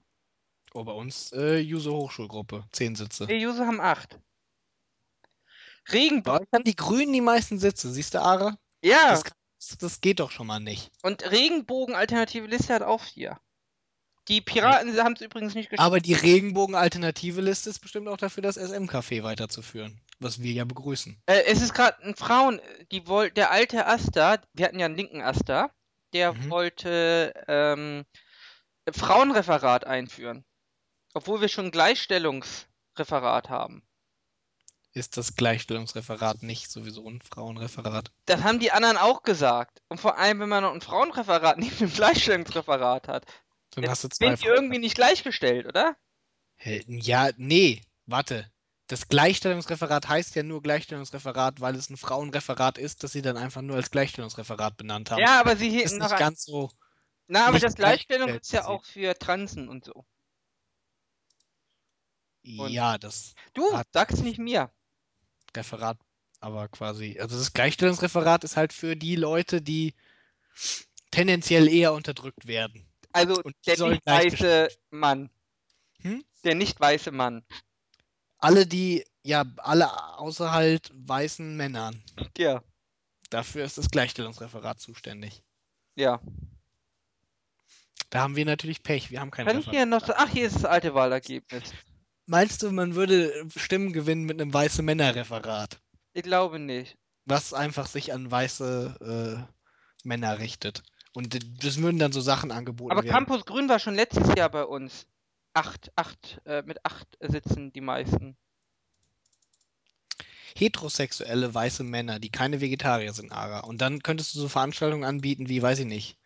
Oh, 0.74 0.82
bei 0.84 0.92
uns 0.92 1.30
äh, 1.32 1.58
Juso 1.58 1.92
Hochschulgruppe, 1.96 2.64
zehn 2.72 2.96
Sitze. 2.96 3.28
Wir 3.28 3.48
User 3.48 3.66
haben 3.66 3.80
acht. 3.80 4.18
Bei 5.86 5.92
Regenbogen. 5.92 6.42
euch 6.42 6.48
haben 6.52 6.64
die 6.64 6.74
Grünen 6.76 7.12
die 7.12 7.20
meisten 7.20 7.58
Sitze. 7.58 7.92
Siehst 7.92 8.14
du, 8.14 8.22
Ara? 8.22 8.56
Ja, 8.82 9.10
Das, 9.10 9.78
das 9.78 10.00
geht 10.00 10.18
doch 10.20 10.30
schon 10.30 10.46
mal 10.46 10.60
nicht. 10.60 10.90
und 11.02 11.30
Regenbogen 11.30 11.94
Alternative 11.94 12.46
Liste 12.46 12.74
hat 12.74 12.82
auch 12.82 13.02
vier. 13.02 13.38
Die 14.28 14.40
Piraten 14.40 14.96
haben 15.02 15.14
es 15.14 15.20
übrigens 15.20 15.54
nicht 15.54 15.70
geschafft. 15.70 15.86
Aber 15.86 16.00
die 16.00 16.14
Regenbogen-alternative 16.14 17.40
Liste 17.42 17.68
ist 17.70 17.80
bestimmt 17.80 18.08
auch 18.08 18.16
dafür, 18.16 18.42
das 18.42 18.56
SM-Café 18.56 19.22
weiterzuführen. 19.22 20.00
Was 20.20 20.40
wir 20.40 20.52
ja 20.52 20.64
begrüßen. 20.64 21.20
Äh, 21.26 21.42
es 21.46 21.60
ist 21.60 21.74
gerade 21.74 22.02
ein 22.04 22.14
Frauen, 22.14 22.60
die 22.92 23.06
wollte, 23.06 23.34
der 23.34 23.50
alte 23.50 23.86
Asta, 23.86 24.38
wir 24.54 24.66
hatten 24.66 24.78
ja 24.78 24.86
einen 24.86 24.96
linken 24.96 25.20
Asta, 25.20 25.70
der 26.12 26.32
Mhm. 26.32 26.50
wollte 26.50 27.34
ähm, 27.48 28.04
Frauenreferat 28.90 29.86
einführen. 29.86 30.44
Obwohl 31.12 31.40
wir 31.40 31.48
schon 31.48 31.66
ein 31.66 31.70
Gleichstellungsreferat 31.70 33.48
haben. 33.50 33.82
Ist 34.92 35.16
das 35.16 35.34
Gleichstellungsreferat 35.34 36.42
nicht 36.44 36.70
sowieso 36.70 37.08
ein 37.08 37.20
Frauenreferat? 37.20 38.12
Das 38.26 38.44
haben 38.44 38.60
die 38.60 38.70
anderen 38.70 38.96
auch 38.96 39.22
gesagt. 39.24 39.82
Und 39.88 40.00
vor 40.00 40.18
allem, 40.18 40.38
wenn 40.38 40.48
man 40.48 40.62
noch 40.62 40.72
ein 40.72 40.80
Frauenreferat 40.80 41.58
neben 41.58 41.76
dem 41.76 41.92
Gleichstellungsreferat 41.92 43.08
hat, 43.08 43.26
Dann 43.82 43.90
hast 43.90 44.04
du 44.04 44.08
zwei 44.08 44.28
sind 44.28 44.42
die 44.42 44.46
irgendwie 44.46 44.78
nicht 44.78 44.94
gleichgestellt, 44.94 45.66
oder? 45.66 45.96
Ja, 46.86 47.30
nee, 47.36 47.82
warte. 48.06 48.50
Das 48.86 49.08
Gleichstellungsreferat 49.08 50.08
heißt 50.08 50.34
ja 50.34 50.42
nur 50.42 50.62
Gleichstellungsreferat, 50.62 51.60
weil 51.60 51.74
es 51.74 51.88
ein 51.88 51.96
Frauenreferat 51.96 52.76
ist, 52.78 53.02
das 53.02 53.12
sie 53.12 53.22
dann 53.22 53.36
einfach 53.36 53.62
nur 53.62 53.76
als 53.76 53.90
Gleichstellungsreferat 53.90 54.76
benannt 54.76 55.10
haben. 55.10 55.20
Ja, 55.20 55.40
aber 55.40 55.56
sie 55.56 55.68
ist 55.68 55.74
hielten 55.74 55.98
noch 55.98 56.10
nicht 56.10 56.18
ganz 56.18 56.44
so. 56.44 56.70
Na, 57.26 57.46
aber 57.46 57.58
das 57.58 57.74
Gleichstellung 57.74 58.28
ist 58.28 58.52
ja 58.52 58.66
auch 58.66 58.84
für 58.84 59.14
Transen 59.18 59.68
und 59.68 59.84
so. 59.86 60.04
Und- 62.58 62.70
Ja, 62.70 62.98
das 62.98 63.34
Du, 63.54 63.72
Hat- 63.72 63.88
sag's 63.92 64.20
nicht 64.20 64.38
mir. 64.38 64.70
Referat, 65.56 65.98
aber 66.40 66.68
quasi. 66.68 67.18
Also 67.18 67.38
das 67.38 67.52
Gleichstellungsreferat 67.54 68.44
ist 68.44 68.56
halt 68.56 68.72
für 68.74 68.96
die 68.96 69.16
Leute, 69.16 69.62
die 69.62 69.94
tendenziell 71.10 71.68
eher 71.68 71.94
unterdrückt 71.94 72.46
werden. 72.46 72.86
Also 73.14 73.40
Und 73.42 73.54
der 73.66 73.88
nicht 73.88 74.06
weiße 74.06 74.68
Mann. 74.90 75.30
Hm? 76.02 76.24
Der 76.42 76.54
nicht 76.56 76.80
weiße 76.80 77.12
Mann. 77.12 77.44
Alle, 78.38 78.66
die, 78.66 79.04
ja, 79.22 79.44
alle 79.58 80.18
außer 80.18 80.50
halt 80.50 80.90
weißen 80.94 81.56
Männern. 81.56 82.02
Ja. 82.36 82.62
Dafür 83.30 83.64
ist 83.64 83.78
das 83.78 83.88
Gleichstellungsreferat 83.88 84.80
zuständig. 84.80 85.42
Ja. 85.94 86.20
Da 88.10 88.20
haben 88.20 88.36
wir 88.36 88.44
natürlich 88.44 88.82
Pech. 88.82 89.10
Wir 89.10 89.20
haben 89.20 89.30
kein 89.30 89.46
Kann 89.46 89.60
ich 89.60 89.70
hier 89.70 89.86
noch. 89.86 90.08
Ach, 90.08 90.28
hier 90.28 90.46
ist 90.46 90.56
das 90.56 90.64
alte 90.64 90.94
Wahlergebnis. 90.94 91.72
Meinst 92.26 92.62
du, 92.62 92.72
man 92.72 92.96
würde 92.96 93.48
Stimmen 93.54 93.92
gewinnen 93.92 94.24
mit 94.24 94.40
einem 94.40 94.52
weiße 94.52 94.82
Männer-Referat? 94.82 95.80
Ich 96.14 96.24
glaube 96.24 96.58
nicht. 96.58 96.96
Was 97.26 97.54
einfach 97.54 97.86
sich 97.86 98.12
an 98.12 98.28
weiße 98.30 99.46
äh, 99.46 100.06
Männer 100.06 100.38
richtet. 100.40 100.82
Und 101.14 101.64
das 101.64 101.76
würden 101.78 101.98
dann 101.98 102.12
so 102.12 102.20
Sachen 102.20 102.50
angeboten 102.50 102.90
Aber 102.90 103.04
werden. 103.04 103.14
Campus 103.14 103.46
Grün 103.46 103.68
war 103.68 103.78
schon 103.78 103.94
letztes 103.94 104.34
Jahr 104.36 104.50
bei 104.50 104.64
uns. 104.64 105.06
Acht, 105.54 105.92
acht, 105.94 106.40
äh, 106.44 106.62
mit 106.62 106.84
acht 106.84 107.06
sitzen 107.20 107.72
die 107.72 107.80
meisten. 107.80 108.36
Heterosexuelle 110.56 111.54
weiße 111.54 111.84
Männer, 111.84 112.18
die 112.18 112.30
keine 112.30 112.60
Vegetarier 112.60 113.12
sind, 113.12 113.30
Ara. 113.30 113.60
Und 113.60 113.80
dann 113.80 114.02
könntest 114.02 114.34
du 114.34 114.40
so 114.40 114.48
Veranstaltungen 114.48 115.04
anbieten 115.04 115.48
wie, 115.48 115.62
weiß 115.62 115.80
ich 115.80 115.86
nicht, 115.86 116.18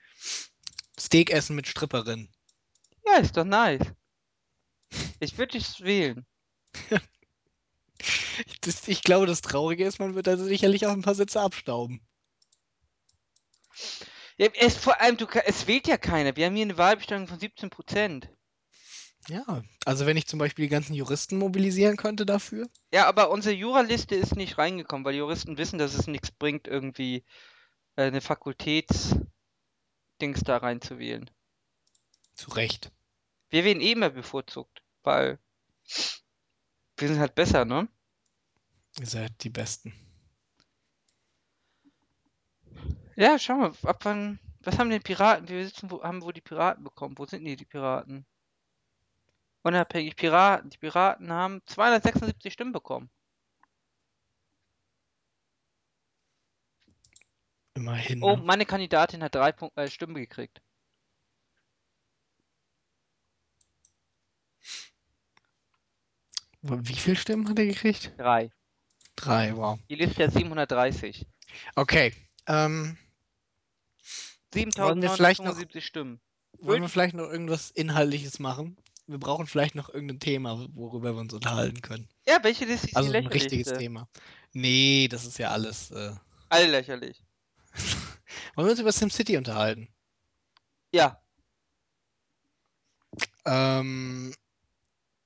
Steak 0.98 1.30
essen 1.30 1.54
mit 1.54 1.66
Stripperin. 1.66 2.28
Ja, 3.06 3.18
ist 3.18 3.36
doch 3.36 3.44
nice. 3.44 3.84
Ich 5.20 5.36
würde 5.36 5.58
dich 5.58 5.80
wählen. 5.80 6.26
Das, 8.60 8.86
ich 8.86 9.02
glaube, 9.02 9.26
das 9.26 9.40
Traurige 9.40 9.84
ist, 9.84 9.98
man 9.98 10.14
wird 10.14 10.28
da 10.28 10.36
sicherlich 10.36 10.86
auch 10.86 10.92
ein 10.92 11.02
paar 11.02 11.16
Sitze 11.16 11.40
abstauben. 11.40 12.00
Ja, 14.38 14.48
es, 14.54 14.76
vor 14.76 15.00
allem, 15.00 15.16
du, 15.16 15.26
es 15.44 15.66
wählt 15.66 15.88
ja 15.88 15.96
keiner. 15.96 16.36
Wir 16.36 16.46
haben 16.46 16.54
hier 16.54 16.64
eine 16.64 16.78
Wahlbestellung 16.78 17.26
von 17.26 17.40
17 17.40 17.70
Prozent. 17.70 18.30
Ja, 19.28 19.62
also 19.84 20.06
wenn 20.06 20.16
ich 20.16 20.26
zum 20.26 20.38
Beispiel 20.38 20.66
die 20.66 20.70
ganzen 20.70 20.94
Juristen 20.94 21.38
mobilisieren 21.38 21.96
könnte 21.96 22.24
dafür. 22.24 22.68
Ja, 22.92 23.06
aber 23.06 23.30
unsere 23.30 23.54
Juraliste 23.54 24.14
ist 24.14 24.36
nicht 24.36 24.56
reingekommen, 24.56 25.04
weil 25.04 25.16
Juristen 25.16 25.58
wissen, 25.58 25.78
dass 25.78 25.94
es 25.94 26.06
nichts 26.06 26.30
bringt, 26.30 26.68
irgendwie 26.68 27.24
äh, 27.96 28.04
eine 28.04 28.20
Fakultätsdings 28.20 29.26
da 30.44 30.58
reinzuwählen. 30.58 31.28
Zu 32.34 32.52
Recht. 32.52 32.92
Wir 33.50 33.64
werden 33.64 33.82
eh 33.82 33.92
immer 33.92 34.10
bevorzugt, 34.10 34.82
weil 35.02 35.38
wir 36.96 37.08
sind 37.08 37.18
halt 37.18 37.34
besser, 37.34 37.64
ne? 37.64 37.88
Ihr 38.98 39.06
seid 39.06 39.42
die 39.42 39.50
Besten. 39.50 39.92
Ja, 43.18 43.36
schau 43.36 43.56
mal, 43.56 43.72
ab 43.82 44.04
wann. 44.04 44.38
Was 44.60 44.78
haben 44.78 44.90
denn 44.90 45.02
Piraten? 45.02 45.48
Wir 45.48 45.66
sitzen, 45.66 45.90
wo 45.90 46.00
haben 46.04 46.22
wo 46.22 46.30
die 46.30 46.40
Piraten 46.40 46.84
bekommen? 46.84 47.18
Wo 47.18 47.26
sind 47.26 47.44
die, 47.44 47.56
die 47.56 47.64
Piraten? 47.64 48.24
Unabhängig 49.64 50.14
Piraten. 50.14 50.70
Die 50.70 50.78
Piraten 50.78 51.32
haben 51.32 51.60
276 51.66 52.52
Stimmen 52.52 52.70
bekommen. 52.72 53.10
Immerhin. 57.74 58.22
Oh, 58.22 58.36
ne? 58.36 58.42
meine 58.44 58.64
Kandidatin 58.64 59.24
hat 59.24 59.34
drei 59.34 59.50
Punkt, 59.50 59.76
äh, 59.76 59.90
Stimmen 59.90 60.14
gekriegt. 60.14 60.62
Wie 66.62 66.94
viele 66.94 67.16
Stimmen 67.16 67.48
hat 67.48 67.58
er 67.58 67.66
gekriegt? 67.66 68.12
Drei. 68.16 68.52
Drei, 69.16 69.56
wow. 69.56 69.76
Die 69.88 69.96
Liste 69.96 70.22
hat 70.22 70.32
730. 70.32 71.26
Okay. 71.74 72.14
Ähm, 72.46 72.96
Wollen 72.96 72.96
wir 72.96 72.96
vielleicht 72.96 72.96
noch- 72.96 73.06
7975 74.52 75.84
Stimmen. 75.84 76.20
wollen 76.60 76.82
wir 76.82 76.88
vielleicht 76.88 77.14
noch 77.14 77.28
irgendwas 77.30 77.70
Inhaltliches 77.70 78.38
machen? 78.38 78.76
Wir 79.06 79.18
brauchen 79.18 79.46
vielleicht 79.46 79.74
noch 79.74 79.88
irgendein 79.88 80.20
Thema, 80.20 80.66
worüber 80.74 81.14
wir 81.14 81.20
uns 81.20 81.32
unterhalten 81.32 81.80
können. 81.80 82.08
Ja, 82.26 82.42
welche 82.42 82.66
Liste 82.66 82.88
ist 82.88 82.96
Also 82.96 83.10
die 83.10 83.16
ein 83.16 83.26
richtiges? 83.26 83.72
Thema. 83.72 84.08
Nee, 84.52 85.08
das 85.08 85.24
ist 85.24 85.38
ja 85.38 85.50
alles. 85.50 85.90
Äh... 85.90 86.12
Alle 86.50 86.66
lächerlich. 86.70 87.22
Wollen 88.54 88.66
wir 88.66 88.72
uns 88.72 88.80
über 88.80 88.92
SimCity 88.92 89.36
unterhalten? 89.38 89.88
Ja, 90.92 91.22
Ähm, 93.44 94.34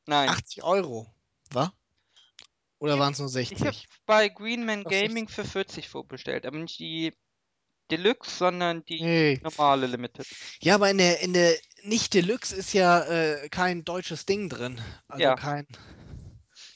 nein. 0.07 0.29
80 0.29 0.63
Euro, 0.63 1.13
wa? 1.51 1.73
Oder 2.79 2.99
waren 2.99 3.13
es 3.13 3.19
nur 3.19 3.29
Ich 3.37 3.51
habe 3.53 3.65
60? 3.65 3.89
bei 4.07 4.29
Greenman 4.29 4.85
Gaming 4.85 5.29
für 5.29 5.45
40 5.45 5.89
vorbestellt, 5.89 6.47
aber 6.47 6.59
nicht 6.59 6.79
die 6.79 7.13
Deluxe, 7.97 8.31
sondern 8.39 8.85
die 8.87 9.03
Nee. 9.03 9.41
normale 9.43 9.87
Limited. 9.87 10.27
Ja, 10.63 10.75
aber 10.77 10.91
in 10.91 10.99
der, 10.99 11.21
in 11.21 11.33
der 11.35 11.55
nicht 11.83 12.15
Deluxe 12.15 12.55
ist 12.57 12.73
ja 12.73 13.03
äh, 13.05 13.49
kein 13.51 13.85
deutsches 13.85 14.25
Ding 14.27 14.49
drin. 14.49 14.81
Also 15.09 15.23
Ja. 15.23 15.35
kein, 15.37 15.67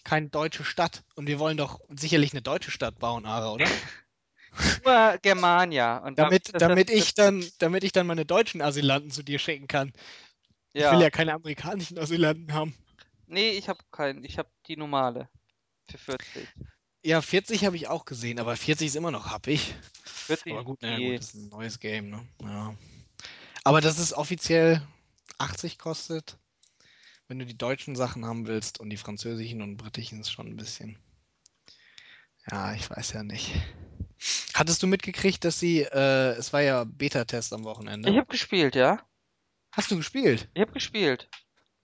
kein 0.05 0.31
deutsche 0.31 0.65
Stadt. 0.65 1.03
Und 1.15 1.27
wir 1.27 1.39
wollen 1.39 1.57
doch 1.57 1.81
sicherlich 1.89 2.33
eine 2.33 2.43
deutsche 2.43 2.71
Stadt 2.71 2.99
bauen, 2.99 3.25
Ara, 3.27 3.53
oder? 3.53 3.67
Nur 4.85 5.19
Germania. 5.23 5.99
Und 5.99 6.19
Damit, 6.19 6.53
das- 6.55 6.61
damit 6.61 6.91
ich 6.91 7.15
dann, 7.15 7.45
damit 7.59 7.85
ich 7.85 7.93
dann 7.93 8.07
meine 8.07 8.25
deutschen 8.25 8.63
Asylanten 8.63 9.11
zu 9.11 9.23
dir 9.23 9.39
schicken 9.39 9.69
kann. 9.69 9.93
Ich 10.73 10.83
Ja. 10.83 10.93
will 10.93 11.01
ja 11.01 11.11
keine 11.11 11.33
amerikanischen 11.35 11.99
Asylanten 11.99 12.53
haben. 12.53 12.75
Nee, 13.27 13.51
ich 13.51 13.69
habe 13.69 13.79
keinen. 13.91 14.25
Ich 14.25 14.39
habe 14.39 14.49
die 14.67 14.77
normale. 14.77 15.29
Für 15.91 15.99
40. 15.99 16.49
Ja, 17.07 17.23
40 17.23 17.65
habe 17.65 17.77
ich 17.77 17.87
auch 17.87 18.05
gesehen, 18.05 18.41
aber 18.41 18.57
40 18.57 18.89
ist 18.89 18.97
immer 18.97 19.13
noch 19.13 19.31
happig. 19.31 19.77
40 20.03 20.51
Aber 20.51 20.61
ist 20.63 20.67
gut, 20.67 20.79
na 20.81 20.95
okay. 20.95 21.11
gut, 21.11 21.19
das 21.21 21.27
ist 21.27 21.35
ein 21.35 21.49
neues 21.51 21.79
Game, 21.79 22.11
ne? 22.11 22.29
Ja. 22.43 22.75
Aber 23.63 23.81
dass 23.81 24.01
es 24.01 24.13
offiziell 24.13 24.83
80 25.39 25.79
kostet, 25.79 26.37
wenn 27.29 27.39
du 27.39 27.47
die 27.47 27.57
deutschen 27.57 27.95
Sachen 27.95 28.27
haben 28.27 28.49
willst 28.49 28.81
und 28.81 28.91
die 28.91 28.97
französischen 28.97 29.63
und 29.63 29.77
britischen 29.77 30.19
ist 30.19 30.33
schon 30.33 30.49
ein 30.49 30.57
bisschen. 30.57 30.99
Ja, 32.51 32.75
ich 32.75 32.91
weiß 32.91 33.13
ja 33.13 33.23
nicht. 33.23 33.53
Hattest 34.55 34.83
du 34.83 34.89
mitgekriegt, 34.89 35.45
dass 35.45 35.61
sie, 35.61 35.83
äh, 35.83 36.33
es 36.33 36.53
war 36.53 36.63
ja 36.63 36.83
Beta-Test 36.83 37.53
am 37.53 37.63
Wochenende. 37.63 38.11
Ich 38.11 38.17
habe 38.17 38.27
gespielt, 38.27 38.75
ja. 38.75 39.01
Hast 39.71 39.93
du 39.93 39.97
gespielt? 39.97 40.49
Ich 40.55 40.61
habe 40.61 40.73
gespielt. 40.73 41.29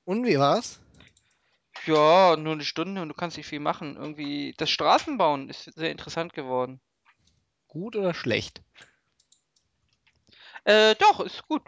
Und 0.04 0.26
wie 0.26 0.40
war's? 0.40 0.81
Ja, 1.86 2.36
nur 2.36 2.52
eine 2.52 2.64
Stunde 2.64 3.02
und 3.02 3.08
du 3.08 3.14
kannst 3.14 3.36
nicht 3.36 3.46
viel 3.46 3.60
machen. 3.60 3.96
Irgendwie, 3.96 4.54
das 4.56 4.70
Straßenbauen 4.70 5.48
ist 5.48 5.64
sehr 5.74 5.90
interessant 5.90 6.32
geworden. 6.32 6.80
Gut 7.66 7.96
oder 7.96 8.14
schlecht? 8.14 8.62
Äh, 10.64 10.94
doch, 10.96 11.20
ist 11.20 11.46
gut. 11.48 11.62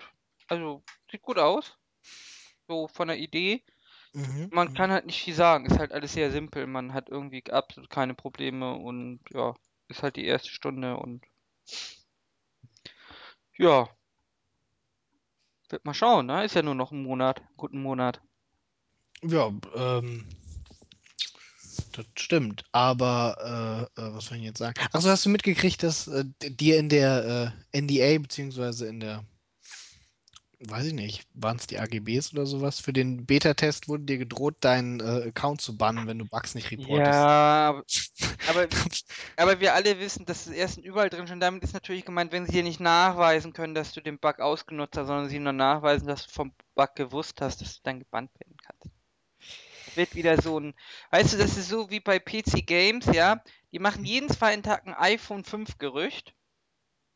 Also, 0.49 0.85
sieht 1.11 1.23
gut 1.23 1.39
aus. 1.39 1.77
So 2.69 2.89
von 2.89 3.09
der 3.09 3.19
Idee. 3.19 3.65
Mhm. 4.13 4.49
Man 4.53 4.75
kann 4.75 4.93
halt 4.93 5.07
nicht 5.07 5.23
viel 5.23 5.35
sagen. 5.35 5.67
Ist 5.67 5.79
halt 5.79 5.93
alles 5.93 6.13
sehr 6.13 6.31
simpel. 6.31 6.67
Man 6.67 6.95
hat 6.95 7.09
irgendwie 7.09 7.43
absolut 7.51 7.91
keine 7.91 8.15
Probleme 8.15 8.75
und 8.75 9.21
ja, 9.31 9.55
ist 9.89 10.03
halt 10.03 10.17
die 10.17 10.25
erste 10.25 10.51
Stunde 10.51 10.97
und 10.97 11.25
ja. 13.59 13.89
Wird 15.69 15.85
mal 15.85 15.95
schauen, 15.95 16.27
ne? 16.27 16.45
Ist 16.45 16.55
ja 16.55 16.63
nur 16.63 16.75
noch 16.75 16.93
ein 16.93 17.03
Monat, 17.03 17.43
guten 17.57 17.83
Monat. 17.83 18.21
Ja, 19.27 19.53
ähm, 19.75 20.27
das 21.93 22.07
stimmt. 22.17 22.65
Aber, 22.73 23.89
äh, 23.97 24.01
äh, 24.01 24.15
was 24.15 24.27
soll 24.27 24.39
ich 24.39 24.45
jetzt 24.45 24.59
sagen? 24.59 24.75
Achso, 24.93 25.09
hast 25.09 25.25
du 25.25 25.31
mitgekriegt, 25.31 25.83
dass 25.83 26.09
äh, 26.09 26.25
dir 26.43 26.79
in 26.79 26.89
der 26.89 27.55
äh, 27.73 27.81
NDA 27.81 28.19
beziehungsweise 28.19 28.87
in 28.87 29.01
der 29.01 29.25
weiß 30.69 30.87
ich 30.87 30.93
nicht, 30.93 31.27
waren 31.35 31.57
es 31.57 31.67
die 31.67 31.79
AGBs 31.79 32.33
oder 32.33 32.47
sowas? 32.47 32.81
Für 32.81 32.93
den 32.93 33.27
Beta-Test 33.27 33.89
wurde 33.89 34.05
dir 34.05 34.19
gedroht, 34.19 34.57
deinen 34.61 35.01
äh, 35.01 35.29
Account 35.29 35.61
zu 35.61 35.77
bannen, 35.77 36.07
wenn 36.07 36.19
du 36.19 36.25
Bugs 36.25 36.55
nicht 36.55 36.71
reportest. 36.71 37.07
Ja, 37.07 37.83
aber, 38.49 38.69
aber, 39.37 39.61
wir 39.61 39.75
alle 39.75 39.99
wissen, 39.99 40.25
dass 40.27 40.47
es 40.47 40.53
erst 40.53 40.79
überall 40.79 41.11
drin 41.11 41.27
schon. 41.27 41.41
Damit 41.41 41.63
ist 41.65 41.75
natürlich 41.75 42.05
gemeint, 42.05 42.33
wenn 42.33 42.47
sie 42.47 42.53
dir 42.53 42.63
nicht 42.63 42.81
nachweisen 42.81 43.53
können, 43.53 43.75
dass 43.75 43.93
du 43.93 44.01
den 44.01 44.19
Bug 44.19 44.41
ausgenutzt 44.41 44.97
hast, 44.97 45.09
sondern 45.09 45.29
sie 45.29 45.39
nur 45.39 45.53
nachweisen, 45.53 46.07
dass 46.07 46.27
du 46.27 46.33
vom 46.33 46.53
Bug 46.75 46.95
gewusst 46.95 47.41
hast, 47.41 47.61
dass 47.61 47.77
du 47.77 47.81
dann 47.83 47.99
gebannt 48.01 48.31
werden. 48.39 48.54
Das 48.54 48.54
wird 49.97 50.15
wieder 50.15 50.41
so 50.41 50.59
ein, 50.61 50.75
weißt 51.11 51.35
du, 51.35 51.39
das 51.39 51.57
ist 51.57 51.69
so 51.69 51.91
wie 51.91 52.01
bei 52.01 52.19
PC 52.19 52.67
Games, 52.67 53.07
ja. 53.13 53.43
Die 53.73 53.79
machen 53.79 54.05
jeden 54.05 54.29
zweiten 54.29 54.63
Tag 54.63 54.87
ein 54.87 54.95
iPhone 54.95 55.45
5 55.45 55.79
Gerücht. 55.79 56.35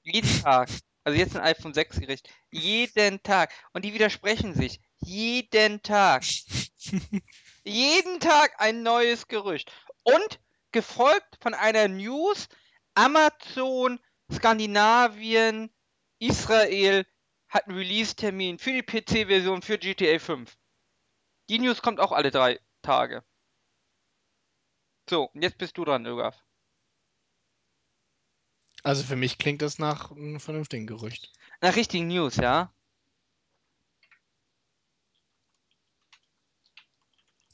Jeden 0.02 0.42
Tag. 0.42 0.68
Also 1.04 1.18
jetzt 1.18 1.36
ein 1.36 1.42
iPhone 1.42 1.74
6 1.74 2.00
Gerücht. 2.00 2.28
Jeden 2.50 3.22
Tag. 3.22 3.52
Und 3.72 3.84
die 3.84 3.94
widersprechen 3.94 4.54
sich. 4.54 4.80
Jeden 4.98 5.82
Tag. 5.82 6.24
Jeden 7.64 8.20
Tag 8.20 8.60
ein 8.60 8.82
neues 8.82 9.28
Gerücht. 9.28 9.72
Und 10.02 10.40
gefolgt 10.72 11.38
von 11.40 11.54
einer 11.54 11.88
News, 11.88 12.48
Amazon, 12.94 14.00
Skandinavien, 14.32 15.70
Israel 16.18 17.06
hat 17.48 17.68
einen 17.68 17.78
Release-Termin 17.78 18.58
für 18.58 18.72
die 18.72 18.82
PC-Version 18.82 19.62
für 19.62 19.78
GTA 19.78 20.18
5. 20.18 20.56
Die 21.48 21.58
News 21.58 21.80
kommt 21.80 22.00
auch 22.00 22.12
alle 22.12 22.30
drei 22.30 22.58
Tage. 22.88 23.22
So, 25.10 25.30
jetzt 25.34 25.58
bist 25.58 25.76
du 25.76 25.84
dran, 25.84 26.06
Ögaf. 26.06 26.42
Also 28.82 29.02
für 29.02 29.14
mich 29.14 29.36
klingt 29.36 29.60
das 29.60 29.78
nach 29.78 30.10
einem 30.10 30.40
vernünftigen 30.40 30.86
Gerücht. 30.86 31.30
Nach 31.60 31.76
richtigen 31.76 32.06
News, 32.06 32.36
ja? 32.36 32.72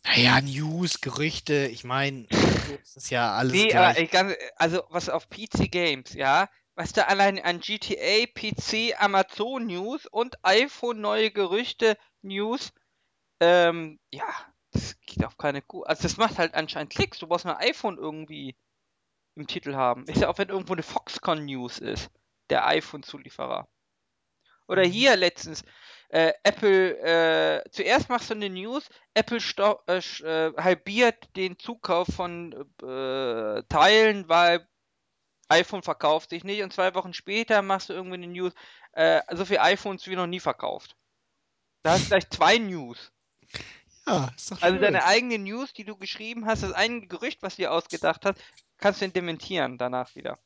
Naja, 0.05 0.41
News, 0.41 1.01
Gerüchte, 1.01 1.67
ich 1.67 1.83
meine, 1.83 2.29
das 2.29 2.95
ist 2.95 3.11
ja 3.11 3.33
alles 3.35 3.55
Nee, 3.55 3.71
gleich. 3.71 3.77
aber 3.77 3.99
ey, 3.99 4.07
ganz, 4.07 4.35
also 4.55 4.85
was 4.91 5.09
auf 5.09 5.29
PC 5.29 5.69
Games, 5.69 6.15
ja? 6.15 6.49
Was 6.77 6.93
da 6.93 7.07
allein 7.07 7.41
an 7.41 7.59
GTA, 7.59 8.27
PC, 8.27 8.95
Amazon 8.99 9.67
News 9.67 10.07
und 10.07 10.37
iPhone 10.45 11.01
neue 11.01 11.33
Gerüchte 11.33 11.99
News, 12.23 12.73
ähm, 13.41 13.99
ja, 14.13 14.54
das 14.75 15.01
geht 15.01 15.25
auf 15.25 15.39
keine 15.39 15.63
Kuh. 15.63 15.85
Also 15.85 16.03
das 16.05 16.19
macht 16.19 16.39
halt 16.39 16.55
anscheinend 16.55 16.93
Klicks. 16.93 17.19
Du 17.19 17.27
brauchst 17.29 17.47
ein 17.47 17.57
iPhone 17.57 17.99
irgendwie 17.99 18.57
im 19.37 19.47
Titel 19.47 19.75
haben. 19.75 20.07
Ist 20.09 20.23
ja 20.23 20.29
auch, 20.31 20.39
wenn 20.39 20.49
irgendwo 20.51 20.75
eine 20.75 20.83
Foxconn 20.83 21.47
News 21.47 21.79
ist, 21.79 22.11
der 22.51 22.67
iPhone-Zulieferer. 22.69 23.69
Oder 24.69 24.87
Mhm. 24.87 24.93
hier 24.93 25.17
letztens, 25.17 25.63
äh, 26.09 26.33
Apple, 26.43 26.99
äh, 27.01 27.71
zuerst 27.71 28.09
machst 28.09 28.31
du 28.31 28.35
eine 28.35 28.51
News, 28.51 28.89
Apple 29.15 29.39
äh, 29.89 29.99
äh, 29.99 30.55
halbiert 30.57 31.37
den 31.37 31.59
Zukauf 31.59 32.09
von 32.09 32.53
äh, 32.83 33.63
Teilen, 33.69 34.29
weil 34.29 34.69
iPhone 35.49 35.83
verkauft 35.83 36.31
sich 36.31 36.45
nicht 36.45 36.63
und 36.63 36.73
zwei 36.73 36.95
Wochen 36.95 37.15
später 37.15 37.63
machst 37.63 37.89
du 37.91 37.93
irgendwie 37.95 38.15
eine 38.17 38.29
News, 38.29 38.55
äh, 38.93 39.23
so 39.35 39.45
viele 39.45 39.63
iPhones 39.63 40.07
wie 40.07 40.17
noch 40.17 40.27
nie 40.27 40.41
verkauft. 40.41 40.97
Da 41.85 41.93
hast 41.93 42.07
du 42.07 42.09
gleich 42.11 42.31
zwei 42.31 42.59
News. 42.59 43.14
Ja, 44.07 44.31
ist 44.37 44.51
doch 44.51 44.61
Also 44.61 44.75
schön. 44.75 44.83
deine 44.83 45.05
eigene 45.05 45.39
News, 45.39 45.73
die 45.73 45.85
du 45.85 45.97
geschrieben 45.97 46.47
hast, 46.47 46.63
das 46.63 46.73
eine 46.73 47.07
Gerücht, 47.07 47.43
was 47.43 47.57
du 47.57 47.63
dir 47.63 47.73
ausgedacht 47.73 48.25
hast, 48.25 48.39
kannst 48.79 49.01
du 49.01 49.09
dementieren 49.09 49.79
danach 49.79 50.15
wieder. 50.15 50.39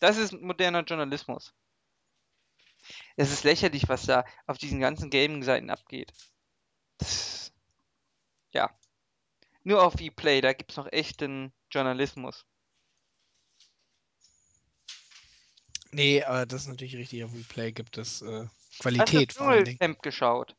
Das 0.00 0.16
ist 0.16 0.32
moderner 0.32 0.82
Journalismus. 0.82 1.54
Es 3.16 3.30
ist 3.30 3.44
lächerlich, 3.44 3.88
was 3.88 4.06
da 4.06 4.24
auf 4.46 4.58
diesen 4.58 4.80
ganzen 4.80 5.10
Gaming-Seiten 5.10 5.70
abgeht. 5.70 6.12
Das, 6.98 7.52
ja. 8.52 8.70
Nur 9.62 9.84
auf 9.84 9.94
Vplay, 9.94 10.40
da 10.40 10.52
gibt's 10.52 10.76
noch 10.76 10.90
echten 10.90 11.52
Journalismus. 11.70 12.46
Nee, 15.92 16.22
aber 16.22 16.46
das 16.46 16.62
ist 16.62 16.68
natürlich 16.68 16.96
richtig. 16.96 17.24
Auf 17.24 17.34
Replay 17.34 17.72
gibt 17.72 17.98
es 17.98 18.22
äh, 18.22 18.46
Hast 18.46 18.78
du 18.78 18.82
Qualität 18.82 19.32
vor 19.32 19.48
allen 19.48 19.64
Dingen. 19.64 19.96
Geschaut? 20.02 20.56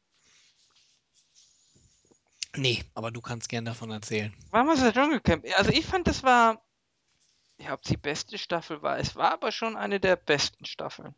Nee, 2.56 2.84
aber 2.93 3.12
du 3.12 3.22
kannst 3.22 3.49
gern 3.49 3.66
davon 3.66 3.91
erzählen. 3.91 4.34
War 4.49 4.66
das 4.66 4.93
Dschungelcamp? 4.93 5.45
Also 5.56 5.72
ich 5.72 5.86
fand, 5.86 6.08
das 6.08 6.24
war, 6.24 6.62
ja, 7.58 7.74
ob 7.74 7.82
es 7.84 7.89
die 7.89 7.97
beste 7.97 8.38
Staffel 8.38 8.82
war. 8.82 8.99
Es 8.99 9.16
war 9.16 9.32
aber 9.32 9.52
schon 9.52 9.78
eine 9.78 9.99
der 9.99 10.16
besten 10.16 10.66
Staffeln. 10.66 11.16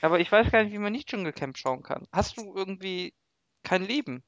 Aber 0.00 0.20
ich 0.20 0.30
weiß 0.30 0.52
gar 0.52 0.62
nicht, 0.62 0.72
wie 0.72 0.78
man 0.78 0.92
nicht 0.92 1.08
Dschungelcamp 1.08 1.58
schauen 1.58 1.82
kann. 1.82 2.06
Hast 2.12 2.36
du 2.36 2.54
irgendwie 2.54 3.14
kein 3.64 3.84
Leben? 3.84 4.22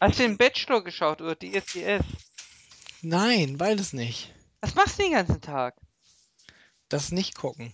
Hast 0.00 0.18
du 0.18 0.24
den 0.24 0.36
Bachelor 0.36 0.82
geschaut 0.82 1.22
oder 1.22 1.36
die 1.36 1.54
SDS? 1.54 2.04
Nein, 3.02 3.56
beides 3.56 3.92
nicht. 3.92 4.34
Was 4.60 4.74
machst 4.74 4.98
du 4.98 5.04
den 5.04 5.12
ganzen 5.12 5.40
Tag? 5.40 5.76
Das 6.88 7.12
nicht 7.12 7.36
gucken. 7.36 7.72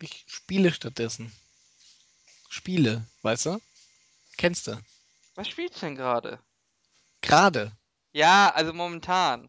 Ich 0.00 0.24
spiele 0.26 0.72
stattdessen. 0.72 1.30
Spiele, 2.52 3.06
weißt 3.22 3.46
du? 3.46 3.60
Kennst 4.36 4.66
du? 4.66 4.78
Was 5.34 5.48
spielst 5.48 5.76
du 5.80 5.86
denn 5.86 5.96
gerade? 5.96 6.38
Gerade. 7.22 7.72
Ja, 8.12 8.50
also 8.54 8.74
momentan. 8.74 9.48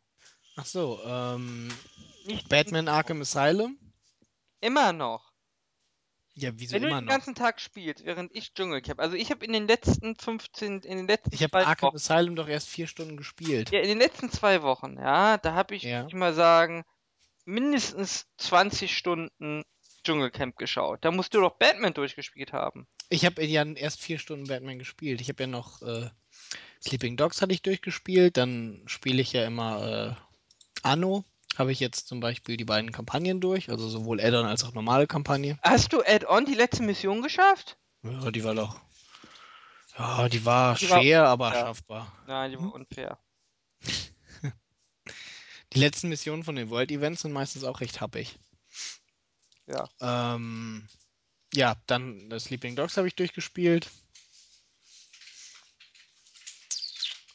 Ach 0.55 0.65
so, 0.65 1.01
ähm, 1.03 1.69
Nicht 2.25 2.47
Batman 2.47 2.87
Arkham 2.87 3.19
Asylum? 3.21 3.77
immer 4.61 4.93
noch. 4.93 5.33
Ja, 6.35 6.51
wieso 6.55 6.75
Wenn 6.75 6.83
du 6.83 6.87
immer 6.87 7.01
den 7.01 7.05
noch? 7.05 7.11
ganzen 7.11 7.35
Tag 7.35 7.59
spielst, 7.59 8.05
während 8.05 8.33
ich 8.33 8.53
Dschungelcamp. 8.53 8.99
Also 9.01 9.15
ich 9.17 9.29
habe 9.31 9.45
in 9.45 9.51
den 9.51 9.67
letzten 9.67 10.15
15, 10.15 10.79
in 10.79 10.97
den 10.97 11.07
letzten 11.07 11.33
Ich 11.35 11.43
habe 11.43 11.65
Arkham 11.67 11.87
Wochen. 11.89 11.97
Asylum 11.97 12.35
doch 12.37 12.47
erst 12.47 12.69
vier 12.69 12.87
Stunden 12.87 13.17
gespielt. 13.17 13.71
Ja, 13.71 13.81
in 13.81 13.89
den 13.89 13.99
letzten 13.99 14.31
zwei 14.31 14.61
Wochen, 14.63 14.97
ja, 14.97 15.37
da 15.37 15.53
habe 15.53 15.75
ich, 15.75 15.83
Ja. 15.83 16.07
ich 16.07 16.13
mal 16.13 16.33
sagen, 16.33 16.85
mindestens 17.45 18.27
20 18.37 18.95
Stunden 18.97 19.63
Dschungelcamp 20.03 20.55
geschaut. 20.57 21.03
Da 21.03 21.11
musst 21.11 21.33
du 21.33 21.41
doch 21.41 21.57
Batman 21.57 21.93
durchgespielt 21.93 22.53
haben. 22.53 22.87
Ich 23.09 23.25
habe 23.25 23.43
ja 23.45 23.63
erst 23.63 24.01
vier 24.01 24.17
Stunden 24.19 24.47
Batman 24.47 24.79
gespielt. 24.79 25.21
Ich 25.21 25.29
habe 25.29 25.43
ja 25.43 25.47
noch 25.47 25.81
äh, 25.81 26.09
Sleeping 26.81 27.15
Dogs 27.17 27.41
hatte 27.41 27.53
ich 27.53 27.61
durchgespielt. 27.61 28.37
Dann 28.37 28.83
spiele 28.87 29.21
ich 29.21 29.33
ja 29.33 29.45
immer 29.45 30.17
äh, 30.17 30.85
Anno. 30.87 31.23
Habe 31.57 31.71
ich 31.71 31.79
jetzt 31.79 32.07
zum 32.07 32.19
Beispiel 32.19 32.57
die 32.57 32.65
beiden 32.65 32.91
Kampagnen 32.91 33.39
durch, 33.39 33.69
also 33.69 33.87
sowohl 33.87 34.19
Add-on 34.19 34.45
als 34.45 34.63
auch 34.63 34.73
normale 34.73 35.05
Kampagne. 35.05 35.59
Hast 35.61 35.93
du 35.93 36.01
Add-on 36.03 36.45
die 36.45 36.55
letzte 36.55 36.81
Mission 36.81 37.21
geschafft? 37.21 37.77
Ja, 38.01 38.31
die 38.31 38.43
war 38.43 38.55
doch. 38.55 38.81
Ja, 39.97 40.27
die 40.27 40.43
war 40.45 40.75
Die 40.75 40.89
war 40.89 40.99
schwer, 41.01 41.27
aber 41.27 41.53
ja. 41.53 41.59
schaffbar. 41.61 42.11
Nein, 42.25 42.51
die 42.51 42.57
war 42.57 42.65
Hm? 42.65 42.71
unfair. 42.71 43.19
Die 45.73 45.79
letzten 45.79 46.09
Missionen 46.09 46.43
von 46.43 46.55
den 46.55 46.69
World 46.69 46.91
Events 46.91 47.21
sind 47.23 47.31
meistens 47.33 47.63
auch 47.63 47.81
recht 47.81 47.99
happig. 48.01 48.37
Ja. 49.67 49.89
Ähm, 50.01 50.87
ja, 51.53 51.75
dann 51.87 52.31
Sleeping 52.39 52.75
Dogs 52.75 52.97
habe 52.97 53.07
ich 53.07 53.15
durchgespielt. 53.15 53.89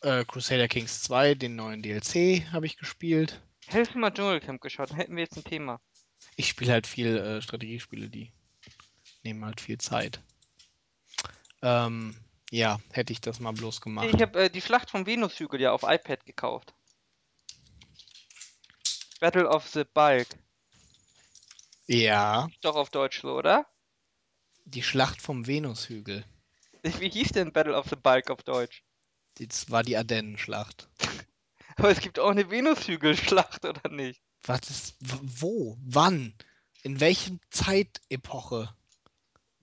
Äh, 0.03 0.25
Crusader 0.25 0.69
Kings 0.69 1.03
2, 1.03 1.35
den 1.35 1.57
neuen 1.57 1.83
DLC, 1.83 2.47
habe 2.53 2.67
ich 2.67 2.77
gespielt. 2.77 3.41
Hättest 3.67 3.95
du 3.95 3.99
mal 3.99 4.11
Dschungelcamp 4.11 4.61
geschaut, 4.61 4.91
dann 4.91 4.97
hätten 4.97 5.17
wir 5.17 5.25
jetzt 5.25 5.37
ein 5.37 5.45
Thema. 5.45 5.81
Ich 6.37 6.49
spiele 6.49 6.73
halt 6.73 6.87
viel 6.87 7.17
äh, 7.17 7.43
Strategiespiele, 7.43 8.09
die 8.09 8.33
nehmen 9.25 9.45
halt 9.45 9.61
viel 9.61 9.79
Zeit. 9.79 10.21
Ähm, 11.63 12.17
ja, 12.51 12.81
hätte 12.93 13.13
ich 13.13 13.21
das 13.21 13.41
mal 13.41 13.53
bloß 13.53 13.81
gemacht. 13.81 14.09
Ich 14.13 14.23
habe 14.23 14.45
äh, 14.45 14.51
die 14.51 14.63
Schlacht 14.63 14.91
vom 14.91 15.05
Venushügel 15.05 15.61
ja 15.61 15.73
auf 15.73 15.83
iPad 15.83 16.25
gekauft. 16.25 16.73
Battle 19.21 19.49
of 19.49 19.67
the 19.69 19.85
Bulk. 19.85 20.29
Ja, 21.87 22.49
Doch 22.63 22.77
auf 22.77 22.91
Deutsch 22.91 23.21
so, 23.23 23.37
oder? 23.37 23.67
Die 24.71 24.83
Schlacht 24.83 25.23
vom 25.23 25.47
Venushügel. 25.47 26.25
Wie 26.83 27.11
hieß 27.11 27.33
denn 27.33 27.53
Battle 27.53 27.77
of 27.77 27.87
the 27.89 27.97
Bulk 27.97 28.31
auf 28.31 28.43
Deutsch? 28.43 28.83
Das 29.35 29.71
war 29.71 29.83
die 29.83 29.97
Ardennenschlacht. 29.97 30.89
Aber 31.77 31.91
es 31.91 32.01
gibt 32.01 32.19
auch 32.19 32.31
eine 32.31 32.51
Venushügelschlacht, 32.51 33.65
oder 33.65 33.89
nicht? 33.89 34.21
Was 34.43 34.69
ist. 34.71 34.97
Wo? 35.01 35.77
Wann? 35.81 36.35
In 36.83 37.01
welchem 37.01 37.41
Zeitepoche? 37.51 38.75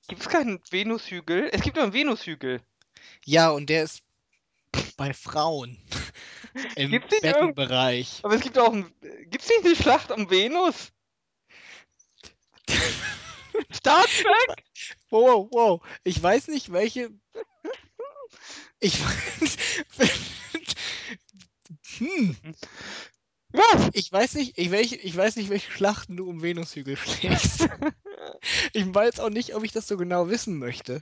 Gibt 0.08 0.22
es 0.22 0.30
keinen 0.30 0.60
Venushügel? 0.70 1.49
Es 1.51 1.62
gibt 1.62 1.76
nur 1.76 1.86
einen 1.86 1.93
Venushügel. 1.93 2.62
Ja, 3.26 3.49
und 3.49 3.70
der 3.70 3.84
ist 3.84 4.03
bei 4.97 5.14
Frauen. 5.14 5.78
Im 6.76 6.91
Gibt's 6.91 7.20
Beckenbereich. 7.22 8.20
Aber 8.24 8.36
es 8.36 8.41
gibt 8.41 8.58
auch 8.58 8.72
ein. 8.72 8.93
Gibt's 9.30 9.49
nicht 9.49 9.66
eine 9.66 9.76
Schlacht 9.76 10.12
um 10.12 10.30
Venus? 10.30 10.91
Star 13.74 14.03
Trek? 14.22 14.66
Wow, 15.10 15.49
wow. 15.51 15.82
Ich 16.03 16.22
weiß 16.22 16.47
nicht, 16.49 16.72
welche. 16.72 17.12
Ich 18.80 18.99
weiß. 19.03 19.58
hm. 21.97 22.36
Was? 23.53 23.89
Ich 23.93 24.12
weiß 24.12 24.34
nicht, 24.36 24.58
ich, 24.58 24.72
welch, 24.72 24.93
ich 24.93 25.16
weiß 25.16 25.38
nicht, 25.38 25.49
welche 25.49 25.72
Schlachten 25.72 26.18
du 26.18 26.28
um 26.28 26.41
Venushügel 26.41 26.97
schlägst. 26.97 27.68
ich 28.74 28.93
weiß 28.93 29.20
auch 29.22 29.30
nicht, 29.30 29.56
ob 29.56 29.64
ich 29.64 29.72
das 29.72 29.88
so 29.88 29.97
genau 29.97 30.30
wissen 30.30 30.58
möchte. 30.60 31.01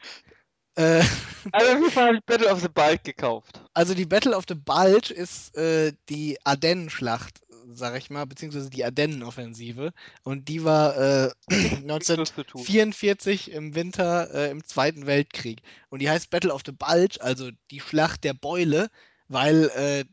Äh, 0.75 1.03
Also 1.51 1.71
auf 1.71 1.79
jeden 1.79 1.91
Fall 1.91 2.05
habe 2.07 2.17
ich 2.17 2.25
Battle 2.25 2.51
of 2.51 2.61
the 2.61 2.69
Bulge 2.69 2.99
gekauft. 3.03 3.61
also 3.73 3.93
die 3.93 4.05
Battle 4.05 4.35
of 4.37 4.45
the 4.47 4.55
Bulge 4.55 5.13
ist 5.13 5.55
äh, 5.57 5.93
die 6.09 6.37
Ardennenschlacht, 6.45 7.41
sag 7.73 7.97
ich 7.97 8.09
mal, 8.09 8.25
beziehungsweise 8.25 8.69
die 8.69 8.83
Ardennenoffensive. 8.83 9.93
Und 10.23 10.47
die 10.49 10.63
war 10.63 10.97
äh, 10.97 11.31
Nichts 11.49 12.07
zu 12.07 12.43
tun. 12.43 12.61
1944 12.61 13.51
im 13.51 13.75
Winter 13.75 14.33
äh, 14.33 14.51
im 14.51 14.63
Zweiten 14.63 15.05
Weltkrieg. 15.05 15.61
Und 15.89 16.01
die 16.01 16.09
heißt 16.09 16.29
Battle 16.29 16.53
of 16.53 16.61
the 16.65 16.71
Bulge, 16.71 17.17
also 17.21 17.49
die 17.71 17.79
Schlacht 17.79 18.23
der 18.23 18.33
Beule, 18.33 18.89
weil 19.27 19.69
äh, 19.75 20.05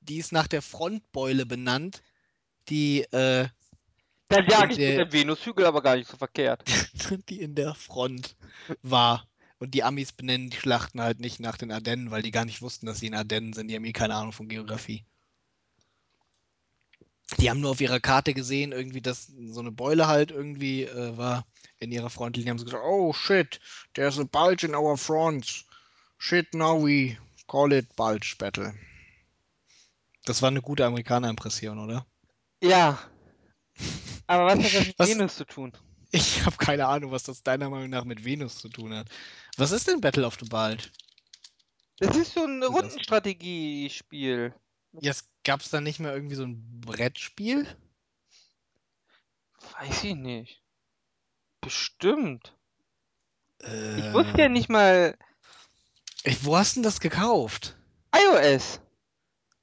die 0.00 0.18
ist 0.18 0.32
nach 0.32 0.46
der 0.48 0.62
Frontbeule 0.62 1.46
benannt, 1.46 2.02
die, 2.68 3.02
äh, 3.12 3.48
Dann 4.28 4.46
jag 4.46 4.70
ich 4.70 4.76
der- 4.76 4.98
mit 4.98 5.12
dem 5.12 5.12
Venushügel 5.12 5.66
aber 5.66 5.82
gar 5.82 5.96
nicht 5.96 6.08
so 6.08 6.16
verkehrt. 6.16 6.62
die 7.28 7.40
in 7.40 7.54
der 7.54 7.74
Front 7.74 8.36
war. 8.82 9.26
Und 9.60 9.74
die 9.74 9.82
Amis 9.82 10.12
benennen 10.12 10.50
die 10.50 10.56
Schlachten 10.56 11.00
halt 11.00 11.18
nicht 11.18 11.40
nach 11.40 11.56
den 11.56 11.72
Ardennen, 11.72 12.10
weil 12.12 12.22
die 12.22 12.30
gar 12.30 12.44
nicht 12.44 12.62
wussten, 12.62 12.86
dass 12.86 13.00
sie 13.00 13.08
in 13.08 13.14
Ardennen 13.14 13.52
sind. 13.52 13.68
Die 13.68 13.74
haben 13.74 13.84
eh 13.84 13.92
keine 13.92 14.14
Ahnung 14.14 14.32
von 14.32 14.46
Geografie. 14.48 15.04
Die 17.38 17.48
haben 17.50 17.60
nur 17.60 17.70
auf 17.70 17.80
ihrer 17.80 18.00
Karte 18.00 18.34
gesehen, 18.34 18.72
irgendwie, 18.72 19.00
dass 19.00 19.26
so 19.50 19.60
eine 19.60 19.70
Beule 19.70 20.08
halt 20.08 20.30
irgendwie 20.30 20.82
äh, 20.84 21.16
war 21.16 21.46
in 21.78 21.92
ihrer 21.92 22.10
Frontlinie. 22.10 22.50
Haben 22.50 22.58
sie 22.58 22.64
gesagt, 22.64 22.82
oh 22.84 23.12
shit, 23.12 23.60
there's 23.94 24.18
a 24.18 24.24
bulge 24.24 24.66
in 24.66 24.74
our 24.74 24.96
fronts. 24.96 25.64
Shit, 26.18 26.52
now 26.52 26.82
we 26.84 27.16
call 27.46 27.72
it 27.72 27.94
bulge 27.94 28.34
battle. 28.38 28.74
Das 30.24 30.42
war 30.42 30.48
eine 30.48 30.60
gute 30.62 30.84
Amerikaner-Impression, 30.84 31.78
oder? 31.78 32.04
Ja. 32.62 32.98
Aber 34.26 34.46
was 34.46 34.58
hat 34.58 34.74
das 34.74 34.86
mit 34.88 34.98
Was- 34.98 35.08
Venus 35.08 35.36
zu 35.36 35.44
tun? 35.44 35.72
Ich 36.10 36.44
habe 36.46 36.56
keine 36.56 36.86
Ahnung, 36.86 37.10
was 37.12 37.22
das 37.24 37.42
deiner 37.42 37.68
Meinung 37.68 37.90
nach 37.90 38.04
mit 38.04 38.24
Venus 38.24 38.56
zu 38.58 38.68
tun 38.70 38.94
hat. 38.94 39.08
Was 39.58 39.72
ist 39.72 39.86
denn 39.88 40.00
Battle 40.00 40.26
of 40.26 40.38
the 40.40 40.46
Bulge? 40.48 40.84
Das 41.98 42.16
ist 42.16 42.32
so 42.32 42.44
ein? 42.44 42.62
Rundenstrategiespiel. 42.62 44.54
Jetzt 44.92 45.28
gab 45.44 45.60
es 45.60 45.70
da 45.70 45.80
nicht 45.80 46.00
mehr 46.00 46.14
irgendwie 46.14 46.34
so 46.34 46.44
ein 46.44 46.80
Brettspiel? 46.80 47.66
Weiß 49.80 50.04
ich 50.04 50.14
nicht. 50.14 50.62
Bestimmt. 51.60 52.56
Äh, 53.62 53.98
Ich 54.08 54.12
wusste 54.14 54.42
ja 54.42 54.48
nicht 54.48 54.68
mal 54.68 55.16
Ich, 56.24 56.44
wo 56.44 56.56
hast 56.56 56.72
du 56.76 56.80
denn 56.80 56.84
das 56.84 57.00
gekauft? 57.00 57.76
iOS. 58.14 58.80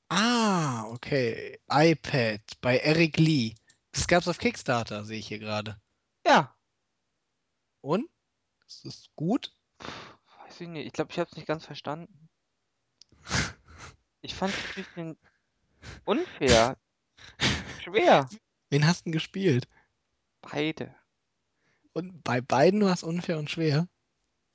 Ah, 0.10 0.84
okay. 0.90 1.60
iPad 1.70 2.42
bei 2.62 2.78
Eric 2.78 3.18
Lee. 3.18 3.56
Das 3.92 4.08
gab's 4.08 4.28
auf 4.28 4.38
Kickstarter, 4.38 5.04
sehe 5.06 5.20
ich 5.20 5.28
hier 5.28 5.40
gerade. 5.40 5.82
Ja. 6.26 6.56
Und? 7.82 8.10
Ist 8.68 8.86
das 8.86 9.10
gut? 9.16 9.56
Weiß 9.80 10.62
ich 10.62 10.68
nicht. 10.68 10.86
Ich 10.88 10.94
glaube, 10.94 11.12
ich 11.12 11.20
habe 11.20 11.30
es 11.30 11.36
nicht 11.36 11.48
ganz 11.48 11.66
verstanden. 11.66 12.25
Ich 14.26 14.34
fand 14.34 14.52
es 14.54 14.60
ein 14.60 14.84
bisschen 14.84 15.18
unfair. 16.04 16.78
Schwer. 17.84 18.28
Wen 18.72 18.88
hast 18.88 19.02
du 19.02 19.04
denn 19.06 19.12
gespielt? 19.12 19.68
Beide. 20.42 20.96
Und 21.94 22.24
bei 22.24 22.42
beiden 22.42 22.84
war 22.84 22.92
es 22.94 23.04
unfair 23.04 23.38
und 23.38 23.52
schwer. 23.52 23.88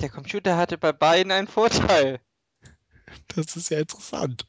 Der 0.01 0.09
Computer 0.09 0.57
hatte 0.57 0.77
bei 0.77 0.93
beiden 0.93 1.31
einen 1.31 1.47
Vorteil. 1.47 2.21
Das 3.35 3.57
ist 3.57 3.71
ja 3.71 3.79
interessant. 3.79 4.45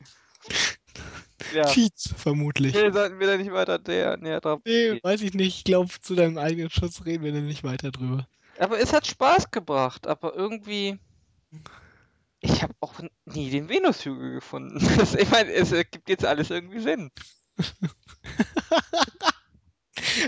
Ja. 1.54 1.66
Cheats, 1.66 2.14
vermutlich. 2.18 2.74
Nee, 2.74 2.90
sollten 2.92 3.20
wir 3.20 3.28
da 3.28 3.38
nicht 3.38 3.52
weiter 3.52 3.80
näher, 3.86 4.18
näher 4.18 4.42
drauf 4.42 4.62
Nee, 4.66 4.86
eingehen. 4.90 5.00
weiß 5.04 5.22
ich 5.22 5.34
nicht. 5.36 5.58
Ich 5.58 5.64
glaube, 5.64 5.92
zu 6.02 6.16
deinem 6.16 6.38
eigenen 6.40 6.70
Schutz 6.72 7.06
reden 7.06 7.24
wir 7.24 7.32
dann 7.32 7.46
nicht 7.46 7.64
weiter 7.64 7.92
drüber. 7.92 8.28
Aber 8.58 8.80
es 8.80 8.92
hat 8.92 9.06
Spaß 9.06 9.52
gebracht, 9.52 10.08
aber 10.08 10.34
irgendwie. 10.34 11.00
Ich 12.42 12.64
habe 12.64 12.74
auch 12.82 13.00
nie 13.26 13.50
den 13.52 13.70
Venushügel 13.70 14.34
gefunden. 14.34 14.80
Ich 15.18 15.30
meine, 15.30 15.52
es 15.54 15.72
ergibt 15.72 16.10
jetzt 16.10 16.26
alles 16.26 16.50
irgendwie 16.50 16.80
Sinn. 16.80 17.12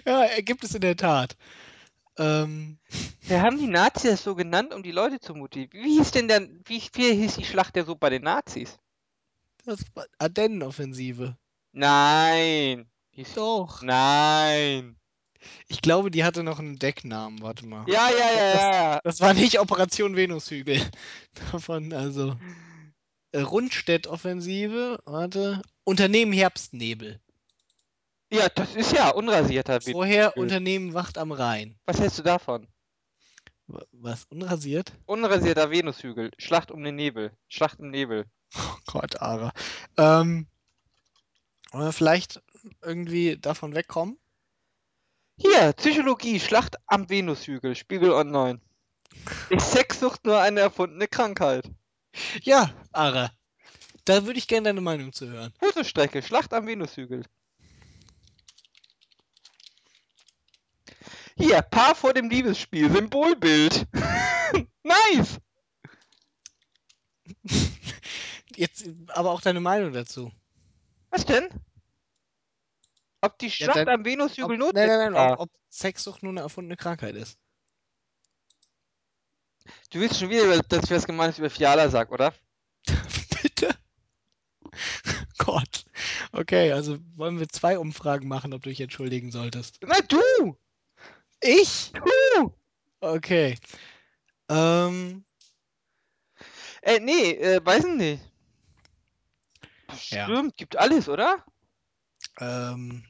Ja, 0.06 0.24
ergibt 0.26 0.64
es 0.64 0.76
in 0.76 0.82
der 0.82 0.96
Tat. 0.96 1.36
Ähm, 2.18 2.80
Wir 3.22 3.42
haben 3.42 3.58
die 3.58 3.68
Nazis 3.68 4.12
das 4.12 4.24
so 4.24 4.36
genannt, 4.36 4.74
um 4.74 4.84
die 4.84 4.92
Leute 4.92 5.20
zu 5.20 5.34
motivieren. 5.34 5.86
Wie 5.86 5.98
hieß 5.98 6.12
denn 6.12 6.28
der, 6.28 6.48
wie, 6.66 6.82
wie 6.94 7.16
hieß 7.16 7.36
die 7.36 7.46
Schlacht 7.46 7.76
der 7.76 7.86
so 7.86 7.96
bei 7.96 8.10
den 8.10 8.24
Nazis? 8.24 8.78
das 9.66 9.80
war 9.94 10.06
Ardennenoffensive. 10.20 11.38
Nein. 11.72 12.90
Hieß, 13.12 13.34
Doch. 13.36 13.82
nein. 13.82 14.98
Ich 15.68 15.82
glaube, 15.82 16.12
die 16.12 16.24
hatte 16.24 16.44
noch 16.44 16.60
einen 16.60 16.78
Decknamen. 16.80 17.42
Warte 17.42 17.66
mal. 17.66 17.84
Ja, 17.88 18.10
ja, 18.10 18.18
ja, 18.18 18.54
ja, 18.56 18.72
ja. 18.94 19.00
Das 19.04 19.20
war 19.22 19.34
nicht 19.34 19.60
Operation 19.60 20.16
Venushügel. 20.16 20.82
Davon, 21.52 21.94
also. 21.94 22.36
Äh, 23.32 23.42
Rundstedt-Offensive. 23.42 25.00
Warte. 25.06 25.62
Unternehmen 25.84 26.34
Herbstnebel. 26.34 27.20
Ja, 28.32 28.50
das 28.50 28.76
ist 28.76 28.92
ja 28.94 29.10
unrasierter 29.10 29.74
Venushügel. 29.76 29.94
Vorher 29.94 30.38
Unternehmen 30.38 30.94
Wacht 30.94 31.18
am 31.18 31.32
Rhein. 31.32 31.78
Was 31.86 32.00
hältst 32.00 32.20
du 32.20 32.24
davon? 32.24 32.68
Wa- 33.68 33.86
Was? 33.92 34.26
Unrasiert? 34.26 34.92
Unrasierter 35.06 35.72
Venushügel. 35.72 36.32
Schlacht 36.38 36.72
um 36.72 36.84
den 36.84 36.96
Nebel. 36.96 37.32
Schlacht 37.48 37.80
im 37.80 37.90
Nebel. 37.92 38.26
Oh 38.56 38.78
Gott, 38.86 39.20
Ara. 39.20 39.52
Ähm. 39.98 40.46
Wollen 41.72 41.86
wir 41.86 41.92
vielleicht 41.92 42.40
irgendwie 42.84 43.36
davon 43.38 43.74
wegkommen? 43.74 44.20
Hier, 45.38 45.74
Psychologie, 45.74 46.40
Schlacht 46.40 46.78
am 46.88 47.10
Venushügel, 47.10 47.76
Spiegel 47.76 48.12
Online. 48.12 48.62
Ist 49.50 49.72
Sexsucht 49.72 50.26
nur 50.26 50.40
eine 50.40 50.60
erfundene 50.60 51.08
Krankheit? 51.08 51.70
Ja, 52.42 52.74
Ara. 52.92 53.32
Da 54.06 54.26
würde 54.26 54.38
ich 54.38 54.48
gerne 54.48 54.66
deine 54.66 54.82
Meinung 54.82 55.14
zu 55.14 55.30
hören. 55.30 55.54
Fotostrecke, 55.60 56.22
Schlacht 56.22 56.54
am 56.54 56.68
Venushügel. 56.68 57.24
Hier, 61.36 61.62
Paar 61.64 61.96
vor 61.96 62.14
dem 62.14 62.30
Liebesspiel, 62.30 62.92
Symbolbild. 62.92 63.88
nice! 64.84 65.40
Jetzt 68.56 68.88
aber 69.08 69.32
auch 69.32 69.42
deine 69.42 69.60
Meinung 69.60 69.94
dazu. 69.94 70.32
Was 71.10 71.26
denn? 71.26 71.50
Ob 73.24 73.40
die 73.40 73.50
Schlacht 73.50 73.78
dann- 73.78 73.88
am 73.90 74.06
Venushügel 74.06 74.50
nein, 74.50 74.60
notwendig 74.60 74.90
nein, 74.98 75.00
nein, 75.00 75.14
war? 75.14 75.34
ob, 75.40 75.40
ob 75.42 75.52
Sexsucht 75.70 76.24
nur 76.24 76.32
eine 76.32 76.42
erfundene 76.42 76.76
Krankheit 76.76 77.16
ist. 77.16 77.38
Du 79.92 80.00
willst 80.02 80.20
schon 80.20 80.30
wieder, 80.30 80.62
dass 80.64 80.84
ich 80.84 80.92
was 80.92 81.06
Gemeines 81.06 81.40
über 81.40 81.50
Fiala 81.50 81.90
sag, 81.90 82.12
oder? 82.12 82.34
Bitte? 83.42 83.70
Gott. 85.38 85.86
Okay, 86.34 86.72
also 86.74 86.98
wollen 87.16 87.40
wir 87.40 87.48
zwei 87.48 87.80
Umfragen 87.80 88.28
machen, 88.28 88.54
ob 88.54 88.64
du 88.64 88.70
dich 88.70 88.82
entschuldigen 88.82 89.32
solltest. 89.32 89.80
Na 89.82 90.00
du! 90.02 90.58
Ich? 91.42 91.92
Du! 92.36 92.54
Okay. 93.00 93.58
Ähm, 94.50 95.24
Äh, 96.82 97.00
nee, 97.00 97.32
äh, 97.32 97.66
weiß 97.66 97.86
ich 97.86 97.94
nicht. 97.96 98.24
Ja. 100.10 100.26
Stimmt, 100.26 100.58
gibt 100.58 100.76
alles, 100.78 101.08
oder? 101.08 101.46
ähm. 102.40 103.06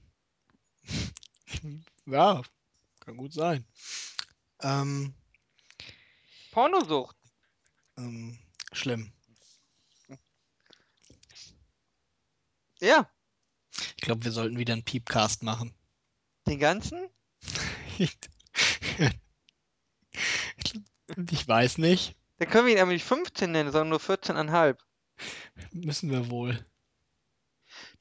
ja, 2.05 2.41
kann 2.99 3.17
gut 3.17 3.33
sein. 3.33 3.65
Ähm, 4.61 5.13
Pornosucht. 6.51 7.15
ähm, 7.97 8.37
schlimm. 8.71 9.11
Ja, 12.79 13.09
Ich 13.95 14.03
glaube, 14.03 14.23
wir 14.25 14.31
sollten 14.31 14.57
wieder 14.57 14.73
einen 14.73 14.83
Peepcast 14.83 15.43
machen. 15.43 15.73
den 16.47 16.59
ganzen? 16.59 17.07
ich 17.97 18.17
weiß 21.47 21.77
nicht. 21.77 22.15
Dann 22.37 22.49
können 22.49 22.67
wir 22.67 22.73
ihn 22.73 22.81
aber 22.81 22.91
nicht 22.91 23.05
15 23.05 23.51
nennen, 23.51 23.71
sondern 23.71 23.89
nur 23.89 23.99
14,5. 23.99 24.77
Müssen 25.71 26.11
wir 26.11 26.29
wohl. 26.29 26.65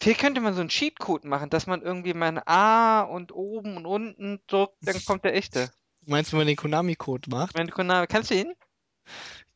Vielleicht 0.03 0.21
könnte 0.21 0.41
man 0.41 0.53
so 0.53 0.59
einen 0.59 0.69
Cheatcode 0.69 1.25
machen, 1.27 1.49
dass 1.49 1.69
man 1.69 1.81
irgendwie 1.81 2.13
mal 2.13 2.27
ein 2.27 2.43
A 2.45 3.03
und 3.03 3.31
oben 3.31 3.77
und 3.77 3.87
unten 3.87 4.41
drückt, 4.49 4.77
dann 4.81 5.01
kommt 5.05 5.25
der 5.25 5.33
echte. 5.37 5.71
Meinst 6.01 6.33
du, 6.33 6.33
wenn 6.33 6.41
man 6.41 6.47
den 6.49 6.57
Konami-Code 6.57 7.31
macht? 7.31 7.55
Wenn 7.55 7.71
Konami, 7.71 8.09
kannst 8.09 8.33
du 8.33 8.35
ihn? 8.35 8.53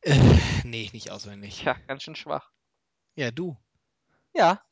Äh, 0.03 0.17
nee, 0.63 0.89
nicht 0.93 1.11
auswendig. 1.11 1.57
Tja, 1.59 1.75
ganz 1.87 2.03
schön 2.03 2.15
schwach. 2.15 2.49
Ja, 3.15 3.29
du. 3.29 3.57
Ja, 4.33 4.63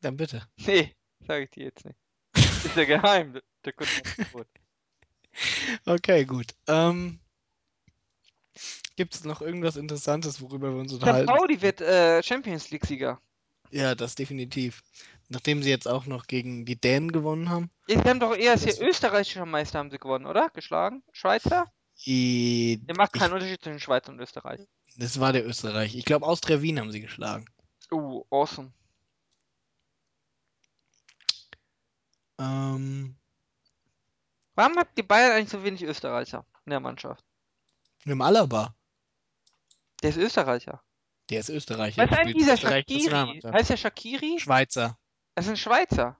Dann 0.00 0.16
bitte. 0.16 0.48
nee, 0.66 0.96
sag 1.26 1.42
ich 1.42 1.50
dir 1.50 1.64
jetzt 1.64 1.84
nicht. 1.84 1.98
Ist 2.34 2.74
ja 2.74 2.84
geheim, 2.86 3.38
der 3.66 3.72
Konami-Code. 3.74 4.48
Okay, 5.84 6.24
gut. 6.24 6.54
Ähm, 6.66 7.20
Gibt 8.96 9.14
es 9.14 9.24
noch 9.24 9.42
irgendwas 9.42 9.76
Interessantes, 9.76 10.40
worüber 10.40 10.72
wir 10.72 10.80
uns 10.80 10.94
unterhalten? 10.94 11.26
Pauli 11.26 11.60
wird 11.60 11.82
äh, 11.82 12.22
Champions 12.22 12.70
League-Sieger. 12.70 13.20
Ja, 13.70 13.94
das 13.94 14.14
definitiv. 14.14 14.82
Nachdem 15.28 15.62
sie 15.62 15.68
jetzt 15.70 15.86
auch 15.86 16.06
noch 16.06 16.26
gegen 16.26 16.64
die 16.64 16.76
Dänen 16.80 17.12
gewonnen 17.12 17.50
haben. 17.50 17.70
Sie 17.86 17.96
haben 17.98 18.18
doch 18.20 18.34
erst 18.34 18.66
Das- 18.66 18.78
österreichischer 18.80 19.44
Meister 19.46 19.78
haben 19.78 19.90
sie 19.90 19.98
gewonnen, 19.98 20.24
oder? 20.26 20.48
Geschlagen? 20.50 21.02
Schweizer? 21.12 21.66
i- 22.06 22.80
Ihr 22.86 22.96
macht 22.96 23.14
ich, 23.14 23.20
keinen 23.20 23.34
Unterschied 23.34 23.60
zwischen 23.62 23.80
Schweiz 23.80 24.08
und 24.08 24.18
Österreich. 24.20 24.60
das 24.96 25.20
war 25.20 25.32
der 25.32 25.46
Österreich. 25.46 25.94
Ich 25.96 26.04
glaube, 26.04 26.26
Austria 26.26 26.62
Wien 26.62 26.78
haben 26.80 26.92
sie 26.92 27.00
geschlagen. 27.00 27.44
Uh, 27.90 28.24
awesome. 28.30 28.72
Ähm, 32.38 33.16
Warum 34.54 34.76
habt 34.76 34.96
die 34.98 35.02
Bayern 35.02 35.32
eigentlich 35.32 35.50
so 35.50 35.62
wenig 35.64 35.82
Österreicher 35.82 36.44
in 36.64 36.70
der 36.70 36.80
Mannschaft? 36.80 37.24
mit 38.04 38.12
dem 38.12 38.22
Alaba. 38.22 38.74
Der 40.02 40.10
ist 40.10 40.16
Österreicher. 40.16 40.82
Der 41.30 41.40
ist 41.40 41.48
Österreicher. 41.50 42.02
Was 42.02 42.10
ist 42.10 42.10
der 42.10 42.18
eigentlich 42.20 42.58
spielt 42.58 42.88
dieser 42.88 43.10
Shakiri? 43.10 43.40
Heißt 43.52 43.70
der 43.70 43.76
Shakiri? 43.76 44.38
Schweizer. 44.38 44.98
Das 45.34 45.46
ist 45.46 45.50
ein 45.50 45.56
Schweizer. 45.56 46.18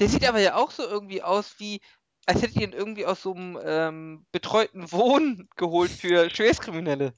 Der 0.00 0.08
sieht 0.08 0.26
aber 0.26 0.40
ja 0.40 0.56
auch 0.56 0.70
so 0.70 0.82
irgendwie 0.82 1.22
aus 1.22 1.58
wie, 1.58 1.80
als 2.26 2.42
hätte 2.42 2.60
ihn 2.60 2.72
irgendwie 2.72 3.06
aus 3.06 3.22
so 3.22 3.34
einem 3.34 3.58
ähm, 3.62 4.26
betreuten 4.32 4.90
Wohnen 4.92 5.48
geholt 5.56 5.90
für 5.90 6.28
Schwerstkriminelle. 6.30 7.14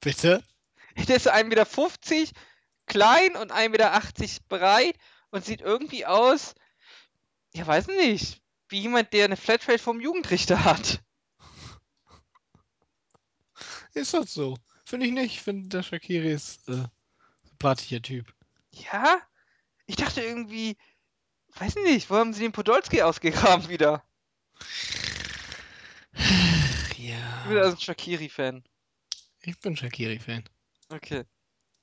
Bitte? 0.00 0.42
Der 1.08 1.16
ist 1.16 1.24
so 1.24 1.30
1,50 1.30 1.44
Meter 1.44 1.66
klein 2.86 3.36
und 3.36 3.52
1,80 3.52 3.68
Meter 3.68 4.00
breit 4.48 4.96
und 5.30 5.44
sieht 5.44 5.60
irgendwie 5.60 6.04
aus, 6.04 6.54
ja 7.54 7.66
weiß 7.66 7.86
nicht, 7.86 8.42
wie 8.68 8.80
jemand, 8.80 9.12
der 9.12 9.26
eine 9.26 9.36
Flatrate 9.36 9.78
vom 9.78 10.00
Jugendrichter 10.00 10.64
hat. 10.64 11.00
Ist 13.94 14.14
das 14.14 14.32
so? 14.32 14.56
Finde 14.92 15.06
ich 15.06 15.12
nicht. 15.12 15.36
Ich 15.36 15.40
finde, 15.40 15.68
der 15.70 15.82
Shakiri 15.82 16.32
ist 16.32 16.68
äh, 16.68 16.84
sympathischer 17.44 18.02
Typ. 18.02 18.30
Ja? 18.72 19.22
Ich 19.86 19.96
dachte 19.96 20.20
irgendwie, 20.20 20.76
weiß 21.54 21.76
nicht, 21.76 22.10
wo 22.10 22.16
haben 22.16 22.34
sie 22.34 22.42
den 22.42 22.52
Podolski 22.52 23.00
ausgegraben 23.00 23.70
wieder? 23.70 24.04
Ich 26.14 26.98
bin 26.98 27.06
Ja. 27.08 27.44
also 27.62 27.74
ein 27.74 27.80
Shakiri-Fan. 27.80 28.62
Ich 29.40 29.58
bin 29.60 29.74
Shakiri-Fan. 29.78 30.44
Okay. 30.90 31.24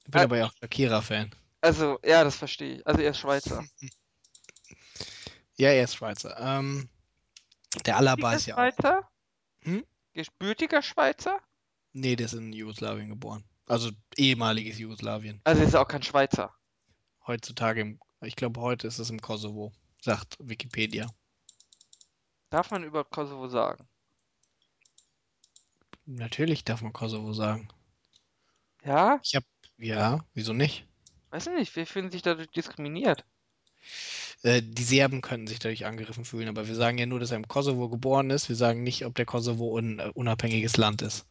Ich 0.06 0.12
bin 0.12 0.22
Ah. 0.22 0.26
aber 0.26 0.38
ja 0.38 0.46
auch 0.46 0.54
Shakira-Fan. 0.62 1.32
Also, 1.62 1.98
ja, 2.06 2.24
das 2.24 2.36
verstehe 2.36 2.76
ich. 2.76 2.86
Also 2.86 3.02
er 3.02 3.10
ist 3.10 3.18
Schweizer. 3.20 3.66
Ja, 5.58 5.70
er 5.72 5.84
ist 5.86 5.96
Schweizer. 5.96 6.38
Ähm, 6.40 6.88
der 7.88 7.98
Alaba 7.98 8.36
ist 8.36 8.46
ja 8.46 8.54
auch. 8.54 8.60
Schweizer? 8.60 9.10
Hm? 9.64 9.84
Gebürtiger 10.14 10.84
Schweizer? 10.84 11.42
Nee, 12.00 12.16
der 12.16 12.28
ist 12.28 12.34
in 12.34 12.54
Jugoslawien 12.54 13.10
geboren. 13.10 13.44
Also 13.66 13.92
ehemaliges 14.16 14.80
Jugoslawien. 14.80 15.42
Also 15.44 15.64
ist 15.64 15.74
er 15.74 15.82
auch 15.82 15.88
kein 15.88 16.02
Schweizer. 16.02 16.56
Heutzutage, 17.28 17.82
im, 17.82 18.00
ich 18.22 18.38
glaube, 18.38 18.62
heute 18.62 18.88
ist 18.88 19.00
es 19.00 19.10
im 19.10 19.20
Kosovo, 19.20 19.74
sagt 20.02 20.38
Wikipedia. 20.40 21.08
Darf 22.52 22.72
man 22.72 22.86
über 22.86 23.04
Kosovo 23.04 23.50
sagen? 23.50 23.86
Natürlich 26.06 26.64
darf 26.64 26.82
man 26.82 26.94
Kosovo 26.94 27.34
sagen. 27.34 27.68
Ja? 28.86 29.20
Ja, 29.78 30.26
wieso 30.34 30.54
nicht? 30.54 30.88
Weiß 31.32 31.48
ich 31.48 31.54
nicht, 31.54 31.76
wir 31.76 31.86
fühlen 31.86 32.12
sich 32.12 32.22
dadurch 32.22 32.50
diskriminiert. 32.50 33.26
Äh, 34.44 34.62
die 34.64 34.84
Serben 34.84 35.20
könnten 35.20 35.48
sich 35.48 35.60
dadurch 35.60 35.86
angegriffen 35.86 36.24
fühlen, 36.24 36.48
aber 36.48 36.68
wir 36.68 36.76
sagen 36.76 36.98
ja 36.98 37.06
nur, 37.06 37.20
dass 37.20 37.32
er 37.32 37.38
im 37.38 37.48
Kosovo 37.50 37.90
geboren 37.90 38.30
ist. 38.30 38.48
Wir 38.48 38.56
sagen 38.56 38.84
nicht, 38.84 39.06
ob 39.06 39.16
der 39.16 39.26
Kosovo 39.26 39.78
ein 39.78 40.00
äh, 40.00 40.12
unabhängiges 40.14 40.78
Land 40.78 41.02
ist. 41.02 41.28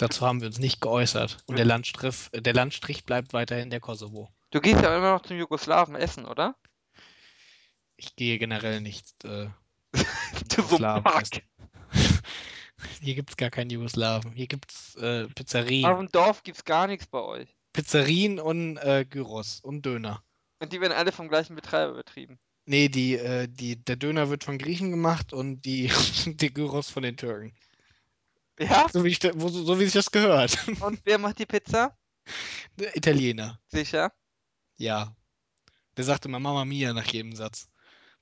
Dazu 0.00 0.26
haben 0.26 0.40
wir 0.40 0.46
uns 0.46 0.58
nicht 0.58 0.80
geäußert. 0.80 1.42
Und 1.44 1.58
der 1.58 1.66
Landstrich, 1.66 2.28
äh, 2.32 2.40
der 2.40 2.54
Landstrich 2.54 3.04
bleibt 3.04 3.34
weiterhin 3.34 3.68
der 3.68 3.80
Kosovo. 3.80 4.30
Du 4.50 4.62
gehst 4.62 4.80
ja 4.80 4.96
immer 4.96 5.12
noch 5.12 5.22
zum 5.22 5.36
Jugoslawen 5.36 5.94
essen, 5.94 6.24
oder? 6.24 6.56
Ich 7.96 8.16
gehe 8.16 8.38
generell 8.38 8.80
nicht. 8.80 9.24
Äh, 9.24 9.48
Du 10.48 10.62
Jugoslawen 10.62 11.04
essen. 11.04 11.42
Hier 13.02 13.14
gibt 13.14 13.30
es 13.30 13.36
gar 13.36 13.50
keinen 13.50 13.68
Jugoslawen. 13.68 14.32
Hier 14.32 14.46
gibt 14.46 14.72
es 14.72 14.96
äh, 14.96 15.28
Pizzerien. 15.28 15.84
Auf 15.84 15.98
dem 15.98 16.10
Dorf 16.10 16.44
gibt's 16.44 16.64
gar 16.64 16.86
nichts 16.86 17.06
bei 17.06 17.20
euch. 17.20 17.54
Pizzerien 17.74 18.40
und 18.40 18.78
äh, 18.78 19.04
Gyros 19.04 19.60
und 19.60 19.84
Döner. 19.84 20.24
Und 20.60 20.72
die 20.72 20.80
werden 20.80 20.94
alle 20.94 21.12
vom 21.12 21.28
gleichen 21.28 21.56
Betreiber 21.56 21.92
betrieben. 21.92 22.38
Nee, 22.64 22.88
die, 22.88 23.16
äh, 23.16 23.48
die, 23.48 23.76
der 23.76 23.96
Döner 23.96 24.30
wird 24.30 24.44
von 24.44 24.56
Griechen 24.56 24.90
gemacht 24.90 25.34
und 25.34 25.60
die, 25.66 25.90
die 26.24 26.54
Gyros 26.54 26.88
von 26.88 27.02
den 27.02 27.18
Türken. 27.18 27.52
Ja? 28.60 28.86
So 28.92 29.04
wie, 29.04 29.08
ich, 29.08 29.20
wo, 29.34 29.48
so 29.48 29.78
wie 29.80 29.84
sich 29.84 29.94
das 29.94 30.10
gehört. 30.12 30.58
Und 30.80 31.00
wer 31.04 31.18
macht 31.18 31.38
die 31.38 31.46
Pizza? 31.46 31.96
Der 32.76 32.94
Italiener, 32.96 33.58
Sicher. 33.68 34.12
ja. 34.76 35.14
Der 35.96 36.04
sagte 36.04 36.28
immer 36.28 36.38
Mamma 36.38 36.64
Mia 36.64 36.92
nach 36.92 37.06
jedem 37.06 37.34
Satz. 37.34 37.68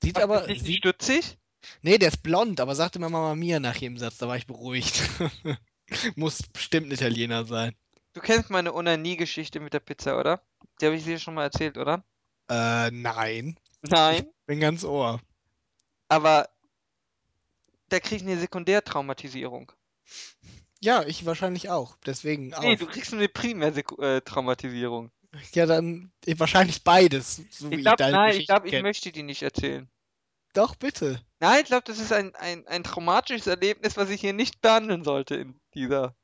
Sieht 0.01 0.15
Macht 0.15 0.23
aber. 0.23 0.47
nicht 0.47 0.65
Sieht, 0.65 0.79
stutzig? 0.79 1.37
nee, 1.81 1.97
der 1.97 2.07
ist 2.09 2.23
blond, 2.23 2.59
aber 2.59 2.73
sagte 2.75 2.97
immer 2.99 3.09
Mamma 3.09 3.35
Mia 3.35 3.59
nach 3.59 3.75
jedem 3.75 3.97
Satz. 3.97 4.17
Da 4.17 4.27
war 4.27 4.37
ich 4.37 4.47
beruhigt. 4.47 5.01
Muss 6.15 6.41
bestimmt 6.53 6.87
ein 6.87 6.91
Italiener 6.91 7.45
sein. 7.45 7.75
Du 8.13 8.21
kennst 8.21 8.49
meine 8.49 8.73
Onanie-Geschichte 8.73 9.59
mit 9.59 9.73
der 9.73 9.79
Pizza, 9.81 10.17
oder? 10.19 10.41
Die 10.81 10.85
habe 10.87 10.95
ich 10.95 11.03
dir 11.03 11.19
schon 11.19 11.35
mal 11.35 11.43
erzählt, 11.43 11.77
oder? 11.77 12.03
Äh, 12.49 12.89
nein. 12.91 13.59
Nein. 13.81 14.27
Bin 14.45 14.59
ganz 14.59 14.83
ohr. 14.83 15.21
Aber 16.07 16.49
da 17.89 17.99
krieg 17.99 18.17
ich 18.21 18.23
eine 18.27 18.39
Sekundärtraumatisierung. 18.39 19.71
Ja, 20.81 21.03
ich 21.03 21.25
wahrscheinlich 21.25 21.69
auch. 21.69 21.97
Deswegen 22.05 22.53
auch. 22.53 22.61
Nee, 22.61 22.75
du 22.77 22.87
kriegst 22.87 23.13
eine 23.13 23.27
Primärtraumatisierung. 23.27 25.11
Ja, 25.53 25.65
dann 25.65 26.11
eh, 26.25 26.39
wahrscheinlich 26.39 26.83
beides. 26.83 27.41
So 27.51 27.69
Ich 27.69 27.81
glaube, 27.81 28.09
nein, 28.11 28.35
ich 28.37 28.47
glaube, 28.47 28.67
ich 28.69 28.81
möchte 28.81 29.11
die 29.11 29.23
nicht 29.23 29.43
erzählen. 29.43 29.89
Doch, 30.53 30.75
bitte. 30.75 31.21
Nein, 31.39 31.61
ich 31.61 31.67
glaube, 31.67 31.83
das 31.85 31.99
ist 31.99 32.11
ein, 32.11 32.33
ein, 32.35 32.65
ein 32.67 32.83
traumatisches 32.83 33.45
Erlebnis, 33.45 33.97
was 33.97 34.09
ich 34.09 34.21
hier 34.21 34.33
nicht 34.33 34.61
behandeln 34.61 35.03
sollte 35.03 35.35
in 35.35 35.59
dieser. 35.75 36.15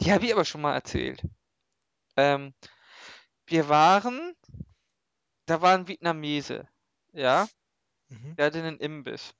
Die 0.00 0.12
habe 0.12 0.26
ich 0.26 0.32
aber 0.32 0.44
schon 0.44 0.60
mal 0.60 0.74
erzählt. 0.74 1.22
Ähm, 2.16 2.52
wir 3.46 3.68
waren, 3.68 4.34
da 5.46 5.62
war 5.62 5.74
ein 5.74 5.88
Vietnamese, 5.88 6.68
ja, 7.12 7.48
Mhm. 8.08 8.36
der 8.36 8.46
hatte 8.46 8.58
einen 8.58 8.78
Imbiss. 8.78 9.34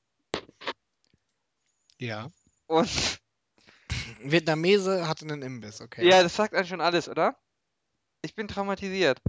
Ja. 1.99 2.31
Und 2.67 3.21
Vietnamese 4.33 5.07
hatte 5.09 5.25
einen 5.25 5.43
Imbiss, 5.43 5.81
okay. 5.81 6.09
ja, 6.09 6.23
das 6.23 6.37
sagt 6.37 6.55
eigentlich 6.55 6.69
schon 6.69 6.81
alles, 6.81 7.09
oder? 7.09 7.37
Ich 8.23 8.35
bin 8.35 8.49
traumatisiert. 8.49 9.21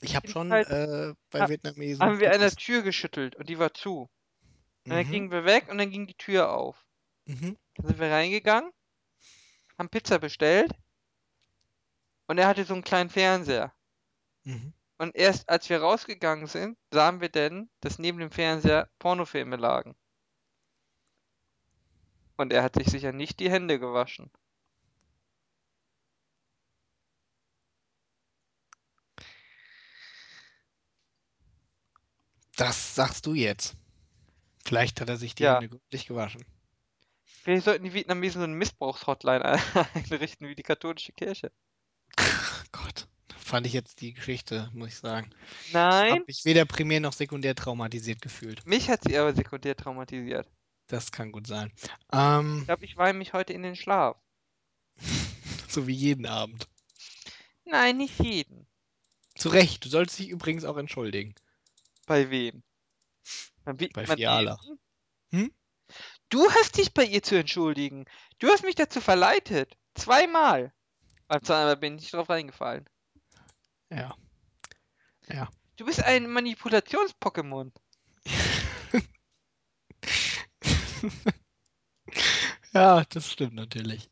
ich 0.00 0.14
habe 0.16 0.28
schon 0.28 0.52
Halt- 0.52 0.68
äh, 0.68 1.14
bei 1.30 1.40
Ha- 1.40 1.48
Vietnamesen. 1.48 2.00
Haben 2.02 2.20
wir 2.20 2.28
an 2.28 2.38
der 2.40 2.50
gegessen. 2.50 2.56
Tür 2.58 2.82
geschüttelt 2.82 3.36
und 3.36 3.48
die 3.48 3.58
war 3.58 3.74
zu. 3.74 4.08
Und 4.84 4.90
dann 4.92 5.06
Mhm. 5.06 5.10
gingen 5.10 5.30
wir 5.30 5.44
weg 5.44 5.68
und 5.70 5.78
dann 5.78 5.90
ging 5.90 6.06
die 6.06 6.14
Tür 6.14 6.52
auf. 6.52 6.84
Mhm. 7.26 7.56
Dann 7.74 7.86
sind 7.86 7.98
wir 7.98 8.10
reingegangen, 8.10 8.70
haben 9.78 9.88
Pizza 9.90 10.18
bestellt 10.18 10.72
und 12.26 12.38
er 12.38 12.46
hatte 12.46 12.64
so 12.64 12.74
einen 12.74 12.84
kleinen 12.84 13.10
Fernseher. 13.10 13.72
Mhm. 14.44 14.72
Und 14.98 15.14
erst 15.14 15.48
als 15.48 15.68
wir 15.68 15.80
rausgegangen 15.80 16.46
sind, 16.46 16.76
sahen 16.92 17.20
wir 17.20 17.28
denn, 17.28 17.70
dass 17.80 17.98
neben 17.98 18.18
dem 18.18 18.30
Fernseher 18.32 18.88
Pornofilme 18.98 19.56
lagen. 19.56 19.94
Und 22.38 22.54
er 22.54 22.62
hat 22.62 22.76
sich 22.76 22.86
sicher 22.86 23.12
nicht 23.12 23.38
die 23.40 23.50
Hände 23.50 23.78
gewaschen. 23.78 24.30
Das 32.56 32.94
sagst 32.94 33.26
du 33.26 33.34
jetzt. 33.34 33.76
Vielleicht 34.64 35.00
hat 35.00 35.08
er 35.08 35.16
sich 35.16 35.34
die 35.34 35.44
Ja. 35.44 35.54
Hände 35.54 35.68
gründlich 35.68 36.06
gewaschen. 36.06 36.44
Vielleicht 37.24 37.64
sollten 37.64 37.84
die 37.84 37.94
Vietnamesen 37.94 38.40
so 38.40 38.44
eine 38.44 38.54
Missbrauchshotline 38.56 39.42
einrichten 39.94 40.48
wie 40.48 40.54
die 40.54 40.62
katholische 40.62 41.12
Kirche. 41.12 41.52
Gott, 42.72 43.06
fand 43.36 43.66
ich 43.66 43.72
jetzt 43.72 44.00
die 44.00 44.12
Geschichte, 44.12 44.70
muss 44.74 44.88
ich 44.88 44.96
sagen. 44.98 45.30
Nein, 45.72 46.12
Hab 46.12 46.26
mich 46.26 46.44
weder 46.44 46.64
primär 46.64 47.00
noch 47.00 47.12
sekundär 47.12 47.54
traumatisiert 47.54 48.20
gefühlt. 48.20 48.66
mich 48.66 48.90
hat 48.90 49.04
sie 49.04 49.16
aber 49.16 49.32
sekundär 49.34 49.76
traumatisiert. 49.76 50.48
Das 50.88 51.12
kann 51.12 51.32
gut 51.32 51.46
sein. 51.46 51.72
Ähm, 52.12 52.58
Ich 52.60 52.64
glaube, 52.64 52.84
ich 52.84 52.96
weine 52.96 53.18
mich 53.18 53.32
heute 53.32 53.52
in 53.52 53.62
den 53.62 53.76
Schlaf. 53.76 54.16
so 55.68 55.86
wie 55.86 55.94
jeden 55.94 56.26
Abend. 56.26 56.68
Nein, 57.64 57.98
nicht 57.98 58.18
jeden. 58.20 58.66
Zu 59.36 59.50
Recht, 59.50 59.84
du 59.84 59.88
solltest 59.88 60.18
dich 60.18 60.30
übrigens 60.30 60.64
auch 60.64 60.78
entschuldigen. 60.78 61.34
Bei 62.06 62.30
wem? 62.30 62.62
Bei? 63.64 64.06
Fiala. 64.06 64.58
Hm? 65.30 65.52
Du 66.30 66.50
hast 66.52 66.78
dich 66.78 66.94
bei 66.94 67.04
ihr 67.04 67.22
zu 67.22 67.38
entschuldigen. 67.38 68.06
Du 68.38 68.48
hast 68.48 68.64
mich 68.64 68.74
dazu 68.74 69.00
verleitet. 69.00 69.76
Zweimal. 69.94 70.72
Beim 71.26 71.42
zweiten 71.42 71.66
Mal 71.66 71.76
bin 71.76 71.98
ich 71.98 72.10
drauf 72.10 72.30
reingefallen. 72.30 72.88
Ja. 73.90 74.16
Du 75.76 75.84
bist 75.84 76.02
ein 76.02 76.28
Manipulations-Pokémon. 76.30 77.72
ja, 82.72 83.04
das 83.04 83.30
stimmt 83.30 83.54
natürlich. 83.54 84.10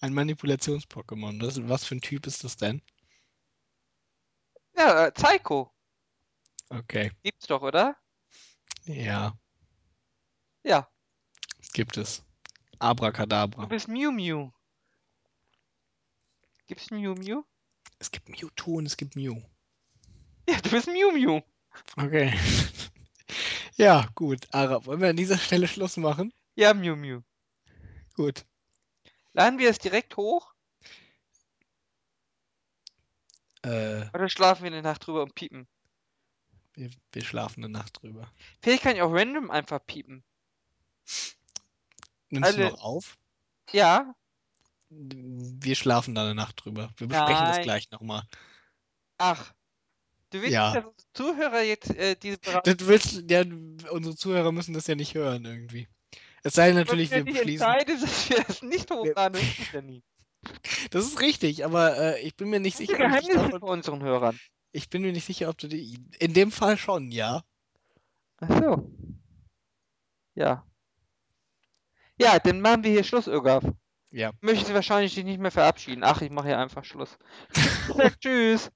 Ein 0.00 0.14
Manipulations-Pokémon. 0.14 1.68
Was 1.68 1.84
für 1.84 1.96
ein 1.96 2.00
Typ 2.00 2.26
ist 2.26 2.44
das 2.44 2.56
denn? 2.56 2.82
Ja, 4.76 5.06
äh, 5.06 5.12
Psycho. 5.12 5.72
Okay. 6.70 7.10
Gibt's 7.22 7.46
doch, 7.46 7.62
oder? 7.62 7.96
Ja, 8.84 9.36
Ja. 10.62 10.88
gibt 11.72 11.96
es. 11.96 12.18
Du 12.18 12.78
Abracadabra. 12.78 13.66
bist 13.66 13.88
Mew 13.88 14.12
Mew. 14.12 14.50
Gibt's 16.68 16.90
Mew 16.90 17.14
Mew? 17.14 17.42
Es 17.98 18.10
gibt 18.10 18.28
Mewtwo 18.28 18.76
und 18.78 18.86
es 18.86 18.96
gibt 18.96 19.16
Mew. 19.16 19.42
Ja, 20.48 20.60
du 20.60 20.70
bist 20.70 20.86
Mew 20.86 21.10
Mew. 21.12 21.40
Okay. 21.96 22.32
Ja, 23.78 24.06
gut. 24.14 24.46
Ara, 24.52 24.84
wollen 24.84 25.00
wir 25.00 25.08
an 25.10 25.16
dieser 25.16 25.38
Stelle 25.38 25.66
Schluss 25.68 25.96
machen? 25.96 26.32
Ja, 26.56 26.74
Mew 26.74 26.96
Mew. 26.96 27.22
Gut. 28.14 28.44
Laden 29.32 29.58
wir 29.58 29.70
es 29.70 29.78
direkt 29.78 30.16
hoch 30.16 30.52
Äh, 33.62 34.06
oder 34.14 34.28
schlafen 34.28 34.62
wir 34.64 34.70
eine 34.70 34.82
Nacht 34.82 35.06
drüber 35.06 35.22
und 35.22 35.34
piepen? 35.34 35.66
wir, 36.74 36.90
wir 37.12 37.24
schlafen 37.24 37.64
eine 37.64 37.72
Nacht 37.72 38.00
drüber. 38.02 38.30
Vielleicht 38.62 38.84
kann 38.84 38.94
ich 38.94 39.02
auch 39.02 39.12
random 39.12 39.50
einfach 39.50 39.84
piepen. 39.84 40.22
Nimmst 42.30 42.52
du 42.52 42.56
Alle- 42.62 42.70
noch 42.70 42.80
auf? 42.82 43.18
Ja, 43.72 44.14
Wir 44.90 45.74
schlafen 45.74 46.14
da 46.14 46.22
eine 46.22 46.34
Nacht 46.36 46.64
drüber. 46.64 46.90
Wir 46.96 47.08
besprechen 47.08 47.44
das 47.46 47.56
Nein. 47.56 47.62
gleich 47.64 47.90
nochmal. 47.90 48.22
ach. 49.18 49.52
Du 50.30 50.40
willst, 50.40 50.52
Ja. 50.52 50.72
dass 50.74 50.84
unsere 50.84 51.12
Zuhörer 51.14 51.62
jetzt 51.62 51.94
äh, 51.96 52.14
diese 52.16 52.38
Beratung 52.38 52.76
Das 52.76 52.86
willst, 52.86 53.30
ja, 53.30 53.42
unsere 53.90 54.14
Zuhörer 54.16 54.52
müssen 54.52 54.74
das 54.74 54.86
ja 54.86 54.94
nicht 54.94 55.14
hören 55.14 55.44
irgendwie. 55.44 55.88
Es 56.42 56.54
sei 56.54 56.68
denn 56.68 56.76
natürlich, 56.76 57.10
wir 57.10 57.24
beschließen. 57.24 57.66
dass 57.86 58.30
wir 58.30 58.44
das 58.44 58.62
nicht 58.62 58.90
hochladen, 58.90 59.40
das 59.40 59.56
tut 59.56 59.72
ja 59.72 59.82
nie. 59.82 60.02
Das 60.90 61.04
ist 61.04 61.20
richtig, 61.20 61.64
aber 61.64 61.96
äh, 61.98 62.20
ich 62.22 62.36
bin 62.36 62.48
mir 62.48 62.60
nicht 62.60 62.78
Das 62.78 62.80
ist 62.82 62.90
sicher, 62.90 63.04
ob 63.04 63.10
ich, 63.10 63.26
Geheimnis 63.26 63.34
davon, 63.34 63.60
vor 63.60 63.70
unseren 63.70 64.02
Hörern. 64.02 64.38
ich 64.72 64.88
bin 64.88 65.02
mir 65.02 65.12
nicht 65.12 65.24
sicher, 65.26 65.48
ob 65.48 65.58
du 65.58 65.66
die. 65.68 65.98
In 66.20 66.32
dem 66.32 66.52
Fall 66.52 66.78
schon, 66.78 67.10
ja. 67.10 67.42
Ach 68.36 68.48
so. 68.62 68.90
Ja. 70.34 70.64
Ja, 72.20 72.38
dann 72.38 72.60
machen 72.60 72.84
wir 72.84 72.90
hier 72.92 73.04
Schluss, 73.04 73.26
Irgaf. 73.26 73.64
Ja. 74.10 74.30
Möchtest 74.40 74.72
wahrscheinlich 74.72 75.14
dich 75.14 75.24
nicht 75.24 75.40
mehr 75.40 75.50
verabschieden. 75.50 76.04
Ach, 76.04 76.22
ich 76.22 76.30
mache 76.30 76.46
hier 76.48 76.58
einfach 76.58 76.84
Schluss. 76.84 77.18
Tschüss. 78.20 78.70